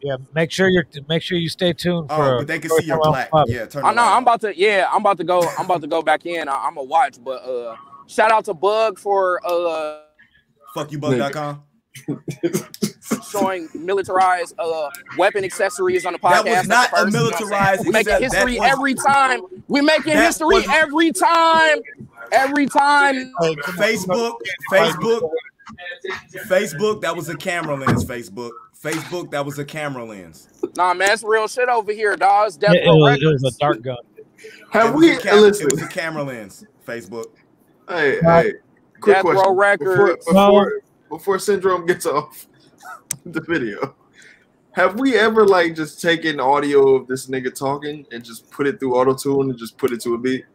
[0.00, 2.96] Yeah, make sure you're make sure you stay tuned Oh, but they can see your
[2.96, 3.30] Uncle black.
[3.30, 3.52] Bobby.
[3.52, 3.84] Yeah, turn.
[3.84, 4.02] I know.
[4.02, 4.58] I'm about to.
[4.58, 5.42] Yeah, I'm about to go.
[5.58, 6.48] I'm about to go back in.
[6.48, 7.22] I, I'm gonna watch.
[7.22, 7.76] But uh,
[8.06, 9.98] shout out to Bug for uh
[10.74, 11.62] Fuckyoubug.com.
[13.30, 14.88] showing militarized uh
[15.18, 16.44] weapon accessories on the podcast.
[16.44, 18.70] That was not the a first, you know militarized- We making that- that history was-
[18.72, 19.40] every time.
[19.68, 21.78] We making history was- every time.
[22.32, 23.32] Every time.
[23.76, 24.34] Facebook,
[24.70, 25.30] Facebook,
[26.46, 27.00] Facebook.
[27.02, 28.04] That was a camera lens.
[28.04, 28.50] Facebook,
[28.80, 29.30] Facebook.
[29.32, 30.48] That was a camera lens.
[30.76, 32.48] Nah, man, it's real shit over here, dog.
[32.48, 33.96] It's It, Death it Row was, it was a dark gun.
[34.70, 35.12] Have it we?
[35.12, 36.64] a cam- It was a camera lens.
[36.86, 37.26] Facebook.
[37.88, 38.52] Hey, hey.
[39.00, 39.42] Quick Death question.
[39.44, 40.24] Row Records.
[40.26, 40.80] Before, before,
[41.10, 42.46] before Syndrome gets off
[43.26, 43.94] the video,
[44.72, 48.80] have we ever like just taken audio of this nigga talking and just put it
[48.80, 50.46] through auto tune and just put it to a beat?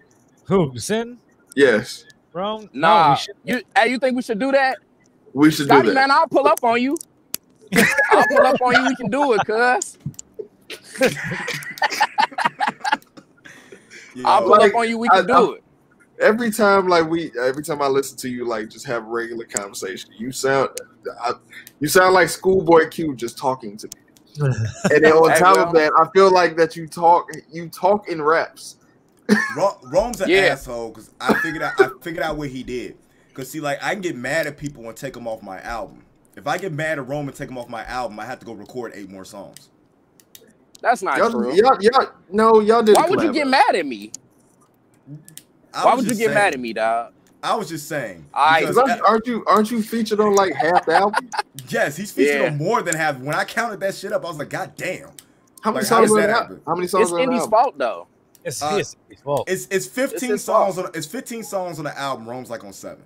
[0.45, 0.75] Who?
[0.79, 1.19] Sin?
[1.55, 2.69] Yes, Wrong?
[2.73, 4.79] Nah, we should- you, hey, you think we should do that?
[5.33, 6.07] we should Scotty, do that.
[6.07, 6.97] man, I'll pull up on you.
[8.11, 8.85] I'll pull up on you.
[8.89, 9.97] We can do it, cuz.
[14.25, 14.97] I'll pull Like, up on you.
[14.97, 15.63] We I- can do I- it.
[16.19, 20.11] Every time, like we, every time I listen to you, like just have regular conversation.
[20.17, 20.69] You sound,
[21.21, 21.33] I,
[21.79, 24.01] you sound like schoolboy Q just talking to me.
[24.91, 28.09] And then on top well- of that, I feel like that you talk, you talk
[28.09, 28.77] in raps.
[29.83, 30.39] Rome's an Yeah.
[30.51, 32.97] asshole because I figured out I figured out what he did.
[33.33, 36.03] Cause see, like I can get mad at people and take them off my album.
[36.37, 38.45] If I get mad at Rome and take them off my album, I have to
[38.45, 39.69] go record eight more songs.
[40.81, 41.53] That's not Y'all, true.
[41.55, 42.95] y'all, y'all, no, y'all did.
[42.97, 44.11] Why would you get mad at me?
[45.75, 47.13] I Why would you just get mad at me, dog?
[47.43, 48.25] I was just saying.
[48.33, 49.43] I- Aren't, aren't you?
[49.45, 51.29] Aren't you featured on like half the album?
[51.69, 52.47] yes, he's featured Yeah.
[52.47, 53.19] on more than half.
[53.19, 55.09] When I counted that shit up, I was like, God damn.
[55.61, 56.33] How many Like, songs does on that that?
[56.33, 56.61] happen?
[56.65, 57.49] How many songs It's Indy's album?
[57.51, 58.07] fault though.
[58.43, 59.49] It's Uh, his, his fault.
[59.49, 60.87] It's it's 15 his songs fault.
[60.87, 62.27] on it's 15 songs on the album.
[62.29, 63.03] Rome's like on seven.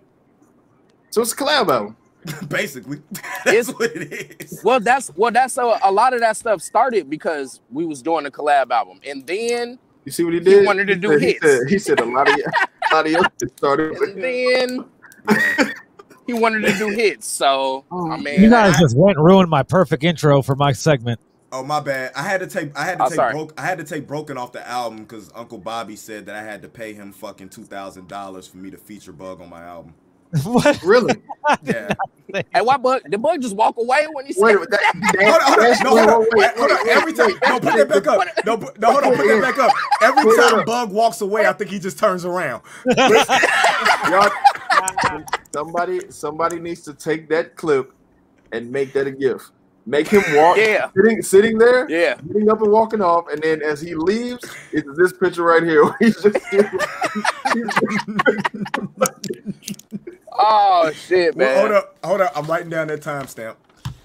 [1.11, 1.95] So it's a collab album.
[2.49, 3.01] Basically.
[3.45, 4.61] That's what it is.
[4.63, 8.25] Well, that's well, that's a, a lot of that stuff started because we was doing
[8.25, 9.79] a collab album, and then
[10.09, 10.61] You see what he did?
[10.61, 11.43] He wanted to do said, hits.
[11.43, 13.25] He said, he said a lot of y- a lot of y'all
[13.57, 13.91] started.
[13.91, 14.85] with and then
[16.25, 17.27] he wanted to do hits.
[17.27, 18.23] So I mm.
[18.23, 21.19] mean, You guys I- just went and ruined my perfect intro for my segment.
[21.51, 22.11] Oh my bad.
[22.15, 24.35] I had to take I had to Oh, take broke I had to take broken
[24.35, 27.65] off the album because Uncle Bobby said that I had to pay him fucking two
[27.65, 29.93] thousand dollars for me to feature Bug on my album.
[30.43, 30.81] what?
[30.83, 31.15] Really?
[31.63, 31.95] Yeah.
[32.53, 33.01] hey, why bug?
[33.09, 34.69] Did bug just walk away when he said Wait, that?
[34.69, 36.89] that, that, Hold on, hold on, no, hold on, wait, wait, hold on.
[36.89, 38.27] Every time, wait, no, put that back up.
[38.45, 39.71] No, no, hold on, put that back up.
[40.03, 40.63] Every time.
[40.65, 42.61] Bug walks away, I think he just turns around.
[44.09, 44.29] Y'all,
[45.55, 47.91] somebody, somebody needs to take that clip
[48.51, 49.45] and make that a gift.
[49.87, 50.89] Make him walk, Yeah.
[50.95, 52.15] sitting, sitting there, Yeah.
[52.27, 55.83] getting up and walking off, and then as he leaves, it's this picture right here.
[55.83, 56.37] where He's just,
[60.41, 61.47] Oh shit, man.
[61.47, 62.31] Well, hold up, hold up.
[62.35, 63.55] I'm writing down that timestamp.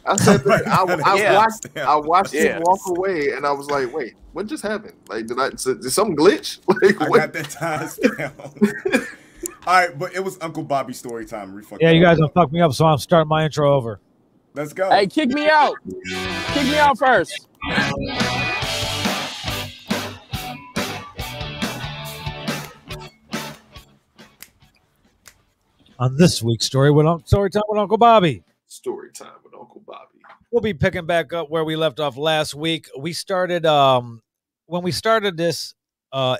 [0.06, 0.82] I said, that, I,
[1.12, 1.36] I Yeah.
[1.36, 2.56] watched, I watched Yeah.
[2.56, 4.94] him walk away, and I was like, "Wait, what just happened?
[5.08, 5.50] Like, did I?
[5.50, 5.58] Did
[5.90, 6.58] something glitch?
[6.82, 7.20] Like, I what?
[7.20, 9.08] got that timestamp.
[9.66, 11.54] All right, but it was Uncle Bobby's story time.
[11.54, 14.00] We fucked Yeah, you guys don't fuck me up, so I'm starting my intro over.
[14.54, 14.90] Let's go.
[14.90, 15.76] Hey, kick me out.
[16.52, 17.48] Kick me out first.
[25.98, 28.42] On this week's story with Uncle Story Time with Uncle Bobby.
[28.66, 30.18] Story time with Uncle Bobby.
[30.50, 32.88] We'll be picking back up where we left off last week.
[32.98, 34.20] We started um
[34.66, 35.74] when we started this,
[36.12, 36.36] uh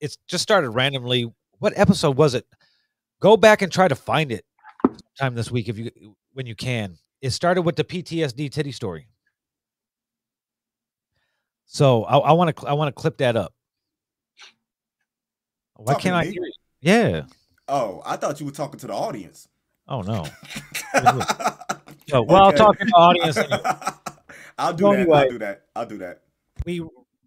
[0.00, 1.32] it's just started randomly.
[1.58, 2.46] What episode was it?
[3.20, 4.44] Go back and try to find it
[5.16, 6.98] sometime this week if you when you can.
[7.22, 9.06] It started with the PTSD titty story.
[11.66, 13.54] So I, I want to I want to clip that up.
[15.76, 16.52] Why can't I hear you?
[16.80, 17.22] Yeah.
[17.68, 19.48] Oh, I thought you were talking to the audience.
[19.88, 20.24] Oh no.
[22.08, 22.56] So, well, I'll Okay.
[22.56, 23.36] talk to the audience.
[23.36, 23.58] anyway.
[24.58, 24.98] I'll do So that.
[25.00, 25.62] anyway- I'll do that.
[25.74, 26.22] I'll do that.
[26.64, 26.82] we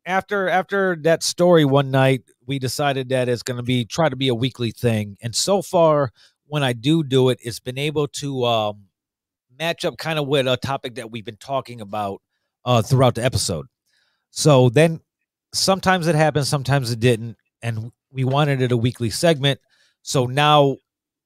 [0.06, 4.16] after after that story one night we decided that it's going to be try to
[4.16, 6.12] be a weekly thing and so far
[6.48, 8.86] when i do do it it's been able to um
[9.60, 12.22] match up kind of with a topic that we've been talking about
[12.66, 13.68] uh throughout the episode
[14.32, 15.00] so then
[15.54, 19.60] sometimes it happened sometimes it didn't and we wanted it a weekly segment
[20.02, 20.78] so now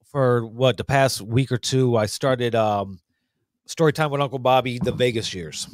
[0.04, 3.00] for what the past week or two i started um
[3.66, 5.68] story time with uncle bobby the vegas years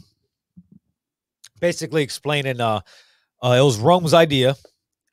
[1.61, 2.81] basically explaining uh,
[3.43, 4.57] uh it was Rome's idea.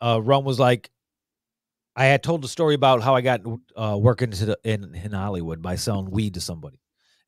[0.01, 0.89] Uh Rome was like
[1.95, 3.41] I had told the story about how I got
[3.75, 6.79] uh working the, in in Hollywood by selling weed to somebody.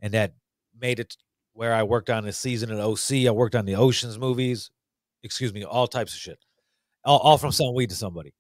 [0.02, 0.34] And that
[0.80, 1.16] made it
[1.54, 4.72] where I worked on a season in OC, I worked on the Oceans movies,
[5.24, 6.40] excuse me, all types of shit.
[7.04, 8.34] All, all from selling weed to somebody.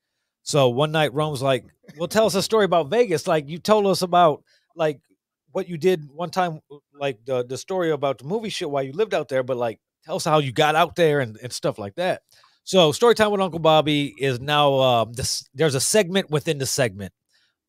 [0.49, 1.63] So one night Rome's like,
[1.95, 3.27] Well, tell us a story about Vegas.
[3.27, 4.41] Like you told us about
[4.75, 4.99] like
[5.51, 6.59] what you did one time,
[6.91, 9.79] like the the story about the movie shit while you lived out there, but like
[10.05, 12.23] tell us how you got out there and, and stuff like that.
[12.63, 16.65] So story time with Uncle Bobby is now um this there's a segment within the
[16.65, 17.13] segment.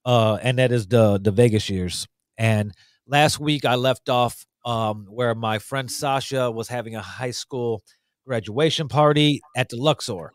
[0.06, 2.08] Uh and that is the the Vegas years.
[2.38, 2.72] And
[3.06, 7.82] last week I left off um where my friend Sasha was having a high school
[8.26, 10.32] graduation party at the Luxor.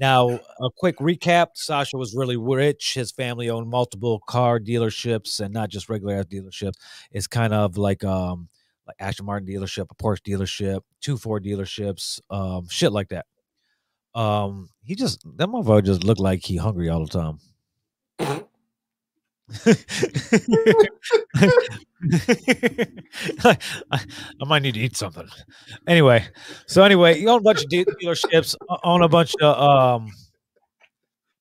[0.00, 2.94] Now, a quick recap Sasha was really rich.
[2.94, 6.74] His family owned multiple car dealerships and not just regular ass dealerships.
[7.12, 8.48] It's kind of like um
[8.86, 13.26] like Aston Martin dealership, a Porsche dealership, two Ford dealerships, um, shit like that.
[14.14, 17.38] Um, he just that motherfucker just looked like he hungry all the
[18.18, 18.46] time.
[23.44, 23.56] I,
[23.90, 25.28] I might need to eat something.
[25.86, 26.24] Anyway,
[26.66, 28.54] so anyway, you own a bunch of dealerships,
[28.84, 30.12] own a bunch of um.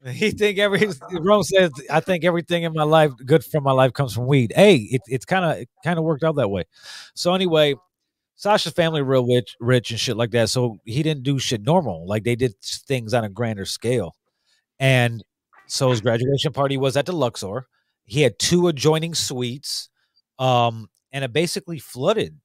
[0.08, 3.92] He think every Rome says I think everything in my life good from my life
[3.94, 4.54] comes from weed.
[4.56, 6.64] Hey, it, it's kind of it kind of worked out that way.
[7.16, 7.76] So anyway,
[8.40, 10.50] Sasha's family real rich, rich and shit like that.
[10.50, 12.08] So he didn't do shit normal.
[12.08, 14.16] Like they did things on a grander scale.
[14.80, 15.22] And
[15.68, 17.68] so his graduation party was at the Luxor.
[18.10, 19.90] He had two adjoining suites,
[20.40, 22.40] um, and it basically flooded.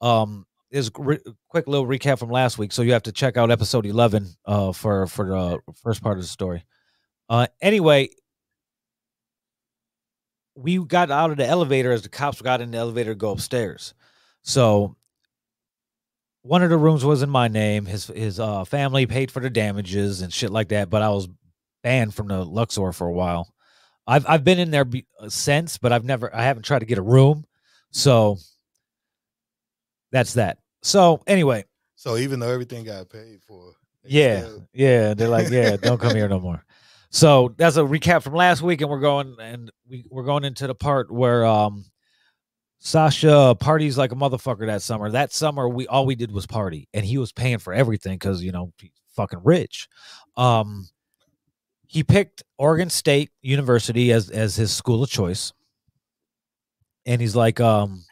[0.00, 1.22] Um, is quick
[1.54, 2.72] little recap from last week.
[2.72, 6.24] So you have to check out episode eleven uh, for for the first part of
[6.24, 6.64] the story.
[7.28, 8.10] Uh, anyway,
[10.56, 13.30] we got out of the elevator as the cops got in the elevator to go
[13.30, 13.94] upstairs.
[14.42, 14.96] So
[16.42, 17.86] one of the rooms was in my name.
[17.86, 20.90] His his uh, family paid for the damages and shit like that.
[20.90, 21.28] But I was
[21.82, 23.52] banned from the Luxor for a while.
[24.06, 26.86] I've I've been in there be, uh, since, but I've never I haven't tried to
[26.86, 27.44] get a room.
[27.90, 28.38] So
[30.12, 30.58] that's that.
[30.82, 31.64] So anyway,
[31.96, 33.72] So even though everything got paid for,
[34.04, 36.64] yeah, still- yeah, they're like, yeah, don't come here no more.
[37.10, 40.66] So that's a recap from last week, and we're going and we we're going into
[40.66, 41.84] the part where um
[42.78, 45.10] Sasha parties like a motherfucker that summer.
[45.10, 48.42] That summer, we all we did was party, and he was paying for everything because
[48.44, 49.88] you know he's fucking rich.
[50.36, 50.86] Um,
[51.96, 55.54] he picked Oregon State University as as his school of choice,
[57.06, 58.04] and he's like, um,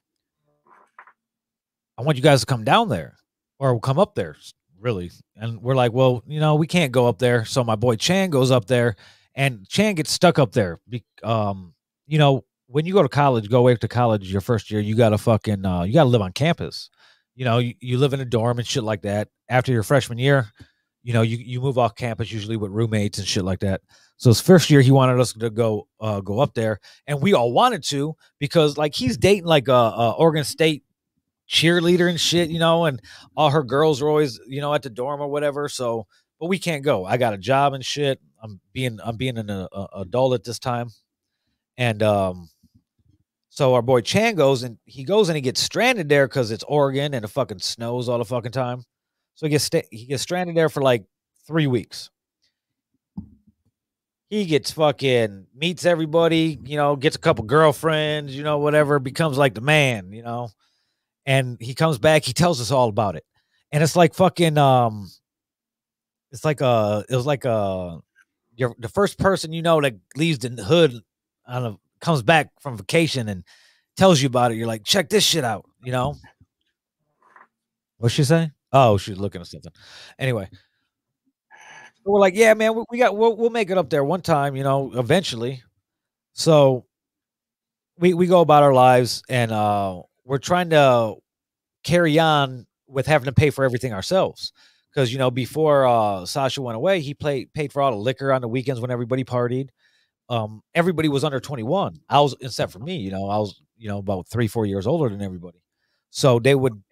[1.99, 3.19] I want you guys to come down there
[3.59, 4.37] or come up there,
[4.81, 5.11] really.
[5.37, 7.45] And we're like, well, you know, we can't go up there.
[7.45, 8.97] So my boy Chan goes up there,
[9.35, 10.81] and Chan gets stuck up there.
[11.23, 11.75] Um,
[12.07, 14.97] you know, when you go to college, go away to college your first year, you
[14.97, 16.89] gotta fucking uh, you gotta live on campus.
[17.35, 19.29] You know, you, you live in a dorm and shit like that.
[19.51, 20.47] After your freshman year,
[21.05, 23.83] you know, you, you move off campus usually with roommates and shit like that.
[24.17, 27.35] So his first year, he wanted us to go uh, go up there, and we
[27.35, 30.83] all wanted to because like he's dating like a, a Oregon State
[31.49, 33.03] cheerleader and shit, you know, and
[33.37, 35.69] all her girls are always you know at the dorm or whatever.
[35.69, 36.07] So,
[36.41, 37.05] but we can't go.
[37.05, 38.19] I got a job and shit.
[38.43, 40.89] I'm being I'm being an uh, adult at this time,
[41.77, 42.49] and um,
[43.51, 46.65] so our boy Chan goes and he goes and he gets stranded there because it's
[46.65, 48.85] Oregon and it fucking snows all the fucking time.
[49.35, 51.05] So he gets he gets stranded there for like
[51.47, 52.11] three weeks.
[54.31, 59.39] He gets fucking meets everybody, you know, gets a couple girlfriends, you know, whatever, becomes
[59.39, 60.49] like the man, you know.
[61.27, 63.25] And he comes back, he tells us all about it.
[63.73, 65.11] And it's like fucking um
[66.33, 68.01] it's like a it was like a
[68.57, 71.01] you're the first person you know that leaves the hood
[71.47, 73.45] on a comes back from vacation and
[73.97, 74.57] tells you about it.
[74.57, 76.17] You're like, check this shit out, you know.
[77.99, 78.51] What's she say?
[78.75, 79.73] Oh, she's looking at something.
[80.19, 80.51] Anyway,
[82.05, 84.57] we're like, yeah, man, we, we got we'll, we'll make it up there one time,
[84.57, 85.63] you know, eventually.
[86.35, 86.87] So
[87.99, 91.15] we we go about our lives and uh we're trying to
[91.85, 94.53] carry on with having to pay for everything ourselves
[94.93, 98.33] because you know before uh Sasha went away, he played paid for all the liquor
[98.33, 99.71] on the weekends when everybody partied.
[100.31, 102.01] Um, everybody was under 21.
[102.11, 104.87] I was except for me, you know, I was you know about three four years
[104.89, 105.61] older than everybody,
[106.11, 106.84] so they would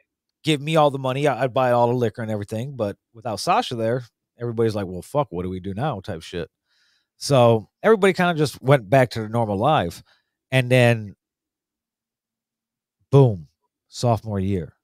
[0.45, 1.27] give me all the money.
[1.27, 4.05] I- I'd buy all the liquor and everything, but without Sasha there,
[4.39, 6.01] everybody's like, well, fuck, what do we do now?
[6.01, 6.51] Type shit.
[7.19, 10.03] So everybody kind of just went back to their normal life,
[10.51, 11.15] and then
[13.11, 13.49] boom,
[13.89, 14.75] sophomore year.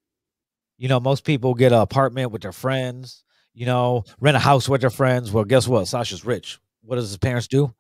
[0.77, 3.25] You know, most people get an apartment with their friends,
[3.55, 5.33] you know, rent a house with their friends.
[5.33, 5.87] Well, guess what?
[5.89, 6.59] Sasha's rich.
[6.83, 7.75] What does his parents do?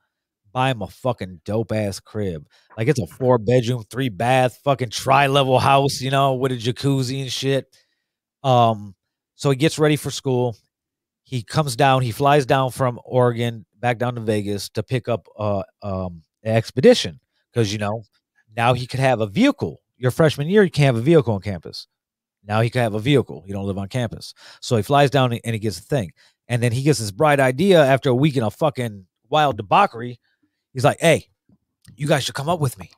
[0.53, 2.47] Buy him a fucking dope ass crib.
[2.77, 6.57] Like it's a four bedroom, three bath, fucking tri level house, you know, with a
[6.57, 7.67] jacuzzi and shit.
[8.43, 8.95] Um,
[9.35, 10.57] so he gets ready for school.
[11.25, 15.27] He comes down, he flies down from Oregon back down to Vegas to pick up
[15.39, 17.21] uh um an expedition
[17.53, 18.03] because you know
[18.57, 19.81] now he could have a vehicle.
[19.97, 21.87] Your freshman year, you can't have a vehicle on campus.
[22.45, 23.45] Now he can have a vehicle.
[23.47, 24.33] He don't live on campus.
[24.61, 26.13] So he flies down and he gets a thing.
[26.49, 30.19] And then he gets this bright idea after a week in a fucking wild debauchery.
[30.79, 31.27] He's like, hey,
[31.97, 32.93] you guys should come up with me.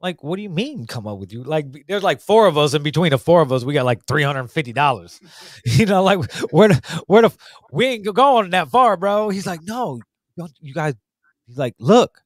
[0.00, 1.42] Like, what do you mean come up with you?
[1.42, 4.06] Like, there's like four of us, and between the four of us, we got like
[4.06, 5.20] three hundred and fifty dollars.
[5.66, 7.36] you know, like where the where the
[7.72, 9.28] we ain't going that far, bro.
[9.28, 10.00] He's like, no,
[10.62, 10.94] you guys.
[11.46, 12.22] He's like, look.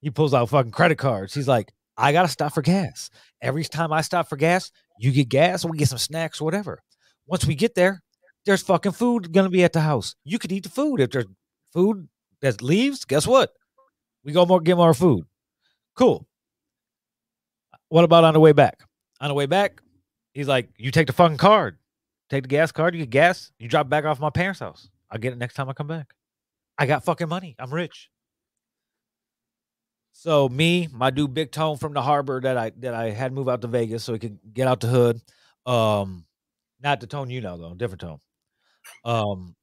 [0.00, 1.34] He pulls out fucking credit cards.
[1.34, 3.10] He's like, I gotta stop for gas.
[3.42, 6.82] Every time I stop for gas, you get gas, we get some snacks, whatever.
[7.26, 8.02] Once we get there,
[8.46, 10.14] there's fucking food gonna be at the house.
[10.24, 11.02] You could eat the food.
[11.02, 11.26] If there's
[11.74, 12.08] food
[12.40, 13.50] that leaves, guess what?
[14.26, 15.24] We go more get more food.
[15.94, 16.26] Cool.
[17.88, 18.80] What about on the way back?
[19.20, 19.80] On the way back,
[20.34, 21.78] he's like, "You take the fucking card,
[22.28, 22.94] take the gas card.
[22.94, 23.52] You get gas.
[23.60, 24.90] You drop back off my parents' house.
[25.12, 26.12] I'll get it next time I come back.
[26.76, 27.54] I got fucking money.
[27.60, 28.10] I'm rich."
[30.10, 33.48] So me, my dude Big Tone from the harbor that I that I had move
[33.48, 35.20] out to Vegas so he could get out the hood.
[35.66, 36.24] Um,
[36.82, 38.18] not the tone you know though, different tone.
[39.04, 39.54] Um,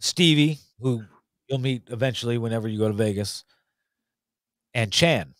[0.00, 1.04] Stevie, who
[1.48, 3.44] you'll meet eventually whenever you go to Vegas,
[4.74, 5.34] and Chan.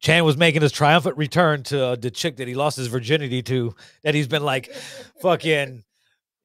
[0.00, 3.42] Chan was making his triumphant return to uh, the chick that he lost his virginity
[3.42, 4.72] to, that he's been like
[5.22, 5.84] fucking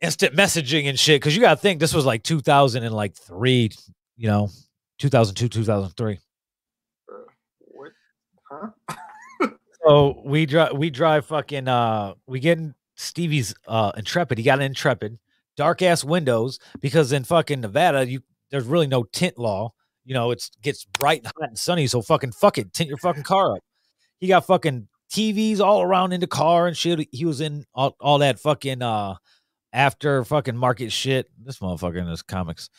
[0.01, 1.21] instant messaging and shit.
[1.21, 3.71] Cause you gotta think this was like 2003,
[4.17, 4.49] you know,
[4.99, 6.19] 2002, 2003.
[7.59, 7.91] What?
[8.49, 9.47] Huh?
[9.85, 14.37] So we drive, we drive fucking, uh, we get in Stevie's uh Intrepid.
[14.37, 15.17] He got an Intrepid,
[15.55, 18.21] dark ass windows because in fucking Nevada, you
[18.51, 19.71] there's really no tint law.
[20.03, 22.97] You know, it's gets bright and hot and sunny, so fucking fuck it, tint your
[22.97, 23.63] fucking car up.
[24.19, 27.07] He got fucking TVs all around in the car and shit.
[27.11, 29.15] He was in all, all that fucking uh
[29.73, 31.27] after fucking market shit.
[31.41, 32.69] This motherfucker in his comics.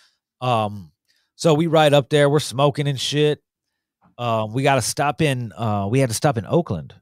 [0.40, 0.92] Um,
[1.34, 3.42] so we ride up there, we're smoking and shit.
[4.18, 5.52] Um, we got to stop in.
[5.52, 6.94] Uh, we had to stop in Oakland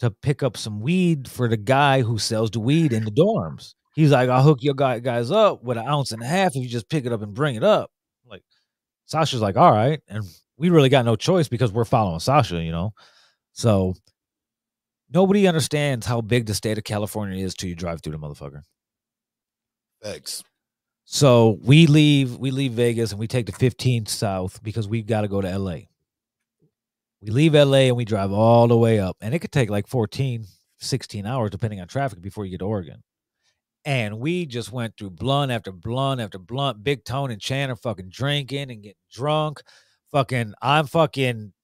[0.00, 3.74] to pick up some weed for the guy who sells the weed in the dorms.
[3.98, 6.62] He's like, I'll hook your guy, guys up with an ounce and a half if
[6.62, 7.90] you just pick it up and bring it up.
[8.24, 8.44] Like,
[9.06, 9.98] Sasha's like, all right.
[10.06, 10.22] And
[10.56, 12.92] we really got no choice because we're following Sasha, you know?
[13.54, 13.94] So
[15.12, 18.62] nobody understands how big the state of California is till you drive through the motherfucker.
[20.00, 20.44] Thanks.
[21.04, 25.22] So we leave, we leave Vegas and we take the 15 south because we got
[25.22, 25.78] to go to LA.
[27.20, 29.88] We leave LA and we drive all the way up, and it could take like
[29.88, 30.46] 14,
[30.78, 33.02] 16 hours depending on traffic before you get to Oregon.
[33.88, 36.84] And we just went through blunt after blunt after blunt.
[36.84, 39.62] Big Tone and Chan are fucking drinking and getting drunk.
[40.12, 41.54] Fucking, I'm fucking,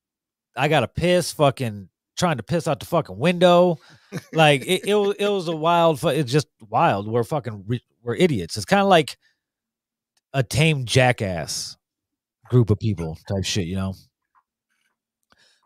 [0.56, 3.76] I got to piss, fucking trying to piss out the fucking window.
[4.32, 7.06] like it, it was, it was a wild, it's just wild.
[7.06, 7.66] We're fucking,
[8.02, 8.56] we're idiots.
[8.56, 9.18] It's kind of like
[10.32, 11.76] a tame jackass
[12.48, 13.92] group of people type shit, you know?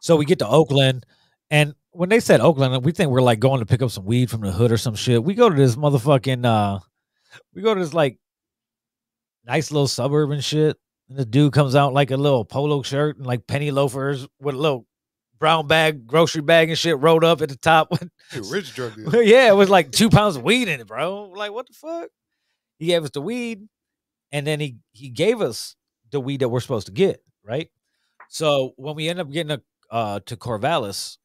[0.01, 1.07] So we get to Oakland,
[1.53, 4.31] and when they said Oakland, we think we're like going to pick up some weed
[4.31, 5.25] from the hood or some shit.
[5.25, 6.79] We go to this motherfucking uh
[7.53, 8.19] we go to this like
[9.45, 10.77] nice little suburban shit.
[11.09, 14.55] And the dude comes out like a little polo shirt and like penny loafers with
[14.55, 14.87] a little
[15.41, 17.93] brown bag, grocery bag and shit rolled up at the top.
[18.33, 19.23] You rich drug dealer.
[19.23, 21.33] yeah, it was like two pounds of weed in it, bro.
[21.35, 22.11] Like, what the fuck?
[22.79, 23.67] He gave us the weed,
[24.31, 25.75] and then he he gave us
[26.11, 27.71] the weed that we're supposed to get, right?
[28.29, 31.17] So when we end up getting a, uh, to Corvallis,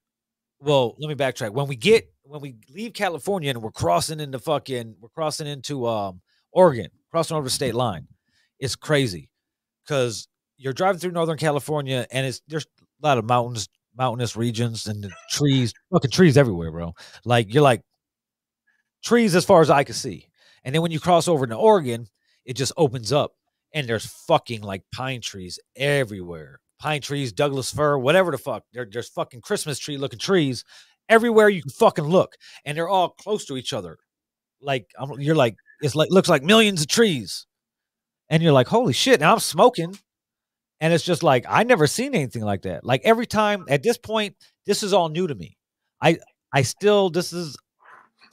[0.63, 1.51] well, let me backtrack.
[1.51, 5.87] When we get when we leave California and we're crossing into fucking we're crossing into
[5.87, 6.21] um
[6.51, 8.07] Oregon, crossing over the state line,
[8.59, 9.29] it's crazy
[9.85, 10.27] because
[10.57, 13.67] you're driving through Northern California and it's there's a lot of mountains,
[13.97, 16.93] mountainous regions and trees, fucking trees everywhere, bro.
[17.25, 17.81] Like you're like
[19.03, 20.29] trees as far as I can see.
[20.63, 22.07] And then when you cross over into Oregon,
[22.45, 23.33] it just opens up
[23.73, 26.59] and there's fucking like pine trees everywhere.
[26.83, 28.63] Pine trees, Douglas fir, whatever the fuck.
[28.73, 30.65] There, there's fucking Christmas tree looking trees
[31.07, 32.33] everywhere you can fucking look.
[32.65, 33.95] And they're all close to each other.
[34.61, 37.47] Like I'm, you're like, it's like looks like millions of trees.
[38.29, 39.21] And you're like, holy shit.
[39.21, 39.97] Now I'm smoking.
[40.81, 42.83] And it's just like, I never seen anything like that.
[42.83, 44.35] Like every time at this point,
[44.65, 45.55] this is all new to me.
[46.01, 46.17] I
[46.51, 47.55] I still this is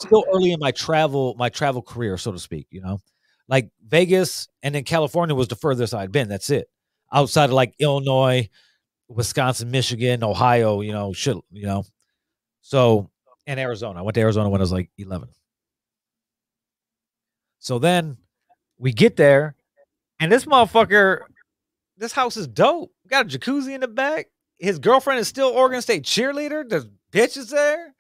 [0.01, 2.99] still early in my travel, my travel career, so to speak, you know.
[3.47, 6.29] Like Vegas and then California was the furthest I'd been.
[6.29, 6.67] That's it.
[7.13, 8.49] Outside of like Illinois,
[9.09, 11.85] Wisconsin, Michigan, Ohio, you know, shit, you know.
[12.63, 13.11] So
[13.47, 13.99] and Arizona.
[13.99, 15.29] I went to Arizona when I was like 11.
[17.59, 18.17] So then
[18.79, 19.57] we get there,
[20.19, 21.21] and this motherfucker,
[21.99, 22.93] this house is dope.
[23.09, 24.29] Got a jacuzzi in the back.
[24.59, 26.67] His girlfriend is still Oregon State cheerleader.
[26.67, 27.95] There's bitches there,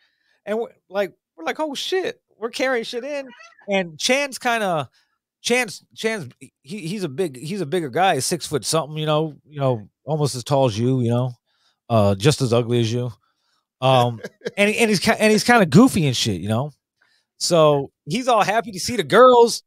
[0.46, 3.28] and we're like, we're like, oh shit, we're carrying shit in.
[3.68, 4.88] And Chan's kind of,
[5.42, 9.06] Chan's, Chance, he, he's a big, he's a bigger guy, he's six foot something, you
[9.06, 11.32] know, you know, almost as tall as you, you know,
[11.88, 13.10] uh, just as ugly as you.
[13.80, 14.20] Um,
[14.56, 16.72] and he, and he's and he's kind of goofy and shit, you know.
[17.38, 19.62] So he's all happy to see the girls,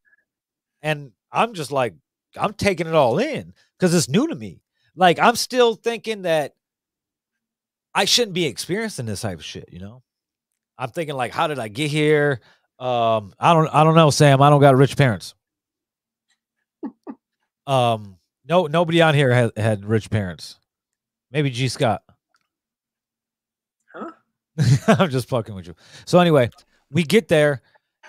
[0.83, 1.95] and I'm just like,
[2.37, 4.61] I'm taking it all in because it's new to me.
[4.95, 6.53] Like I'm still thinking that
[7.95, 10.03] I shouldn't be experiencing this type of shit, you know.
[10.77, 12.41] I'm thinking like, how did I get here?
[12.79, 14.41] Um, I don't, I don't know, Sam.
[14.41, 15.35] I don't got rich parents.
[17.67, 18.17] Um,
[18.47, 20.59] no, nobody on here had had rich parents.
[21.31, 22.03] Maybe G Scott.
[23.93, 24.11] Huh?
[24.87, 25.75] I'm just fucking with you.
[26.05, 26.49] So anyway,
[26.91, 27.61] we get there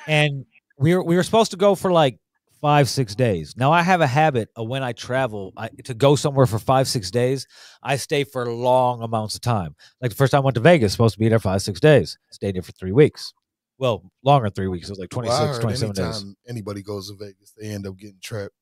[0.06, 0.44] and
[0.78, 2.18] we were we were supposed to go for like
[2.60, 3.54] five six days.
[3.56, 6.88] Now I have a habit of when I travel I, to go somewhere for five
[6.88, 7.46] six days.
[7.82, 9.76] I stay for long amounts of time.
[10.00, 12.18] Like the first time I went to Vegas, supposed to be there five six days.
[12.30, 13.32] Stayed there for three weeks.
[13.78, 14.88] Well, longer than three weeks.
[14.88, 16.24] It was like 26, Well, I heard 27 days.
[16.48, 18.54] anybody goes to Vegas, they end up getting trapped.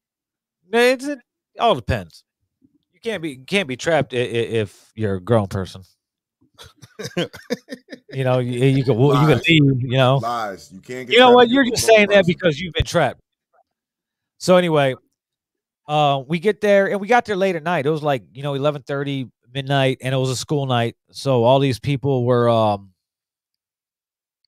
[0.73, 1.21] It's, it
[1.59, 2.25] all depends.
[2.93, 5.83] You can't be you can't be trapped if you're a grown person.
[7.17, 9.83] you know, you, you can you can leave.
[9.83, 10.71] You know, Lies.
[10.73, 11.49] You can't get You know what?
[11.49, 13.21] You're just saying that because you've been trapped.
[14.39, 14.95] So anyway,
[15.89, 17.87] uh, we get there and we got there late at night.
[17.87, 20.97] It was like you know eleven thirty midnight, and it was a school night.
[21.11, 22.93] So all these people were um,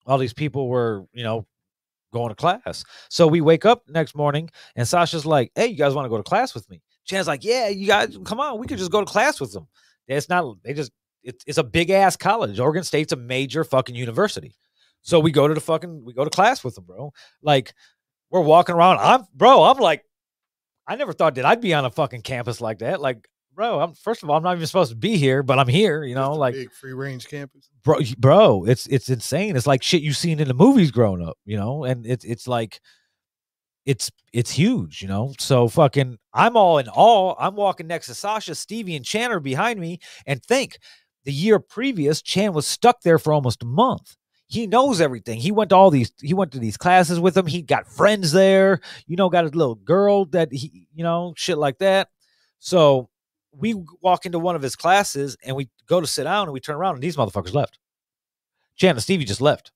[0.06, 1.46] all these people were you know
[2.14, 2.84] going to class.
[3.10, 6.16] So we wake up next morning, and Sasha's like, "Hey, you guys want to go
[6.16, 9.00] to class with me?" Chan's like, "Yeah, you guys, come on, we could just go
[9.00, 9.68] to class with them."
[10.08, 10.56] It's not.
[10.62, 10.92] They just.
[11.22, 12.58] It's it's a big ass college.
[12.58, 14.54] Oregon State's a major fucking university.
[15.02, 17.12] So we go to the fucking we go to class with them, bro.
[17.42, 17.74] Like
[18.30, 18.98] we're walking around.
[18.98, 19.62] I'm bro.
[19.62, 20.04] I'm like,
[20.86, 23.00] I never thought that I'd be on a fucking campus like that.
[23.00, 25.68] Like, bro, I'm first of all, I'm not even supposed to be here, but I'm
[25.68, 26.04] here.
[26.04, 27.70] You know, like Big free range campus.
[27.82, 29.56] bro, bro, it's it's insane.
[29.56, 32.48] It's like shit you've seen in the movies growing up, you know, and it's it's
[32.48, 32.80] like
[33.86, 35.32] it's it's huge, you know.
[35.38, 37.34] So fucking, I'm all in awe.
[37.38, 40.78] I'm walking next to Sasha, Stevie, and Chan are behind me, and think
[41.24, 44.16] the year previous, Chan was stuck there for almost a month.
[44.46, 45.40] He knows everything.
[45.40, 46.12] He went to all these.
[46.20, 47.46] He went to these classes with him.
[47.46, 48.80] He got friends there.
[49.06, 52.08] You know, got his little girl that he, you know, shit like that.
[52.58, 53.08] So
[53.56, 56.60] we walk into one of his classes and we go to sit down and we
[56.60, 57.78] turn around and these motherfuckers left.
[58.76, 59.70] Chan and Stevie just left,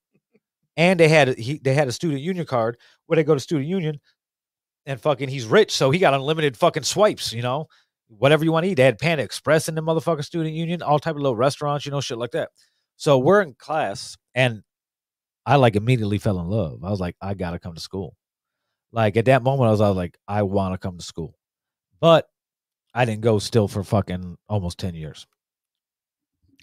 [0.77, 3.69] and they had he they had a student union card where they go to student
[3.69, 4.01] union,
[4.87, 7.33] and fucking he's rich, so he got unlimited fucking swipes.
[7.33, 7.69] You know,
[8.09, 8.75] whatever you want to eat.
[8.75, 11.93] They had Panda Express in the motherfucking student union, all type of little restaurants, you
[11.93, 12.51] know, shit like that.
[12.97, 14.63] So we're in class, and
[15.47, 16.83] I like immediately fell in love.
[16.83, 18.17] I was like, I gotta come to school.
[18.91, 21.37] Like at that moment, I was, I was like, I want to come to school,
[22.01, 22.27] but
[22.99, 25.29] I didn't go still for fucking almost ten years.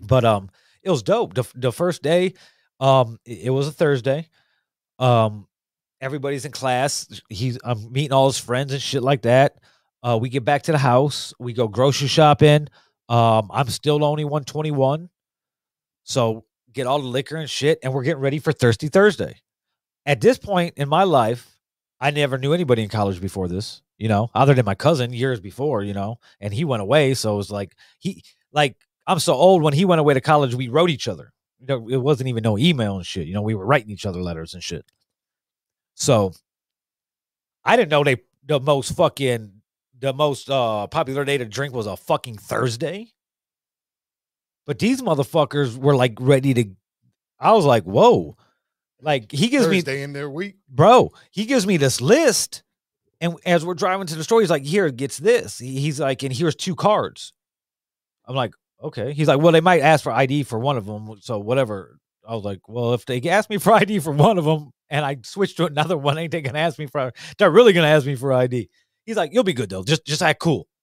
[0.02, 0.50] But um,
[0.84, 1.34] it was dope.
[1.34, 2.34] The, the first day,
[2.82, 4.28] um, it, it was a Thursday.
[5.00, 5.48] Um,
[6.02, 7.22] everybody's in class.
[7.30, 9.60] He's I'm meeting all his friends and shit like that.
[10.04, 11.34] Uh, we get back to the house.
[11.40, 12.68] We go grocery shopping.
[13.08, 15.10] Um, I'm still only 121,
[16.04, 16.44] so
[16.74, 19.40] get all the liquor and shit, and we're getting ready for Thirsty Thursday.
[20.06, 21.55] At this point in my life,
[22.06, 25.40] I never knew anybody in college before this, you know, other than my cousin years
[25.40, 27.16] before, you know, and he went away.
[27.16, 28.78] So it was like he like
[29.08, 31.34] I'm so old when he went away to college, we wrote each other.
[31.60, 33.26] You know, it wasn't even no email and shit.
[33.26, 34.86] You know, we were writing each other letters and shit.
[35.96, 36.34] So
[37.64, 39.62] I didn't know they the most fucking
[39.98, 43.14] the most uh popular day to drink was a fucking Thursday.
[44.68, 46.66] But these motherfuckers were like ready to
[47.40, 48.38] I was like, whoa.
[49.06, 50.56] Like he gives me Thursday in their week.
[50.68, 52.64] bro, he gives me this list.
[53.22, 55.60] And as we're driving to the store, he's like, here, it gets this.
[55.60, 57.32] He's like, and here's two cards.
[58.26, 58.54] I'm like,
[58.84, 59.14] okay.
[59.14, 61.16] He's like, well, they might ask for ID for one of them.
[61.22, 62.00] So whatever.
[62.28, 65.06] I was like, well, if they ask me for ID for one of them and
[65.06, 68.08] I switch to another one, ain't they gonna ask me for they're really gonna ask
[68.08, 68.70] me for ID.
[69.06, 69.84] He's like, you'll be good though.
[69.84, 70.68] Just just act cool.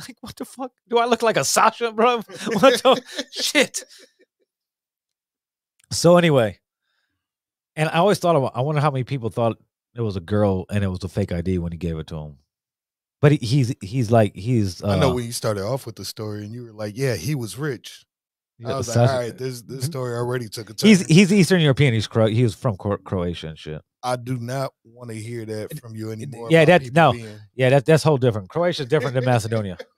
[0.00, 0.72] Like, what the fuck?
[0.88, 2.16] Do I look like a Sasha, bro?
[2.46, 3.84] What the shit?
[5.92, 6.58] So anyway,
[7.76, 9.58] and I always thought about I wonder how many people thought
[9.94, 12.16] it was a girl and it was a fake ID when he gave it to
[12.16, 12.38] him.
[13.20, 16.04] But he, he's he's like he's uh, I know when you started off with the
[16.04, 18.04] story and you were like, "Yeah, he was rich."
[18.64, 21.60] I was like, "All right, this this story already took a turn." he's he's Eastern
[21.60, 21.94] European.
[21.94, 23.80] He's Cro- he was from Cro- Croatia and shit.
[24.02, 26.48] I do not want to hear that from you anymore.
[26.50, 28.50] yeah, that's no, being- yeah, that that's whole different.
[28.50, 29.78] Croatia's different than Macedonia.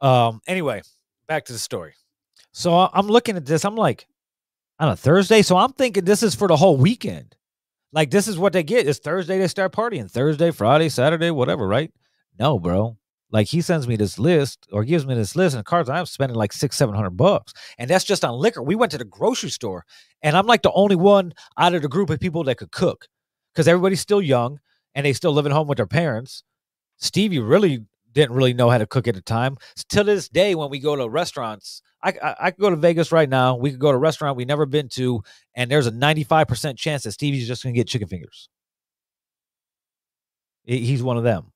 [0.00, 0.40] Um.
[0.46, 0.82] Anyway,
[1.28, 1.94] back to the story.
[2.52, 3.64] So I'm looking at this.
[3.64, 4.06] I'm like,
[4.82, 5.42] on a Thursday.
[5.42, 7.36] So I'm thinking this is for the whole weekend.
[7.92, 8.88] Like this is what they get.
[8.88, 10.10] It's Thursday they start partying.
[10.10, 11.68] Thursday, Friday, Saturday, whatever.
[11.68, 11.92] Right?
[12.38, 12.96] No, bro.
[13.30, 15.88] Like he sends me this list or gives me this list and cards.
[15.88, 18.62] I'm spending like six, seven hundred bucks, and that's just on liquor.
[18.62, 19.84] We went to the grocery store,
[20.20, 23.06] and I'm like the only one out of the group of people that could cook
[23.54, 24.58] because everybody's still young
[24.94, 26.42] and they still live at home with their parents.
[26.98, 29.56] Stevie really didn't really know how to cook at the time.
[29.76, 32.76] S- Till this day, when we go to restaurants, I, I I could go to
[32.76, 33.56] Vegas right now.
[33.56, 35.22] We could go to a restaurant we never been to,
[35.54, 38.48] and there's a 95 percent chance that Stevie's just gonna get chicken fingers.
[40.64, 41.46] He's one of them.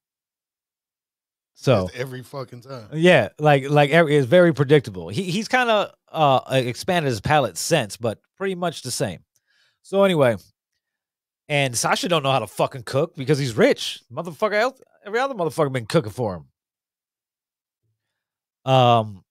[1.54, 2.88] So every fucking time.
[2.92, 5.08] yeah, like like every, it's very predictable.
[5.08, 9.20] He he's kind of uh expanded his palate since, but pretty much the same.
[9.82, 10.36] So anyway,
[11.48, 14.00] and Sasha don't know how to fucking cook because he's rich.
[14.12, 16.44] Motherfucker else, every other motherfucker been cooking for him.
[18.70, 19.24] Um,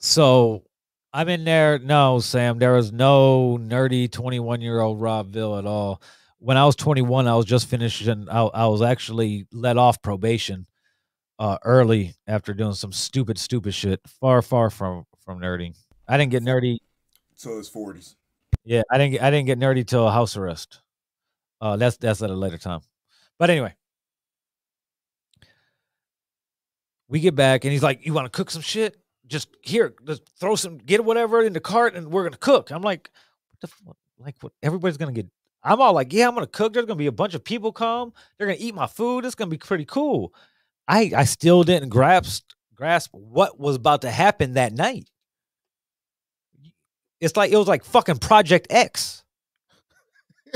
[0.00, 0.64] so
[1.12, 1.78] I'm in there.
[1.78, 6.02] No, Sam, there was no nerdy 21 year old Rob Ville at all.
[6.38, 8.28] when I was 21, I was just finishing.
[8.28, 10.66] I, I was actually let off probation
[11.38, 14.00] uh, early after doing some stupid, stupid shit.
[14.20, 15.76] Far, far from from nerdy.
[16.08, 16.78] I didn't get nerdy.
[17.34, 18.16] So it's forties.
[18.64, 19.22] Yeah, I didn't.
[19.22, 20.80] I didn't get nerdy till house arrest.
[21.60, 22.80] Uh, that's that's at a later time.
[23.38, 23.74] But anyway,
[27.10, 28.96] we get back and he's like, "You want to cook some shit?
[29.26, 32.82] Just here, just throw some, get whatever in the cart, and we're gonna cook." I'm
[32.82, 33.10] like,
[33.50, 33.96] "What the fuck?
[34.18, 34.52] Like, what?
[34.62, 35.26] Everybody's gonna get."
[35.62, 36.72] I'm all like, "Yeah, I'm gonna cook.
[36.72, 38.12] There's gonna be a bunch of people come.
[38.38, 39.24] They're gonna eat my food.
[39.26, 40.32] It's gonna be pretty cool."
[40.88, 45.10] I I still didn't grasp grasp what was about to happen that night.
[47.20, 49.24] It's like it was like fucking Project X.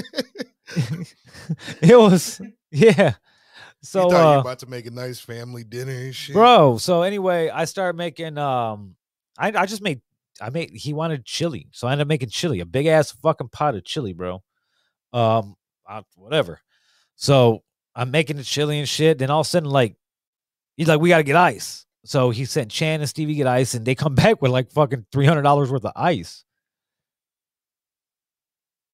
[1.83, 2.41] it was
[2.71, 3.15] yeah.
[3.85, 6.35] So you thought you were uh, about to make a nice family dinner and shit.
[6.35, 6.79] bro.
[6.79, 8.97] So anyway, I started making um
[9.39, 10.01] I I just made
[10.41, 11.69] I made he wanted chili.
[11.73, 14.43] So I ended up making chili, a big ass fucking pot of chili, bro.
[15.13, 15.57] Um
[15.87, 16.61] I, whatever.
[17.17, 17.63] So
[17.95, 19.19] I'm making the chili and shit.
[19.19, 19.97] Then all of a sudden, like,
[20.77, 21.87] he's like, we gotta get ice.
[22.05, 25.07] So he sent Chan and Stevie get ice, and they come back with like fucking
[25.13, 26.45] three hundred dollars worth of ice.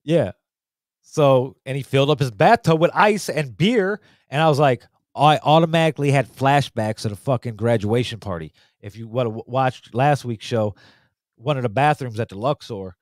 [0.02, 0.32] Yeah.
[1.02, 4.00] So and he filled up his bathtub with ice and beer,
[4.30, 4.84] and I was like,
[5.14, 8.52] I automatically had flashbacks of the fucking graduation party.
[8.80, 10.74] If you would have watched last week's show,
[11.36, 12.96] one of the bathrooms at the Luxor,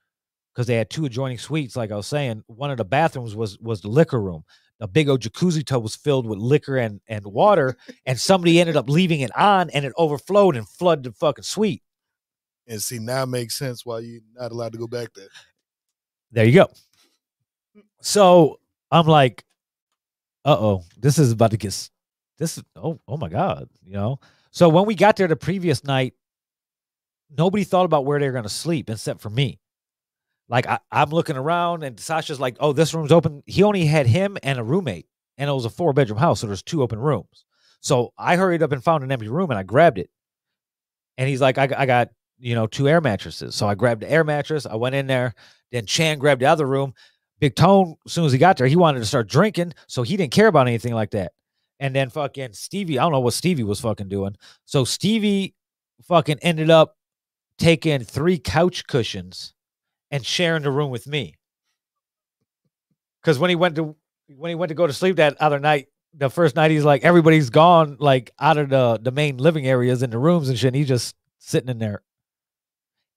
[0.55, 3.59] because they had two adjoining suites, like I was saying, one of the bathrooms was
[3.59, 4.45] was the liquor room.
[4.81, 7.77] A big old jacuzzi tub was filled with liquor and and water,
[8.07, 11.83] and somebody ended up leaving it on, and it overflowed and flooded the fucking suite.
[12.67, 15.29] And see, now it makes sense why you're not allowed to go back there.
[16.33, 16.67] There you go.
[17.77, 17.83] Mm.
[18.03, 18.61] So
[18.91, 19.45] I'm like,
[20.45, 21.91] uh oh, this is about to get
[22.39, 24.21] this oh oh my god, you know.
[24.51, 26.15] So when we got there the previous night,
[27.37, 29.61] nobody thought about where they were gonna sleep except for me.
[30.49, 33.43] Like I, I'm looking around and Sasha's like, oh, this room's open.
[33.47, 35.07] He only had him and a roommate,
[35.37, 37.45] and it was a four bedroom house, so there's two open rooms.
[37.81, 40.11] So I hurried up and found an empty room and I grabbed it.
[41.17, 43.55] And he's like, I, I got, you know, two air mattresses.
[43.55, 44.67] So I grabbed the air mattress.
[44.67, 45.35] I went in there.
[45.73, 46.95] Then Chan grabbed the other room.
[47.41, 49.75] Big Tone, as soon as he got there, he wanted to start drinking.
[49.87, 51.33] So he didn't care about anything like that.
[51.81, 54.37] And then fucking Stevie, I don't know what Stevie was fucking doing.
[54.65, 55.55] So Stevie
[56.03, 56.97] fucking ended up
[57.59, 59.55] taking three couch cushions
[60.11, 61.35] and sharing the room with me.
[63.21, 63.95] Because when he went to
[64.37, 67.05] when he went to go to sleep that other night, the first night he's like
[67.05, 70.69] everybody's gone like out of the the main living areas in the rooms and shit.
[70.69, 72.03] And he's just sitting in there.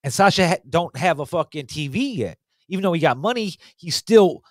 [0.04, 2.38] And Sasha ha- don't have a fucking TV yet,
[2.68, 3.54] even though he got money.
[3.76, 4.42] He still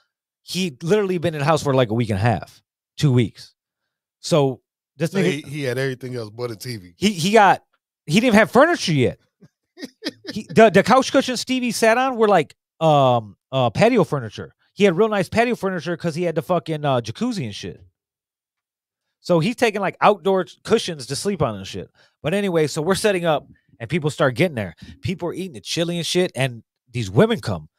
[0.43, 2.61] he literally been in the house for like a week and a half,
[2.97, 3.53] two weeks.
[4.19, 4.61] So
[4.97, 6.93] this So nigga he, he had everything else but a TV.
[6.97, 7.63] he he got
[8.05, 9.19] he didn't have furniture yet.
[10.31, 14.53] he, the the couch cushions Stevie sat on were like um uh patio furniture.
[14.73, 17.81] He had real nice patio furniture because he had the fucking uh, jacuzzi and shit.
[19.19, 21.89] So he's taking like outdoor cushions to sleep on and shit.
[22.23, 23.47] But anyway, so we're setting up
[23.79, 24.75] and people start getting there.
[25.01, 27.69] People are eating the chili and shit, and these women come.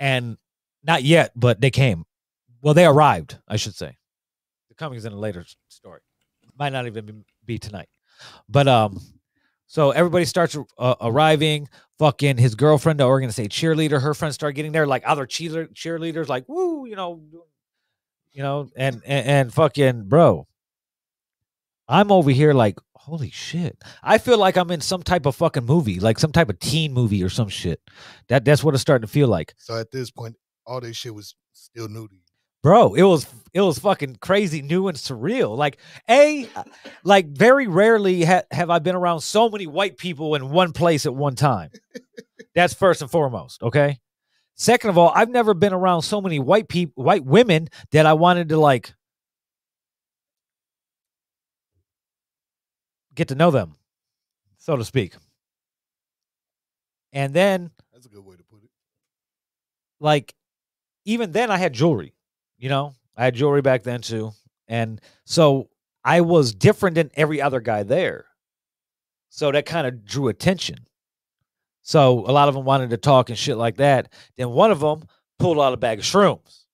[0.00, 0.38] And
[0.82, 2.04] not yet, but they came.
[2.62, 3.96] Well, they arrived, I should say.
[4.68, 6.00] The coming is in a later story.
[6.58, 7.88] Might not even be, tonight.
[8.48, 9.00] But um,
[9.66, 11.68] so everybody starts uh, arriving.
[11.98, 15.26] Fucking his girlfriend, or we're gonna say cheerleader, her friends start getting there, like other
[15.26, 17.20] cheer- cheerleaders, like woo, you know,
[18.32, 20.46] you know, and and, and fucking bro.
[21.88, 22.78] I'm over here like,
[23.10, 23.76] holy shit.
[24.02, 26.92] I feel like I'm in some type of fucking movie, like some type of teen
[26.92, 27.80] movie or some shit.
[28.28, 29.54] That that's what it's starting to feel like.
[29.58, 32.20] So at this point, all this shit was still new to you.
[32.62, 35.56] Bro, it was it was fucking crazy, new and surreal.
[35.56, 35.78] Like,
[36.08, 36.48] a,
[37.04, 41.06] like very rarely ha- have I been around so many white people in one place
[41.06, 41.70] at one time.
[42.54, 43.62] That's first and foremost.
[43.62, 43.98] Okay.
[44.54, 48.12] Second of all, I've never been around so many white people, white women that I
[48.12, 48.92] wanted to like
[53.20, 53.74] get to know them,
[54.56, 55.14] so to speak.
[57.12, 58.70] And then That's a good way to put it.
[60.00, 60.34] like
[61.04, 62.14] even then I had jewelry,
[62.56, 64.32] you know, I had jewelry back then too.
[64.68, 65.68] And so
[66.02, 68.24] I was different than every other guy there.
[69.28, 70.78] So that kind of drew attention.
[71.82, 74.10] So a lot of them wanted to talk and shit like that.
[74.38, 75.02] Then one of them
[75.38, 76.64] pulled out a bag of shrooms.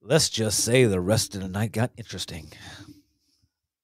[0.00, 2.52] Let's just say the rest of the night got interesting.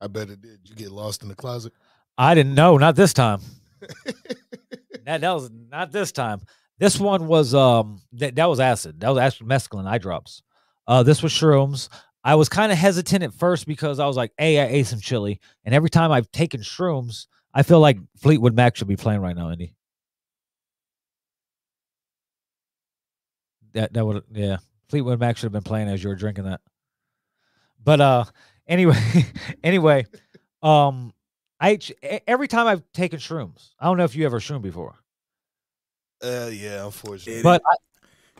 [0.04, 0.60] I bet it did.
[0.64, 1.72] You get lost in the closet.
[2.18, 3.40] I didn't know, not this time.
[5.04, 6.42] that, that was not this time.
[6.78, 9.00] This one was um that, that was acid.
[9.00, 10.42] That was actually mescaline eye drops.
[10.86, 11.88] Uh this was shrooms.
[12.22, 15.00] I was kind of hesitant at first because I was like, hey, I ate some
[15.00, 15.40] chili.
[15.64, 19.36] And every time I've taken shrooms, I feel like Fleetwood Mac should be playing right
[19.36, 19.74] now, Andy.
[23.74, 24.56] that that would yeah.
[24.88, 26.60] Fleetwood Mac should have been playing as you were drinking that.
[27.82, 28.24] But uh,
[28.68, 28.98] anyway,
[29.64, 30.06] anyway,
[30.62, 31.12] um,
[31.60, 31.78] I
[32.26, 34.94] every time I've taken shrooms, I don't know if you ever shroomed before,
[36.22, 37.42] Uh, yeah, unfortunately.
[37.42, 37.74] but I,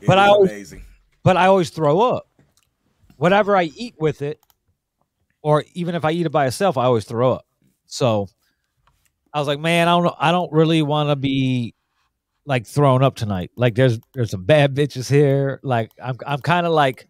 [0.06, 0.84] but I always, amazing.
[1.22, 2.26] but I always throw up.
[3.16, 4.40] Whatever I eat with it,
[5.42, 7.46] or even if I eat it by itself, I always throw up.
[7.86, 8.26] So
[9.32, 11.74] I was like, man, I don't know, I don't really want to be
[12.44, 13.52] like thrown up tonight.
[13.56, 15.60] Like there's there's some bad bitches here.
[15.62, 17.08] Like I'm I'm kind of like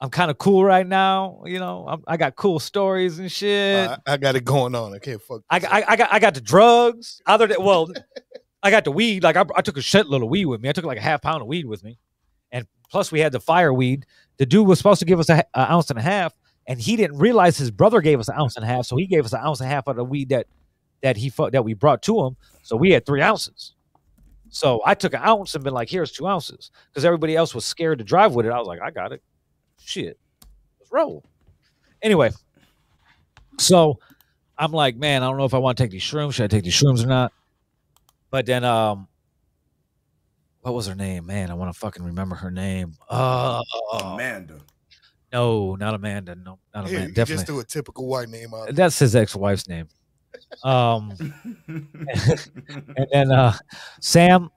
[0.00, 1.42] I'm kind of cool right now.
[1.44, 3.88] You know, I'm, I got cool stories and shit.
[3.88, 4.94] Uh, I, I got it going on.
[4.94, 5.42] I can't fuck.
[5.50, 7.20] I, I, I got I got the drugs.
[7.26, 7.88] Other than well,
[8.62, 9.22] I got the weed.
[9.22, 10.68] Like I, I took a shitload of weed with me.
[10.68, 11.98] I took like a half pound of weed with me,
[12.50, 14.06] and plus we had the fire weed.
[14.38, 16.34] The dude was supposed to give us a, a ounce and a half,
[16.66, 19.06] and he didn't realize his brother gave us an ounce and a half, so he
[19.06, 20.46] gave us an ounce and a half of the weed that
[21.02, 22.36] that he that we brought to him.
[22.62, 23.74] So we had three ounces.
[24.48, 27.66] So I took an ounce and been like, "Here's two ounces," because everybody else was
[27.66, 28.52] scared to drive with it.
[28.52, 29.22] I was like, "I got it."
[29.84, 30.18] Shit,
[30.78, 31.24] let's roll.
[32.02, 32.30] Anyway,
[33.58, 33.98] so
[34.56, 36.34] I'm like, man, I don't know if I want to take these shrooms.
[36.34, 37.32] Should I take these shrooms or not?
[38.30, 39.08] But then, um,
[40.62, 41.26] what was her name?
[41.26, 42.92] Man, I want to fucking remember her name.
[43.08, 43.62] Uh,
[44.00, 44.60] Amanda.
[45.32, 46.34] no, not Amanda.
[46.34, 47.08] No, not Amanda.
[47.08, 47.34] you Definitely.
[47.34, 48.74] just do a typical white name out.
[48.74, 49.88] That's his ex-wife's name.
[50.62, 51.12] Um,
[51.68, 53.54] and then uh,
[54.00, 54.50] Sam,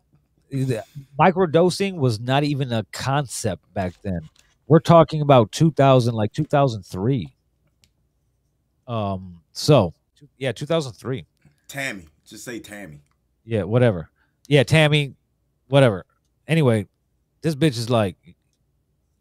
[0.50, 0.84] the-
[1.20, 4.22] microdosing was not even a concept back then.
[4.68, 7.35] We're talking about 2000, like 2003.
[8.88, 9.94] Um, so
[10.38, 11.26] yeah, 2003.
[11.68, 12.07] Tammy.
[12.26, 13.02] Just say Tammy.
[13.44, 14.10] Yeah, whatever.
[14.48, 15.15] Yeah, Tammy,
[15.68, 16.06] whatever.
[16.48, 16.88] Anyway,
[17.41, 18.15] this bitch is like,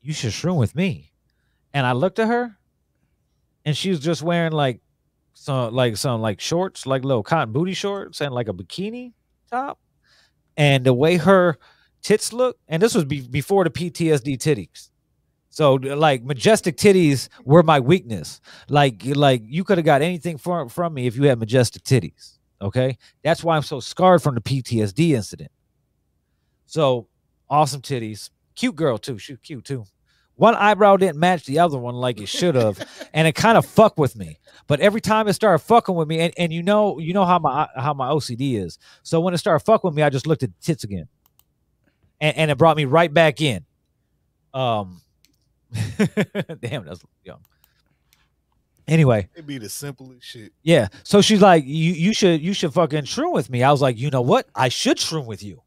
[0.01, 1.13] you should shroom with me.
[1.75, 2.57] And I looked at her,
[3.65, 4.81] and she was just wearing like
[5.35, 9.13] some like some like shorts, like little cotton booty shorts, and like a bikini
[9.51, 9.79] top.
[10.57, 11.57] And the way her
[12.03, 14.91] tits look, and this was be- before the PTSD titties.
[15.53, 18.41] So like majestic titties were my weakness.
[18.71, 22.39] Like like you could have got anything from from me if you had majestic titties.
[22.63, 25.51] Okay, that's why I'm so scarred from the PTSD incident.
[26.65, 27.07] So
[27.51, 29.19] awesome titties, cute girl too.
[29.19, 29.85] She cute too.
[30.37, 33.67] One eyebrow didn't match the other one like it should have, and it kind of
[33.67, 34.39] fucked with me.
[34.69, 37.39] But every time it started fucking with me, and, and you know you know how
[37.39, 38.79] my how my OCD is.
[39.03, 41.09] So when it started fucking with me, I just looked at the tits again,
[42.23, 43.67] and, and it brought me right back in.
[44.55, 45.03] Um,
[46.61, 47.41] damn, that's young.
[48.89, 50.53] Anyway, It'd be the simplest shit.
[50.63, 50.89] yeah.
[51.05, 53.63] So she's like, you you should you should fucking shroom with me.
[53.63, 54.49] I was like, you know what?
[54.55, 55.63] I should shroom with you.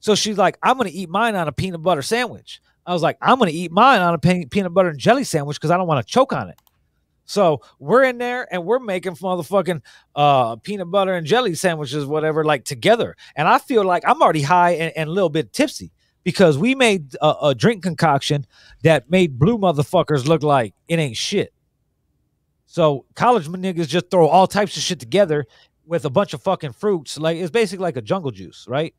[0.00, 2.60] So she's like, I'm gonna eat mine on a peanut butter sandwich.
[2.86, 5.56] I was like, I'm gonna eat mine on a pe- peanut butter and jelly sandwich
[5.58, 6.58] because I don't want to choke on it.
[7.24, 9.82] So we're in there and we're making motherfucking
[10.14, 13.16] uh peanut butter and jelly sandwiches, whatever, like together.
[13.34, 15.90] And I feel like I'm already high and, and a little bit tipsy
[16.24, 18.46] because we made a, a drink concoction
[18.82, 21.52] that made blue motherfuckers look like it ain't shit.
[22.66, 25.46] So college niggas just throw all types of shit together
[25.86, 27.18] with a bunch of fucking fruits.
[27.18, 28.94] Like it's basically like a jungle juice, right?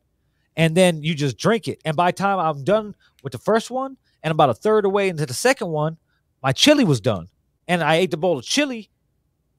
[0.55, 1.79] And then you just drink it.
[1.85, 5.25] And by time I'm done with the first one and about a third away into
[5.25, 5.97] the second one,
[6.41, 7.27] my chili was done.
[7.67, 8.89] And I ate the bowl of chili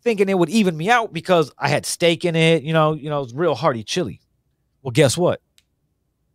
[0.03, 3.09] thinking it would even me out because I had steak in it, you know, you
[3.09, 4.21] know, it was real hearty chili.
[4.83, 5.41] Well, guess what?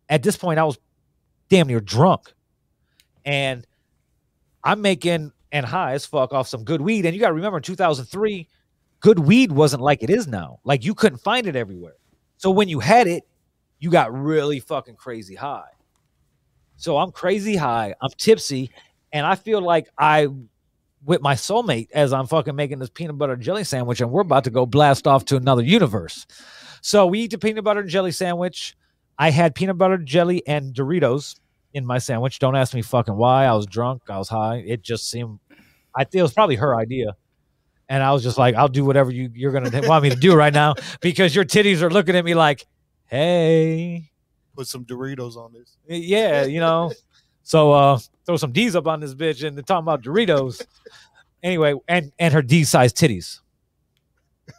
[0.08, 0.78] At this point, I was
[1.48, 2.32] damn near drunk.
[3.24, 3.66] And
[4.64, 7.06] I'm making and high as fuck off some good weed.
[7.06, 8.48] And you got to remember in 2003,
[9.00, 10.60] good weed wasn't like it is now.
[10.64, 11.94] Like you couldn't find it everywhere.
[12.36, 13.24] So when you had it,
[13.78, 15.70] you got really fucking crazy high.
[16.76, 18.70] So I'm crazy high, I'm tipsy,
[19.12, 20.28] and I feel like I
[21.04, 24.22] with my soulmate as I'm fucking making this peanut butter and jelly sandwich, and we're
[24.22, 26.26] about to go blast off to another universe.
[26.82, 28.76] So we eat the peanut butter and jelly sandwich.
[29.18, 31.38] I had peanut butter jelly and Doritos
[31.72, 32.38] in my sandwich.
[32.38, 33.44] Don't ask me fucking why.
[33.46, 34.02] I was drunk.
[34.08, 34.56] I was high.
[34.66, 35.38] It just seemed.
[35.94, 37.16] I think it was probably her idea,
[37.88, 40.34] and I was just like, "I'll do whatever you you're gonna want me to do
[40.34, 42.66] right now because your titties are looking at me like,
[43.06, 44.10] hey,
[44.54, 45.76] Put some Doritos on this.
[45.88, 46.92] yeah, you know."
[47.42, 50.62] So uh throw some D's up on this bitch and they're talking about Doritos.
[51.42, 53.40] anyway, and and her D sized titties.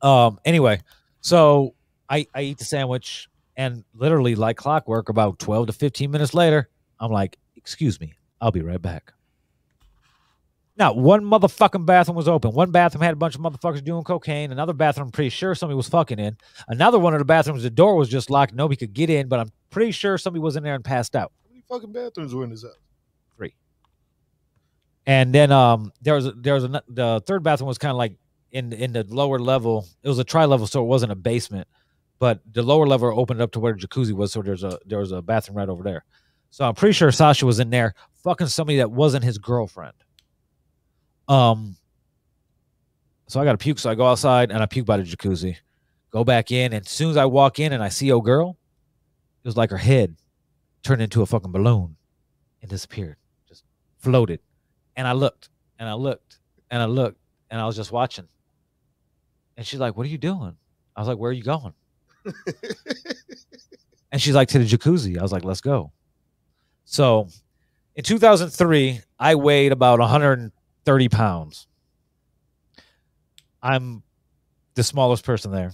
[0.00, 0.80] Um, anyway,
[1.20, 1.74] so
[2.08, 6.68] I I eat the sandwich and literally like clockwork, about 12 to 15 minutes later,
[6.98, 9.12] I'm like, excuse me, I'll be right back.
[10.76, 12.52] Now, one motherfucking bathroom was open.
[12.52, 14.52] One bathroom had a bunch of motherfuckers doing cocaine.
[14.52, 16.36] Another bathroom, I'm pretty sure somebody was fucking in.
[16.66, 18.54] Another one of the bathrooms, the door was just locked.
[18.54, 21.32] Nobody could get in, but I'm pretty sure somebody was in there and passed out.
[21.44, 22.72] How many fucking bathrooms were in this house?
[23.36, 23.54] Three.
[25.06, 28.16] And then um, there was there was a, the third bathroom was kind of like
[28.50, 29.86] in in the lower level.
[30.02, 31.68] It was a tri level, so it wasn't a basement,
[32.22, 34.32] but the lower level opened up to where the jacuzzi was.
[34.32, 36.04] So there's a there was a bathroom right over there.
[36.50, 39.96] So I'm pretty sure Sasha was in there fucking somebody that wasn't his girlfriend.
[41.26, 41.74] Um.
[43.26, 43.80] So I got to puke.
[43.80, 45.56] So I go outside and I puke by the jacuzzi.
[46.12, 48.56] Go back in, and as soon as I walk in and I see old girl,
[49.42, 50.14] it was like her head
[50.84, 51.96] turned into a fucking balloon
[52.60, 53.16] and disappeared,
[53.48, 53.64] just
[53.98, 54.38] floated.
[54.94, 55.48] And I looked
[55.80, 56.38] and I looked
[56.70, 57.18] and I looked
[57.50, 58.28] and I was just watching.
[59.56, 60.56] And she's like, "What are you doing?"
[60.94, 61.74] I was like, "Where are you going?"
[64.12, 65.92] And she's like, "To the jacuzzi." I was like, "Let's go."
[66.84, 67.28] So,
[67.94, 71.66] in 2003, I weighed about 130 pounds.
[73.62, 74.02] I'm
[74.74, 75.72] the smallest person there.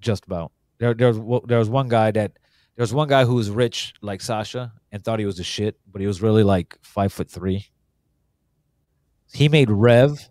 [0.00, 0.52] Just about.
[0.78, 2.32] There, there was there was one guy that
[2.76, 5.76] there was one guy who was rich like Sasha and thought he was a shit,
[5.90, 7.66] but he was really like five foot three.
[9.32, 10.30] He made Rev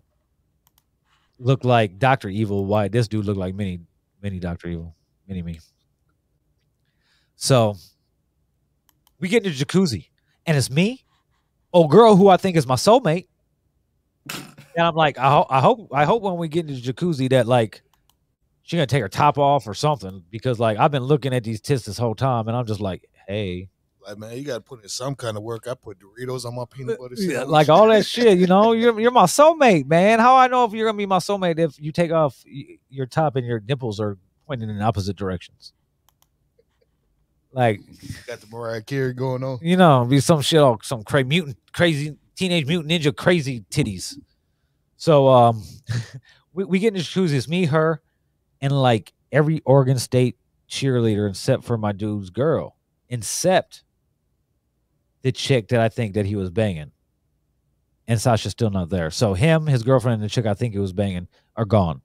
[1.38, 2.64] look like Doctor Evil.
[2.64, 3.80] Why this dude looked like mini
[4.22, 4.94] mini Doctor Evil,
[5.26, 5.60] mini me.
[7.36, 7.76] So
[9.20, 10.08] we get in the jacuzzi,
[10.46, 11.04] and it's me,
[11.72, 13.26] old girl who I think is my soulmate.
[14.30, 17.30] And I'm like, I, ho- I hope, I hope when we get into the jacuzzi
[17.30, 17.82] that like
[18.62, 21.60] she gonna take her top off or something because like I've been looking at these
[21.60, 23.70] tits this whole time, and I'm just like, hey,
[24.08, 25.68] Like man, you got to put in some kind of work.
[25.68, 28.72] I put Doritos on my peanut butter Yeah, like all that shit, you know.
[28.78, 30.18] You're you're my soulmate, man.
[30.18, 32.42] How I know if you're gonna be my soulmate if you take off
[32.88, 34.16] your top and your nipples are
[34.46, 35.74] pointing in opposite directions?
[37.52, 37.80] Like
[38.26, 39.58] got the Mariah Carey going on.
[39.60, 44.16] you know, be some shit, all some crazy mutant, crazy teenage mutant ninja, crazy titties.
[44.96, 45.62] So um,
[46.54, 47.34] we we get the jacuzzi.
[47.34, 48.00] It's me, her,
[48.62, 50.36] and like every Oregon State
[50.70, 52.76] cheerleader except for my dude's girl,
[53.10, 53.82] except
[55.22, 56.92] the chick that I think that he was banging.
[58.06, 59.10] And Sasha's still not there.
[59.10, 62.00] So him, his girlfriend, and the chick I think he was banging are gone.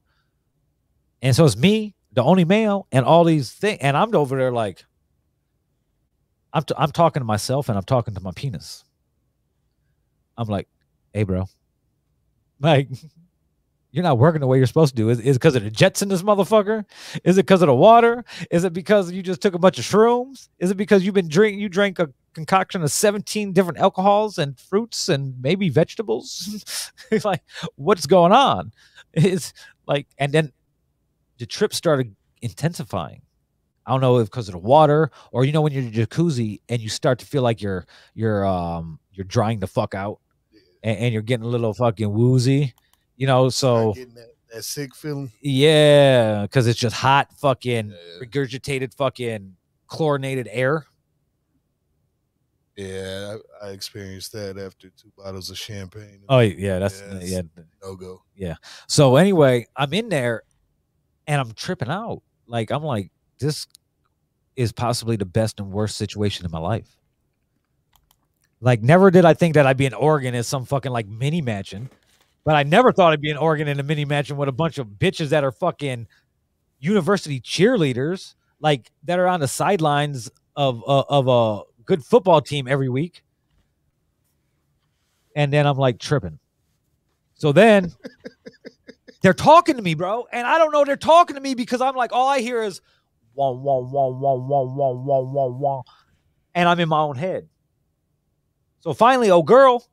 [1.21, 3.79] And so it's me, the only male, and all these things.
[3.81, 4.83] And I'm over there like,
[6.51, 8.83] I'm, t- I'm talking to myself and I'm talking to my penis.
[10.37, 10.67] I'm like,
[11.13, 11.45] hey, bro.
[12.59, 12.87] Like,
[13.91, 15.09] you're not working the way you're supposed to do.
[15.09, 16.85] Is is it because of the jets in this motherfucker?
[17.23, 18.23] Is it because of the water?
[18.49, 20.47] Is it because you just took a bunch of shrooms?
[20.59, 21.59] Is it because you've been drinking?
[21.59, 26.91] you drank a concoction of 17 different alcohols and fruits and maybe vegetables?
[27.11, 27.43] It's like,
[27.75, 28.71] what's going on?
[29.13, 29.53] It's
[29.87, 30.51] like, and then
[31.37, 33.21] the trip started intensifying.
[33.85, 36.05] I don't know if because of the water or you know when you're in the
[36.05, 40.19] jacuzzi and you start to feel like you're you're um you're drying the fuck out
[40.83, 42.73] and, and you're getting a little fucking woozy,
[43.15, 43.49] you know.
[43.49, 45.31] So that, that sick feeling.
[45.41, 49.55] yeah, because it's just hot fucking regurgitated fucking
[49.87, 50.85] chlorinated air.
[52.75, 56.21] Yeah, I, I experienced that after two bottles of champagne.
[56.27, 57.41] Oh yeah, that's it's yeah,
[57.83, 58.23] no go.
[58.35, 58.55] yeah.
[58.87, 60.41] So anyway, I'm in there
[61.27, 62.23] and I'm tripping out.
[62.47, 63.67] Like I'm like, this
[64.55, 66.97] is possibly the best and worst situation in my life.
[68.59, 71.41] Like never did I think that I'd be in Oregon as some fucking like mini
[71.41, 71.89] mansion,
[72.43, 74.79] but I never thought I'd be in Oregon in a mini mansion with a bunch
[74.79, 76.07] of bitches that are fucking
[76.79, 82.67] university cheerleaders, like that are on the sidelines of uh, of a good football team
[82.67, 83.23] every week.
[85.35, 86.39] And then I'm like tripping.
[87.35, 87.91] So then
[89.21, 91.95] they're talking to me, bro, and I don't know they're talking to me because I'm
[91.95, 92.81] like, all I hear is
[93.35, 95.81] wah wah wah wah wah wah wah wah wah,
[96.53, 97.47] and I'm in my own head.
[98.81, 99.85] So finally, old girl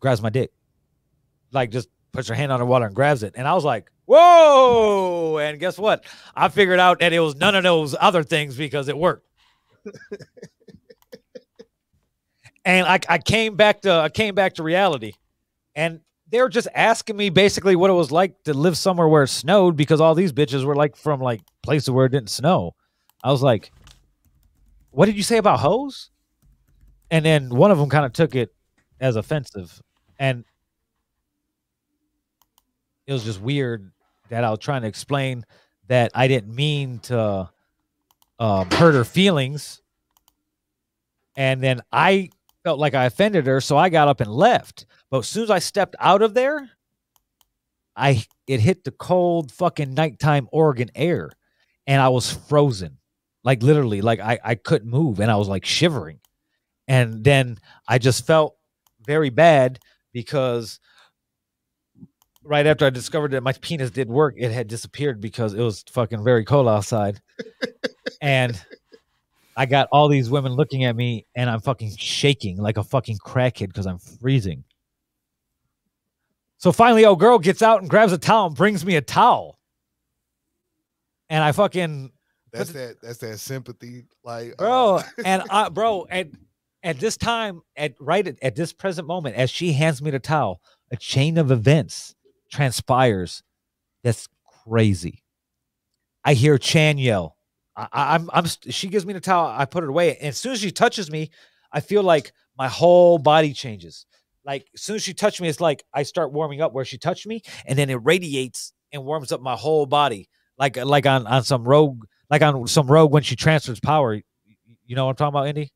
[0.00, 0.52] grabs my dick,
[1.52, 3.90] like just puts her hand on the water and grabs it, and I was like,
[4.04, 5.38] whoa!
[5.38, 6.04] And guess what?
[6.34, 9.26] I figured out that it was none of those other things because it worked.
[12.70, 15.14] and I, I came back to I came back to reality,
[15.74, 19.24] and they were just asking me basically what it was like to live somewhere where
[19.24, 22.74] it snowed because all these bitches were like from like places where it didn't snow.
[23.24, 23.72] I was like,
[24.92, 26.10] "What did you say about hoes?"
[27.10, 28.54] And then one of them kind of took it
[29.00, 29.82] as offensive,
[30.18, 30.44] and
[33.06, 33.90] it was just weird
[34.28, 35.44] that I was trying to explain
[35.88, 37.50] that I didn't mean to
[38.38, 39.82] um, hurt her feelings,
[41.36, 42.30] and then I
[42.64, 44.86] felt like I offended her, so I got up and left.
[45.10, 46.70] But as soon as I stepped out of there,
[47.96, 51.30] I it hit the cold fucking nighttime Oregon air,
[51.86, 52.98] and I was frozen,
[53.44, 56.20] like literally, like I I couldn't move, and I was like shivering,
[56.88, 57.58] and then
[57.88, 58.56] I just felt
[59.06, 59.78] very bad
[60.12, 60.80] because
[62.42, 65.84] right after I discovered that my penis did work, it had disappeared because it was
[65.90, 67.20] fucking very cold outside,
[68.20, 68.60] and.
[69.60, 73.18] I got all these women looking at me and I'm fucking shaking like a fucking
[73.18, 74.64] crackhead because I'm freezing.
[76.56, 79.58] So finally, old girl gets out and grabs a towel and brings me a towel.
[81.28, 82.10] And I fucking
[82.50, 83.02] That's that.
[83.02, 84.96] That's that sympathy, like bro.
[84.96, 86.28] uh, and I, bro, at
[86.82, 90.20] at this time, at right at, at this present moment, as she hands me the
[90.20, 92.14] towel, a chain of events
[92.50, 93.42] transpires.
[94.04, 94.26] That's
[94.64, 95.22] crazy.
[96.24, 97.36] I hear Chan yell.
[97.76, 98.46] I, I, I'm, I'm.
[98.46, 99.46] She gives me the towel.
[99.46, 101.30] I put it away, and as soon as she touches me,
[101.72, 104.06] I feel like my whole body changes.
[104.44, 106.98] Like as soon as she touched me, it's like I start warming up where she
[106.98, 110.28] touched me, and then it radiates and warms up my whole body,
[110.58, 114.14] like like on on some rogue, like on some rogue when she transfers power.
[114.84, 115.72] You know what I'm talking about, Indy?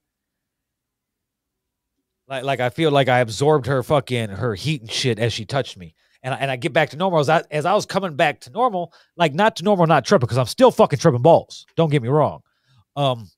[2.26, 5.44] Like like I feel like I absorbed her fucking her heat and shit as she
[5.44, 5.94] touched me.
[6.24, 8.40] And I, and I get back to normal as I, as I was coming back
[8.40, 11.66] to normal, like not to normal, not tripping, because I'm still fucking tripping balls.
[11.76, 12.40] Don't get me wrong.
[12.96, 13.28] Um,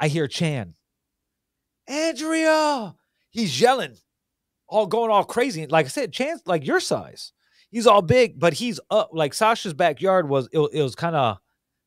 [0.00, 0.74] I hear Chan,
[1.88, 2.94] Andrea.
[3.30, 3.96] He's yelling,
[4.68, 5.66] all going all crazy.
[5.66, 7.32] Like I said, Chan's like your size.
[7.70, 9.10] He's all big, but he's up.
[9.12, 11.38] Like Sasha's backyard was it, it was kind of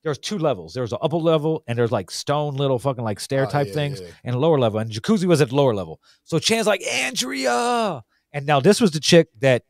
[0.03, 0.73] there was two levels.
[0.73, 3.67] There was an upper level and there's like stone little fucking like stair Oh, type
[3.67, 4.07] yeah, things yeah.
[4.23, 4.79] and a lower level.
[4.79, 5.99] And jacuzzi was at the lower level.
[6.23, 9.63] So Chan's like Andrea, and now this was the chick that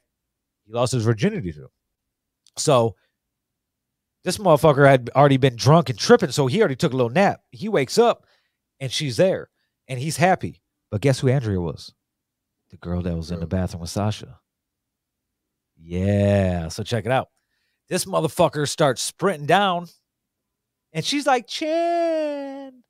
[0.70, 1.68] he lost his virginity to.
[2.56, 2.96] So
[4.24, 7.42] this motherfucker had already been drunk and tripping, so he already took a little nap.
[7.50, 8.26] He wakes up
[8.80, 9.50] and she's there
[9.88, 10.62] and he's happy.
[10.92, 11.92] But guess who Andrea was?
[12.70, 14.40] The girl that was in the bathroom with Sasha.
[15.76, 17.30] Yeah, so check it out.
[17.88, 19.88] This motherfucker starts sprinting down
[20.94, 22.84] and she's like, Chan.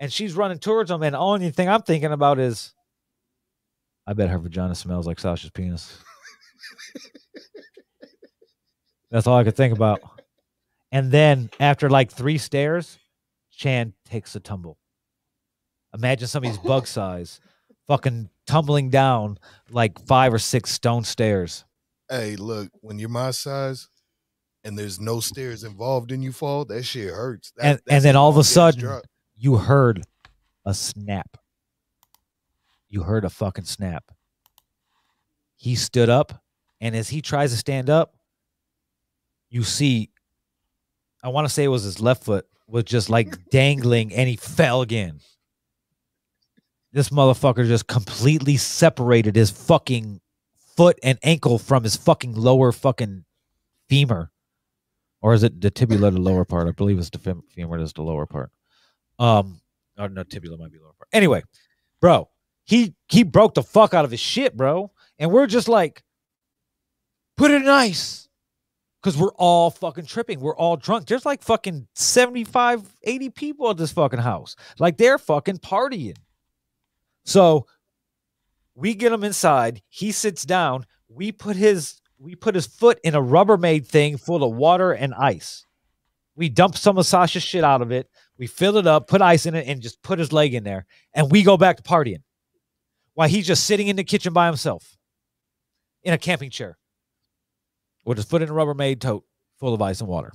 [0.00, 1.02] And she's running towards him.
[1.02, 2.72] And the only thing I'm thinking about is,
[4.06, 5.98] I bet her vagina smells like Sasha's penis.
[9.16, 10.02] That's all I could think about.
[10.92, 12.98] And then after like three stairs,
[13.50, 14.76] Chan takes a tumble.
[15.94, 17.40] Imagine somebody's bug size
[17.86, 19.38] fucking tumbling down
[19.70, 21.64] like five or six stone stairs.
[22.10, 23.88] Hey, look, when you're my size
[24.64, 27.54] and there's no stairs involved and you fall, that shit hurts.
[27.56, 29.00] That- and and then all of a sudden
[29.34, 30.02] you heard
[30.66, 31.38] a snap.
[32.90, 34.12] You heard a fucking snap.
[35.56, 36.44] He stood up,
[36.82, 38.12] and as he tries to stand up,
[39.56, 40.10] you see,
[41.24, 44.36] I want to say it was his left foot was just like dangling, and he
[44.36, 45.20] fell again.
[46.92, 50.20] This motherfucker just completely separated his fucking
[50.76, 53.24] foot and ankle from his fucking lower fucking
[53.88, 54.30] femur
[55.26, 56.68] or is it the tibula the lower part?
[56.68, 58.50] I believe it's the fem- femur is the lower part.
[59.18, 59.60] Um,
[59.98, 61.08] or no, tibula might be lower part.
[61.12, 61.42] Anyway,
[62.00, 62.28] bro,
[62.64, 66.04] he he broke the fuck out of his shit, bro, and we're just like,
[67.36, 68.25] put it in ice,
[69.06, 70.40] because we're all fucking tripping.
[70.40, 71.06] We're all drunk.
[71.06, 74.56] There's like fucking 75, 80 people at this fucking house.
[74.80, 76.16] Like they're fucking partying.
[77.24, 77.68] So
[78.74, 79.80] we get him inside.
[79.88, 80.86] He sits down.
[81.08, 85.14] We put his we put his foot in a Rubbermaid thing full of water and
[85.14, 85.64] ice.
[86.34, 88.10] We dump some of Sasha's shit out of it.
[88.38, 90.84] We fill it up, put ice in it, and just put his leg in there.
[91.14, 92.24] And we go back to partying.
[93.14, 94.96] While he's just sitting in the kitchen by himself
[96.02, 96.76] in a camping chair
[98.06, 99.24] with his foot in a Rubbermaid tote
[99.58, 100.32] full of ice and water.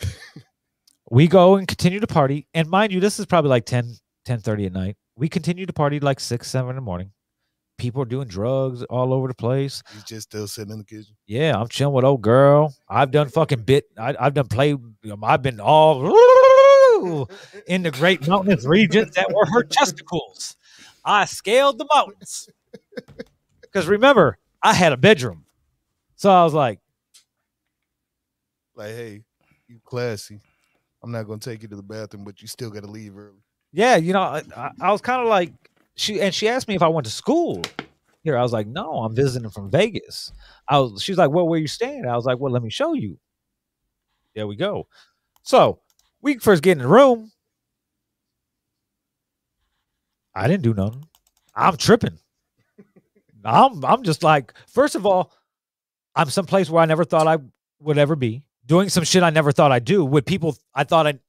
[1.10, 2.46] we go and continue to party.
[2.54, 3.94] And mind you, this is probably like 10,
[4.26, 4.96] 10 30 at night.
[5.16, 7.10] We continue to party like six, seven in the morning.
[7.78, 9.82] People are doing drugs all over the place.
[9.92, 11.16] He's just still sitting in the kitchen.
[11.26, 12.74] Yeah, I'm chilling with old girl.
[12.88, 13.84] I've done fucking bit.
[13.96, 14.76] I, I've done play.
[15.22, 16.06] I've been all
[17.68, 20.56] in the great mountainous regions that were her testicles.
[21.04, 22.48] I scaled the mountains
[23.62, 25.44] because remember, I had a bedroom,
[26.18, 26.80] so I was like,
[28.74, 29.22] Like, hey,
[29.66, 30.40] you classy.
[31.02, 33.42] I'm not gonna take you to the bathroom, but you still gotta leave early.
[33.72, 34.42] yeah, you know, I,
[34.80, 35.52] I- was kind of like
[35.96, 37.62] she, and she asked me if I went to school
[38.22, 38.36] here.
[38.36, 40.32] I was like, no, I'm visiting from Vegas.
[40.68, 41.02] I was.
[41.02, 42.06] She's like, well, where you staying?
[42.06, 43.18] I was like, well, let me show you.
[44.34, 44.86] There we go.
[45.42, 45.80] So
[46.22, 47.32] we first get in the room.
[50.34, 51.04] I didn't do nothing.
[51.54, 52.18] I'm tripping.
[53.44, 55.32] I'm I'm just like, first of all,
[56.18, 57.38] I'm someplace where I never thought I
[57.80, 61.06] would ever be, doing some shit I never thought I'd do with people I thought
[61.06, 61.20] I'd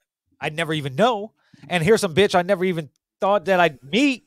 [0.42, 1.34] I'd never even know.
[1.70, 2.90] And here's some bitch I never even
[3.22, 4.26] thought that I'd meet.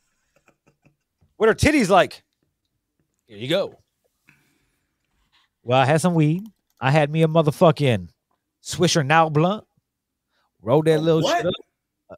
[1.37, 2.23] What are titties like,
[3.27, 3.81] here you go.
[5.65, 6.45] Well, I had some weed.
[6.81, 8.09] I had me a motherfucking
[8.63, 9.65] Swisher Now blunt.
[10.61, 11.45] Rolled that little what?
[11.45, 11.53] A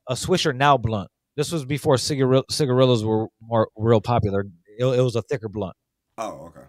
[0.09, 1.11] a Swisher Now blunt.
[1.37, 4.45] This was before cigar- cigarillos were more real popular.
[4.79, 5.77] It, it was a thicker blunt.
[6.19, 6.67] Oh, okay.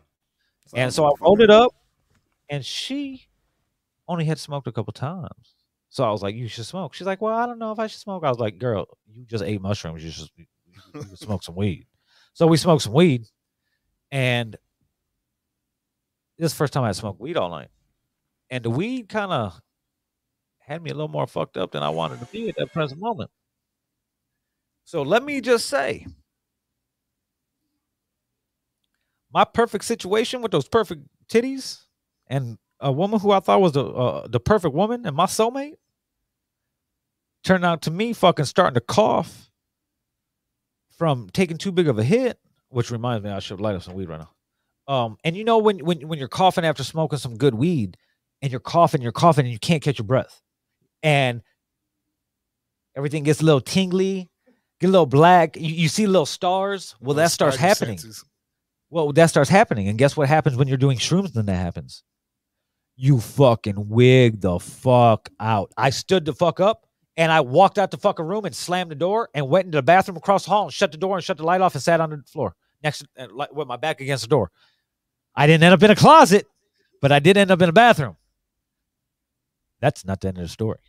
[0.74, 1.74] And so I rolled it up,
[2.50, 3.28] and she
[4.08, 5.56] only had smoked a couple times.
[5.90, 7.88] So I was like, "You should smoke." She's like, "Well, I don't know if I
[7.88, 10.04] should smoke." I was like, "Girl, you just ate mushrooms.
[10.04, 10.46] You should you,
[10.94, 11.88] should smoke some weed."
[12.34, 13.26] So we smoked some weed,
[14.12, 14.58] and
[16.38, 17.70] this is the first time I smoked weed all night,
[18.50, 19.62] and the weed kind of
[20.60, 23.00] had me a little more fucked up than I wanted to be at that present
[23.00, 23.30] moment.
[24.84, 26.06] So let me just say,
[29.36, 31.82] my perfect situation with those perfect titties
[32.28, 35.76] and a woman who I thought was the uh, the perfect woman and my soulmate
[37.44, 39.52] turned out to me fucking starting to cough
[40.98, 42.40] from taking too big of a hit,
[42.70, 44.32] which reminds me I should light up some weed right now.
[44.88, 47.98] Um, and you know when when when you're coughing after smoking some good weed,
[48.42, 50.42] and you're coughing, you're coughing, and you can't catch your breath,
[51.04, 51.42] and
[52.96, 54.30] everything gets a little tingly,
[54.80, 55.58] get a little black.
[55.58, 56.96] You, you see little stars.
[57.02, 58.00] Well, that starts happening.
[58.90, 61.36] Well, that starts happening, and guess what happens when you're doing shrooms?
[61.36, 62.04] When that happens,
[62.96, 65.72] you fucking wig the fuck out.
[65.78, 66.86] I stood the fuck up
[67.18, 69.84] and I walked out the fucking room and slammed the door and went into the
[69.84, 72.02] bathroom across the hall and shut the door and shut the light off and sat
[72.02, 74.52] on the floor next to, uh, with my back against the door.
[75.36, 76.48] I didn't end up in a closet,
[77.02, 78.16] but I did end up in a bathroom.
[79.82, 80.80] That's not the end of the story.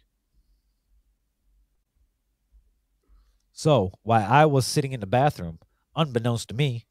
[3.53, 5.59] So while I was sitting in the bathroom,
[5.97, 6.87] unbeknownst to me,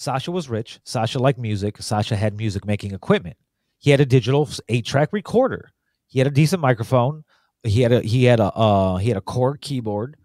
[0.00, 0.80] Sasha was rich.
[0.82, 1.76] Sasha liked music.
[1.82, 3.36] Sasha had music making equipment.
[3.78, 5.72] He had a digital eight track recorder.
[6.06, 7.22] He had a decent microphone.
[7.64, 10.16] He had a he had a uh, he had a Korg keyboard,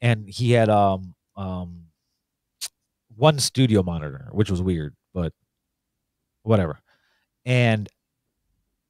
[0.00, 1.84] and he had um um
[3.14, 5.32] one studio monitor, which was weird, but
[6.42, 6.80] whatever.
[7.44, 7.88] And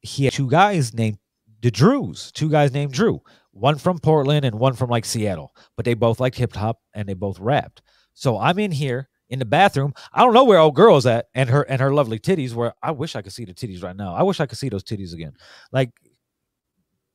[0.01, 1.19] he had two guys named
[1.61, 3.21] the Drews, two guys named Drew,
[3.51, 7.07] one from Portland and one from like Seattle, but they both liked hip hop and
[7.07, 7.83] they both rapped.
[8.15, 9.93] So I'm in here in the bathroom.
[10.13, 12.53] I don't know where old girl's at and her and her lovely titties.
[12.53, 14.13] Where I wish I could see the titties right now.
[14.13, 15.33] I wish I could see those titties again.
[15.71, 15.91] Like,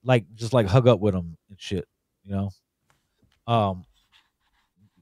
[0.04, 1.86] like just like hug up with them and shit.
[2.24, 2.50] You know,
[3.52, 3.84] um,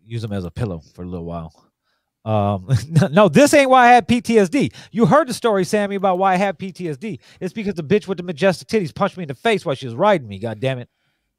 [0.05, 1.53] use them as a pillow for a little while.
[2.25, 2.69] Um,
[3.11, 4.75] no, this ain't why I had PTSD.
[4.91, 7.19] You heard the story, Sammy, about why I had PTSD.
[7.41, 9.87] It's because the bitch with the majestic titties punched me in the face while she
[9.87, 10.39] was riding me.
[10.39, 10.89] God damn it.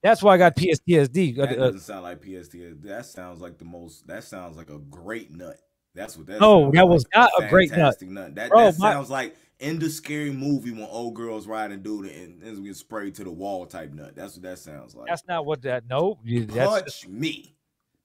[0.01, 1.35] That's why I got PTSD.
[1.37, 2.81] That uh, doesn't sound like PTSD.
[2.83, 4.07] That sounds like the most.
[4.07, 5.57] That sounds like a great nut.
[5.93, 6.41] That's what that.
[6.41, 8.01] No, that was not a great nut.
[8.01, 8.35] nut.
[8.35, 12.07] That, Bro, that my, sounds like in the scary movie when old girls riding dude
[12.07, 14.15] and, and get sprayed to the wall type nut.
[14.15, 15.07] That's what that sounds like.
[15.07, 15.83] That's not what that.
[15.87, 16.17] No,
[16.47, 17.55] punch me,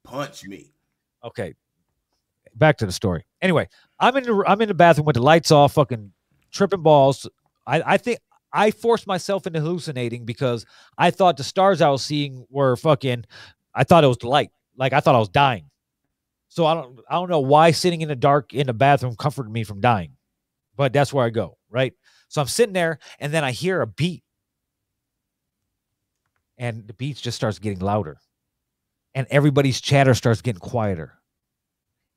[0.05, 0.73] punch me.
[1.25, 1.55] Okay,
[2.55, 3.25] back to the story.
[3.41, 3.69] Anyway,
[3.99, 6.13] I'm in the I'm in the bathroom with the lights off, fucking
[6.51, 7.27] tripping balls.
[7.67, 8.19] I I think
[8.57, 10.67] I forced myself into hallucinating because
[10.99, 13.25] I thought the stars I was seeing were fucking.
[13.75, 14.51] I thought it was the light.
[14.77, 15.71] Like I thought I was dying.
[16.49, 19.53] So I don't I don't know why sitting in the dark in the bathroom comforted
[19.53, 20.17] me from dying,
[20.77, 21.59] but that's where I go.
[21.71, 21.93] Right.
[22.29, 24.25] So I'm sitting there, and then I hear a beat,
[26.59, 28.19] and the beat just starts getting louder,
[29.15, 31.21] and everybody's chatter starts getting quieter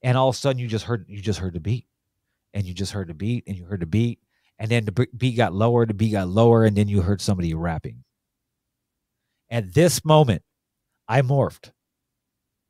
[0.02, 1.86] and all of a sudden you just heard you just heard the beat
[2.53, 4.20] and you just heard the beat and you heard the beat
[4.60, 7.53] and then the beat got lower the beat got lower and then you heard somebody
[7.53, 8.03] rapping.
[9.49, 10.44] At this moment
[11.07, 11.72] i morphed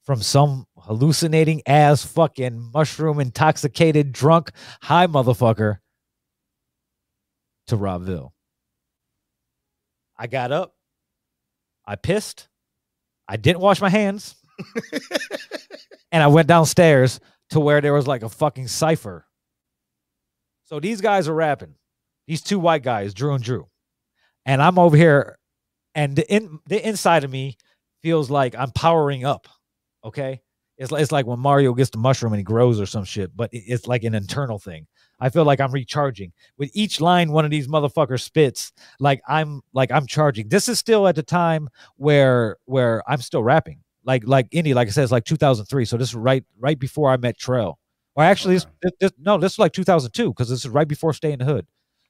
[0.05, 4.51] from some hallucinating ass fucking mushroom intoxicated drunk
[4.81, 5.79] high motherfucker
[7.67, 8.31] to robville
[10.17, 10.75] i got up.
[11.85, 12.49] I pissed.
[13.27, 14.35] I didn't wash my hands.
[16.11, 17.19] And I went downstairs
[17.51, 19.27] to where there was like a fucking cipher.
[20.65, 21.75] So these guys are rapping.
[22.29, 23.67] These two white guys, Drew and Drew.
[24.45, 25.39] And I'm over here,
[25.95, 27.57] and the in the inside of me
[28.03, 29.47] feels like I'm powering up.
[30.05, 30.41] Okay.
[30.77, 33.49] It's, it's like when Mario gets the mushroom and he grows or some shit, but
[33.51, 34.85] it's like an internal thing.
[35.19, 38.73] I feel like I'm recharging with each line one of these motherfuckers spits.
[38.99, 40.49] Like I'm like I'm charging.
[40.49, 44.87] This is still at the time where where I'm still rapping like like Indy, like
[44.87, 45.83] I said, it's like 2003.
[45.85, 47.77] So this is right right before I met Trell.
[48.15, 51.11] Or actually, this, this, this no, this is like 2002 because this is right before
[51.13, 51.65] Stay in the Hood.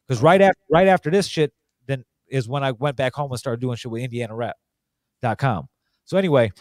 [0.09, 1.53] Because right after right after this shit,
[1.85, 5.67] then is when I went back home and started doing shit with IndianaRap.com.
[6.05, 6.51] So anyway,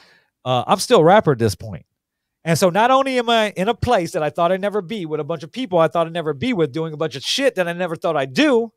[0.44, 1.86] uh, I'm still a rapper at this point.
[2.44, 5.06] And so not only am I in a place that I thought I'd never be
[5.06, 7.22] with a bunch of people I thought I'd never be with doing a bunch of
[7.22, 8.70] shit that I never thought I'd do.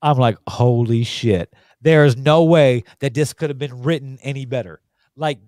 [0.00, 1.54] I'm like, holy shit.
[1.82, 4.80] There's no way that this could have been written any better.
[5.16, 5.38] Like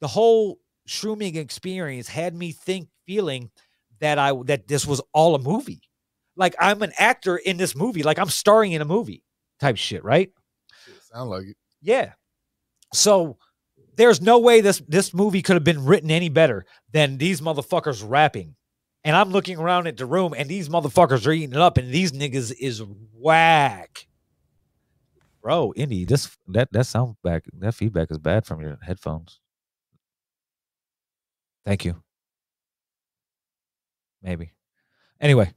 [0.00, 0.58] the whole
[0.88, 3.50] shrooming experience had me think feeling
[4.02, 5.82] that I that this was all a movie.
[6.36, 9.22] Like I'm an actor in this movie, like I'm starring in a movie
[9.58, 10.30] type shit, right?
[11.12, 11.56] Sound like it.
[11.80, 12.12] Yeah.
[12.92, 13.38] So
[13.96, 18.04] there's no way this this movie could have been written any better than these motherfuckers
[18.06, 18.54] rapping.
[19.04, 21.90] And I'm looking around at the room and these motherfuckers are eating it up and
[21.90, 24.06] these niggas is whack
[25.42, 29.40] bro, Indy, this that that sound back that feedback is bad from your headphones.
[31.66, 32.02] Thank you.
[34.22, 34.52] Maybe.
[35.20, 35.52] Anyway,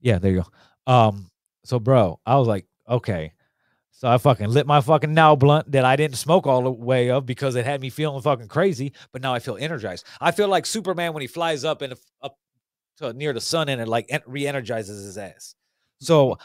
[0.00, 0.44] yeah, there you
[0.86, 0.92] go.
[0.92, 1.30] Um,
[1.64, 3.32] so bro, I was like, okay.
[3.92, 7.10] So I fucking lit my fucking now blunt that I didn't smoke all the way
[7.10, 8.92] of because it had me feeling fucking crazy.
[9.12, 10.06] But now I feel energized.
[10.20, 12.38] I feel like Superman when he flies up and up
[12.96, 15.54] to near the sun and it like re-energizes his ass.
[16.00, 16.38] So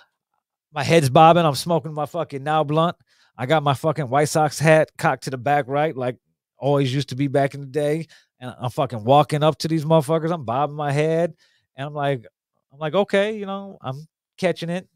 [0.73, 1.45] my head's bobbing.
[1.45, 2.97] I'm smoking my fucking now blunt.
[3.37, 6.17] I got my fucking White Sox hat cocked to the back right, like
[6.57, 8.07] always used to be back in the day.
[8.39, 10.33] And I'm fucking walking up to these motherfuckers.
[10.33, 11.35] I'm bobbing my head,
[11.75, 12.25] and I'm like,
[12.71, 14.07] I'm like, okay, you know, I'm
[14.37, 14.87] catching it.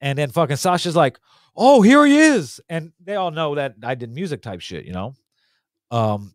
[0.00, 1.18] And then fucking Sasha's like,
[1.56, 2.60] oh, here he is.
[2.68, 5.14] And they all know that I did music type shit, you know.
[5.90, 6.34] Um,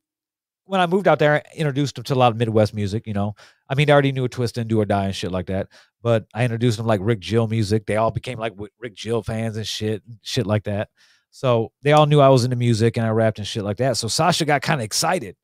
[0.65, 3.14] when I moved out there, I introduced them to a lot of Midwest music, you
[3.14, 3.36] know.
[3.69, 5.68] I mean, they already knew a twist and do or die and shit like that.
[6.02, 7.86] But I introduced them like Rick Jill music.
[7.86, 10.90] They all became like Rick Jill fans and shit, shit like that.
[11.30, 13.98] So they all knew I was into music and I rapped and shit like that.
[13.98, 15.36] So Sasha got kind of excited.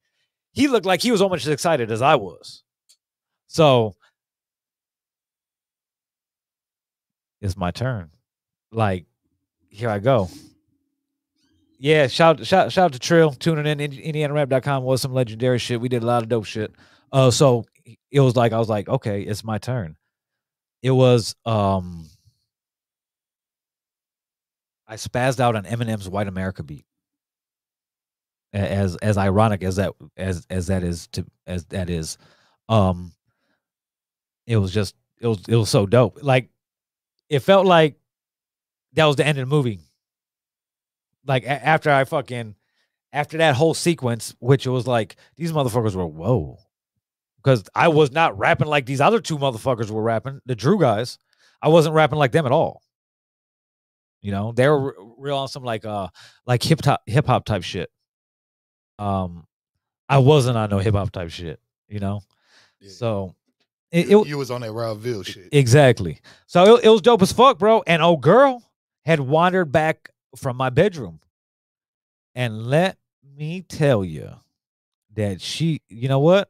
[0.51, 2.63] He looked like he was almost as excited as I was.
[3.47, 3.95] So
[7.41, 8.11] it's my turn.
[8.71, 9.05] Like,
[9.69, 10.29] here I go.
[11.79, 15.79] Yeah, shout shout shout out to Trill tuning in IndianaRap.com was some legendary shit.
[15.79, 16.73] We did a lot of dope shit.
[17.11, 17.65] Uh so
[18.11, 19.95] it was like I was like, okay, it's my turn.
[20.81, 22.07] It was um
[24.87, 26.85] I spazzed out on Eminem's White America beat.
[28.53, 32.17] As as ironic as that as as that is to as that is,
[32.69, 33.11] um,
[34.47, 36.19] it was just it was it was so dope.
[36.23, 36.49] Like
[37.29, 37.95] it felt like
[38.93, 39.79] that was the end of the movie.
[41.25, 42.55] Like a- after I fucking
[43.13, 46.57] after that whole sequence, which it was like these motherfuckers were whoa,
[47.37, 51.17] because I was not rapping like these other two motherfuckers were rapping, the Drew guys.
[51.61, 52.81] I wasn't rapping like them at all.
[54.21, 56.07] You know, they were real on some like uh
[56.45, 57.89] like hip hop hip hop type shit.
[58.99, 59.45] Um,
[60.09, 61.59] I wasn't on no hip hop type shit.
[61.87, 62.21] You know,
[62.89, 63.35] so
[63.91, 65.49] it, it you was on that Rauville shit.
[65.51, 66.19] exactly.
[66.45, 67.83] So it, it was dope as fuck, bro.
[67.87, 68.63] And old girl
[69.05, 71.19] had wandered back from my bedroom,
[72.35, 72.97] and let
[73.35, 74.31] me tell you
[75.15, 76.49] that she, you know what?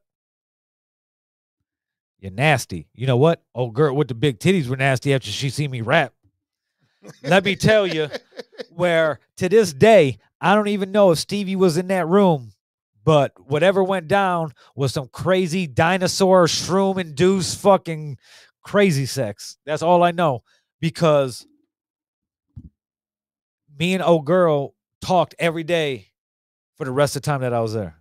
[2.20, 2.88] You're nasty.
[2.96, 3.44] You know what?
[3.54, 6.14] Old girl with the big titties were nasty after she seen me rap
[7.24, 8.10] let me tell you,
[8.70, 12.52] where to this day, I don't even know if Stevie was in that room,
[13.08, 18.18] but whatever went down was some crazy dinosaur shroom induced fucking
[18.62, 19.56] crazy sex.
[19.66, 20.44] That's all I know
[20.82, 21.48] because
[23.80, 26.10] me and old girl talked every day
[26.76, 27.96] for the rest of the time that I was there.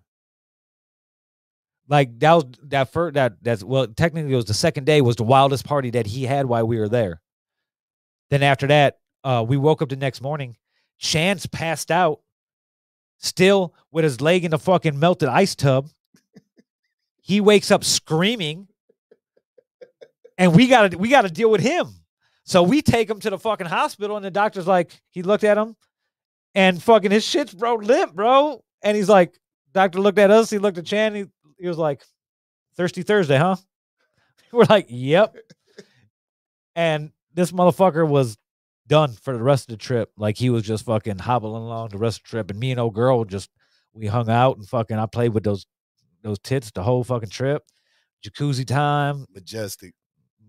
[1.89, 5.15] Like that was that first that that's well technically it was the second day was
[5.15, 7.23] the wildest party that he had while we were there.
[8.31, 10.57] Then after that, uh, we woke up the next morning.
[10.99, 12.23] Chance passed out,
[13.19, 15.89] still with his leg in the fucking melted ice tub.
[17.23, 18.69] he wakes up screaming,
[20.39, 21.89] and we gotta we gotta deal with him.
[22.45, 25.59] So we take him to the fucking hospital, and the doctor's like, he looked at
[25.59, 25.75] him,
[26.55, 28.63] and fucking his shit's bro limp, bro.
[28.83, 29.37] And he's like,
[29.73, 31.25] doctor looked at us, he looked at Chan, he,
[31.59, 32.03] he was like,
[32.77, 33.57] Thirsty Thursday, huh?
[34.53, 35.37] We're like, yep.
[36.77, 38.39] And this motherfucker was
[38.87, 40.11] done for the rest of the trip.
[40.17, 42.81] Like he was just fucking hobbling along the rest of the trip, and me and
[42.81, 43.51] old girl just
[43.93, 45.67] we hung out and fucking I played with those
[46.23, 47.63] those tits the whole fucking trip.
[48.25, 49.95] Jacuzzi time, majestic.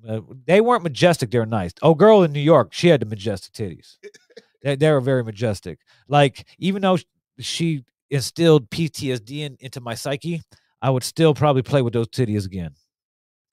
[0.08, 1.74] Uh, they weren't majestic; they were nice.
[1.82, 3.98] Oh, girl in New York, she had the majestic titties.
[4.62, 5.80] they, they were very majestic.
[6.08, 6.98] Like even though
[7.40, 10.42] she instilled PTSD in, into my psyche,
[10.82, 12.76] I would still probably play with those titties again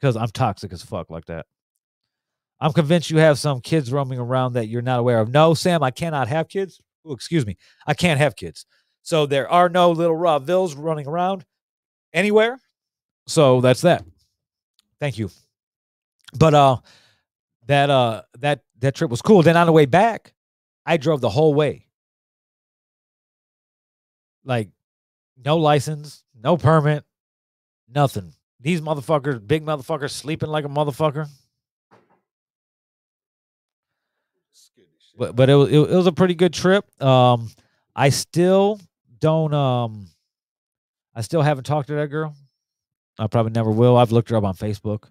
[0.00, 1.46] because I'm toxic as fuck like that.
[2.64, 5.28] I'm convinced you have some kids roaming around that you're not aware of.
[5.28, 6.80] No, Sam, I cannot have kids.
[7.04, 7.58] Oh, excuse me.
[7.86, 8.64] I can't have kids.
[9.02, 11.44] So there are no little raw vills running around
[12.14, 12.58] anywhere.
[13.26, 14.02] So that's that.
[14.98, 15.28] Thank you.
[16.38, 16.78] But uh
[17.66, 19.42] that uh that that trip was cool.
[19.42, 20.32] Then on the way back,
[20.86, 21.86] I drove the whole way.
[24.42, 24.70] Like
[25.36, 27.04] no license, no permit,
[27.94, 28.32] nothing.
[28.58, 31.28] These motherfuckers, big motherfuckers sleeping like a motherfucker.
[35.16, 36.84] But but it was it, was a pretty good trip.
[37.02, 37.50] Um,
[37.94, 38.80] I still
[39.20, 40.08] don't um,
[41.14, 42.34] I still haven't talked to that girl.
[43.18, 43.96] I probably never will.
[43.96, 45.08] I've looked her up on Facebook,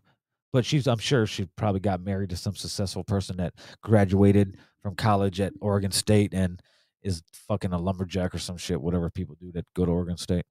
[0.51, 4.95] but she's I'm sure she probably got married to some successful person that graduated from
[4.95, 6.61] college at Oregon State and
[7.01, 10.45] is fucking a lumberjack or some shit, whatever people do that go to Oregon State.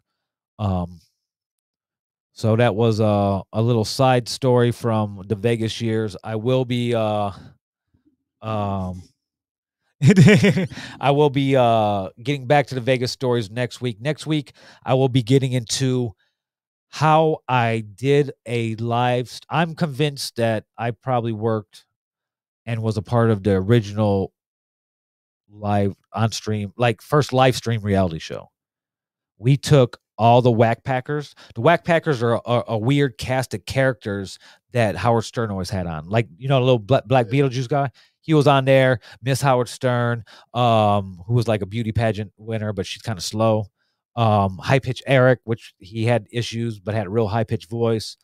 [0.59, 1.01] Um,
[2.35, 6.17] so that was uh, a little side story from the Vegas years.
[6.25, 7.33] I will be uh,
[8.41, 9.03] um,
[11.01, 14.01] I will be uh, getting back to the Vegas stories next week.
[14.01, 14.53] Next week,
[14.85, 16.13] I will be getting into
[16.89, 19.29] how I did a live.
[19.29, 21.85] St- I'm convinced that I probably worked
[22.67, 24.33] and was a part of the original
[25.49, 28.51] live on stream, like first live stream reality show.
[29.39, 31.35] We took all the Wack Packers.
[31.55, 34.39] The Wack Packers are a, a weird cast of characters
[34.73, 36.09] that Howard Stern always had on.
[36.09, 37.91] Like, you know, the little black, black Beetlejuice guy.
[38.23, 39.01] He was on there.
[39.23, 40.25] Miss Howard Stern,
[40.55, 43.67] um, who was like a beauty pageant winner, but she's kind of slow.
[44.15, 48.17] Um, high pitch Erik, which he had issues, but had a real high pitched voice.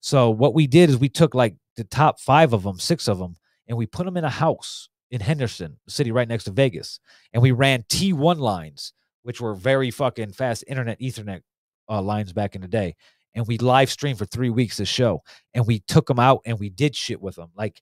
[0.00, 3.18] So what we did is we took like the top five of them, six of
[3.18, 3.36] them,
[3.68, 7.00] and we put them in a house in Henderson, city right next to Vegas,
[7.32, 8.92] and we ran T1 lines,
[9.22, 11.42] which were very fucking fast internet Ethernet
[11.88, 12.96] uh, lines back in the day,
[13.34, 15.22] and we live streamed for three weeks this show,
[15.54, 17.80] and we took them out and we did shit with them, like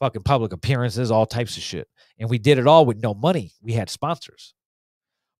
[0.00, 3.52] fucking public appearances, all types of shit, and we did it all with no money.
[3.60, 4.54] We had sponsors,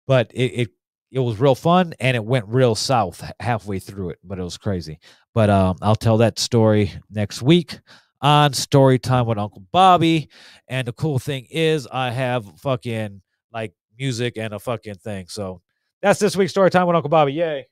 [0.07, 0.71] but it, it
[1.13, 4.59] it was real fun and it went real south halfway through it, but it was
[4.59, 4.99] crazy.
[5.35, 7.79] But um, I'll tell that story next week
[8.21, 10.29] on Story Time with Uncle Bobby.
[10.69, 13.23] And the cool thing is, I have fucking
[13.53, 15.27] like music and a fucking thing.
[15.29, 15.63] So
[16.03, 17.35] that's this week's Story Time with Uncle Bobby.
[17.35, 17.69] Yay.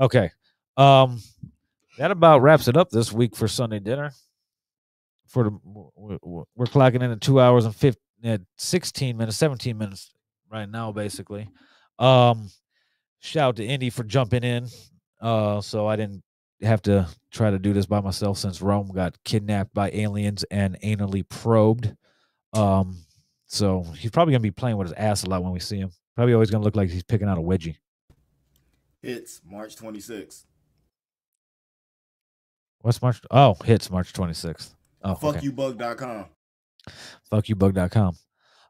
[0.00, 0.30] Okay.
[0.76, 1.20] Um,
[1.98, 4.12] that about wraps it up this week for Sunday dinner.
[5.26, 5.58] For the
[6.54, 10.12] we're clocking in at two hours and 15, at 16 minutes, 17 minutes
[10.50, 11.48] right now, basically.
[11.98, 12.50] Um,
[13.20, 14.68] shout out to Indy for jumping in.
[15.20, 16.22] Uh, so I didn't
[16.62, 20.78] have to try to do this by myself since Rome got kidnapped by aliens and
[20.82, 21.94] anally probed.
[22.52, 22.98] Um,
[23.46, 25.90] so he's probably gonna be playing with his ass a lot when we see him.
[26.14, 27.76] Probably always gonna look like he's picking out a wedgie.
[29.02, 30.44] It's March 26th.
[32.80, 33.20] What's March?
[33.30, 34.74] Oh, hits March 26th.
[35.02, 36.26] Oh, fuckyoubug.com.
[37.32, 38.16] Fuckyoubug.com.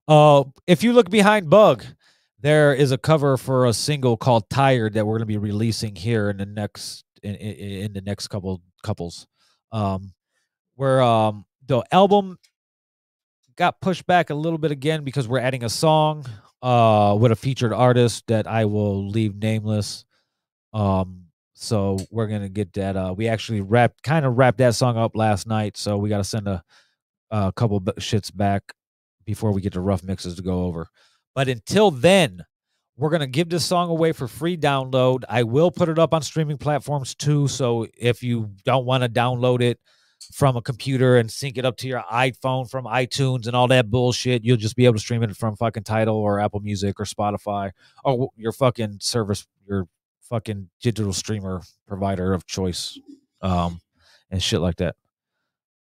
[0.09, 1.85] Uh, if you look behind Bug,
[2.41, 5.95] there is a cover for a single called "Tired" that we're going to be releasing
[5.95, 9.27] here in the next in, in, in the next couple couples.
[9.71, 10.13] Um,
[10.75, 12.39] where um the album
[13.57, 16.27] got pushed back a little bit again because we're adding a song
[16.63, 20.05] uh with a featured artist that I will leave nameless.
[20.73, 22.97] Um, so we're gonna get that.
[22.97, 25.77] Uh, we actually wrapped, kind of wrapped that song up last night.
[25.77, 26.63] So we got to send a,
[27.31, 28.73] a couple shits back
[29.25, 30.89] before we get the rough mixes to go over.
[31.35, 32.45] But until then,
[32.97, 35.25] we're gonna give this song away for free download.
[35.29, 37.49] I will put it up on streaming platforms too.
[37.49, 39.79] So if you don't want to download it
[40.33, 43.91] from a computer and sync it up to your iPhone from iTunes and all that
[43.91, 47.05] bullshit, you'll just be able to stream it from fucking Tidal or Apple Music or
[47.05, 47.71] Spotify
[48.05, 49.89] or your fucking service, your
[50.29, 52.99] fucking digital streamer provider of choice,
[53.41, 53.81] um,
[54.31, 54.97] and shit like that.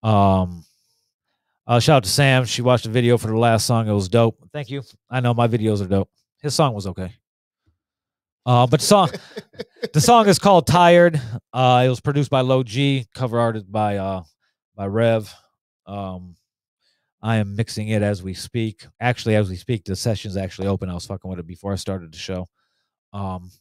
[0.03, 0.65] Um,
[1.67, 2.45] uh, shout out to Sam.
[2.45, 3.87] She watched the video for the last song.
[3.87, 4.37] It was dope.
[4.51, 4.83] Thank you.
[5.09, 6.09] I know my videos are dope.
[6.41, 7.13] His song was okay.
[8.45, 9.09] Uh, but song,
[9.93, 11.21] the song is called "Tired."
[11.53, 14.23] Uh, it was produced by Low G, cover arted by uh
[14.75, 15.31] by Rev.
[15.85, 16.35] Um,
[17.21, 18.85] I am mixing it as we speak.
[18.99, 20.89] Actually, as we speak, the session's actually open.
[20.89, 22.47] I was fucking with it before I started the show.
[23.13, 23.51] Um,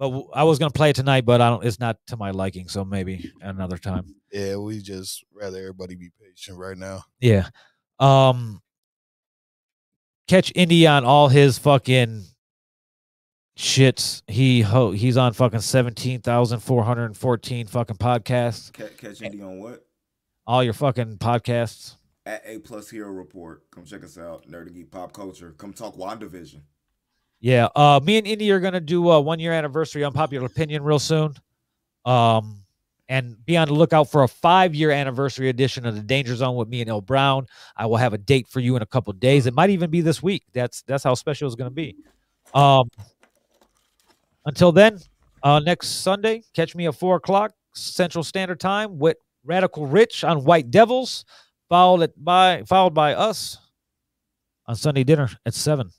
[0.00, 1.64] but I was gonna play it tonight, but I don't.
[1.64, 4.14] It's not to my liking, so maybe another time.
[4.32, 7.04] Yeah, we just rather everybody be patient right now.
[7.20, 7.48] Yeah.
[7.98, 8.62] Um.
[10.26, 12.24] Catch Indy on all his fucking
[13.58, 14.22] shits.
[14.26, 18.72] He ho- he's on fucking seventeen thousand four hundred and fourteen fucking podcasts.
[18.72, 19.84] Catch, catch Indy on what?
[20.46, 21.96] All your fucking podcasts.
[22.24, 23.62] At A Plus Hero Report.
[23.70, 24.48] Come check us out.
[24.48, 25.54] Nerdy Geek Pop Culture.
[25.58, 26.62] Come talk WandaVision.
[27.40, 30.98] Yeah, uh, me and Indy are gonna do a one year anniversary unpopular opinion real
[30.98, 31.34] soon.
[32.04, 32.62] Um,
[33.08, 36.54] and be on the lookout for a five year anniversary edition of the Danger Zone
[36.54, 37.46] with me and El Brown.
[37.76, 39.46] I will have a date for you in a couple days.
[39.46, 40.44] It might even be this week.
[40.52, 41.96] That's that's how special it's gonna be.
[42.54, 42.88] Um,
[44.44, 44.98] until then,
[45.42, 50.44] uh, next Sunday, catch me at four o'clock Central Standard Time with Radical Rich on
[50.44, 51.24] White Devils,
[51.68, 53.58] followed by followed by us
[54.66, 55.90] on Sunday dinner at seven.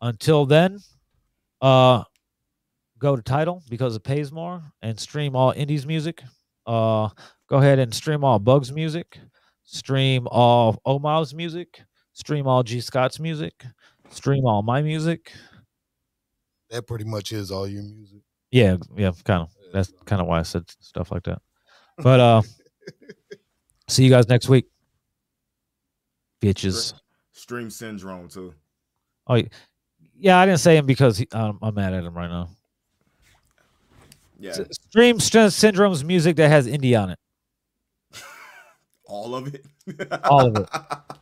[0.00, 0.78] Until then,
[1.60, 2.04] uh,
[2.98, 6.22] go to Tidal because it pays more and stream all indies music.
[6.66, 7.08] Uh,
[7.48, 9.18] go ahead and stream all Bugs music,
[9.64, 13.64] stream all Omav's music, stream all G Scott's music,
[14.10, 15.32] stream all my music.
[16.70, 18.20] That pretty much is all your music.
[18.50, 19.50] Yeah, yeah, kind of.
[19.72, 21.40] That's kind of why I said stuff like that.
[21.98, 22.42] But uh,
[23.88, 24.66] see you guys next week,
[26.40, 26.94] bitches.
[27.32, 28.54] Stream syndrome too.
[29.26, 29.42] Oh,
[30.18, 32.48] yeah, I didn't say him because he, um, I'm mad at him right now.
[34.38, 34.52] Yeah.
[34.70, 37.18] Stream Syndrome's music that has indie on it.
[39.06, 39.64] All of it.
[40.24, 40.68] All of it.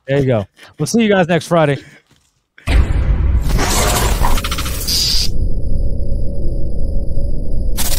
[0.07, 0.47] There you go.
[0.79, 1.79] We'll see you guys next Friday.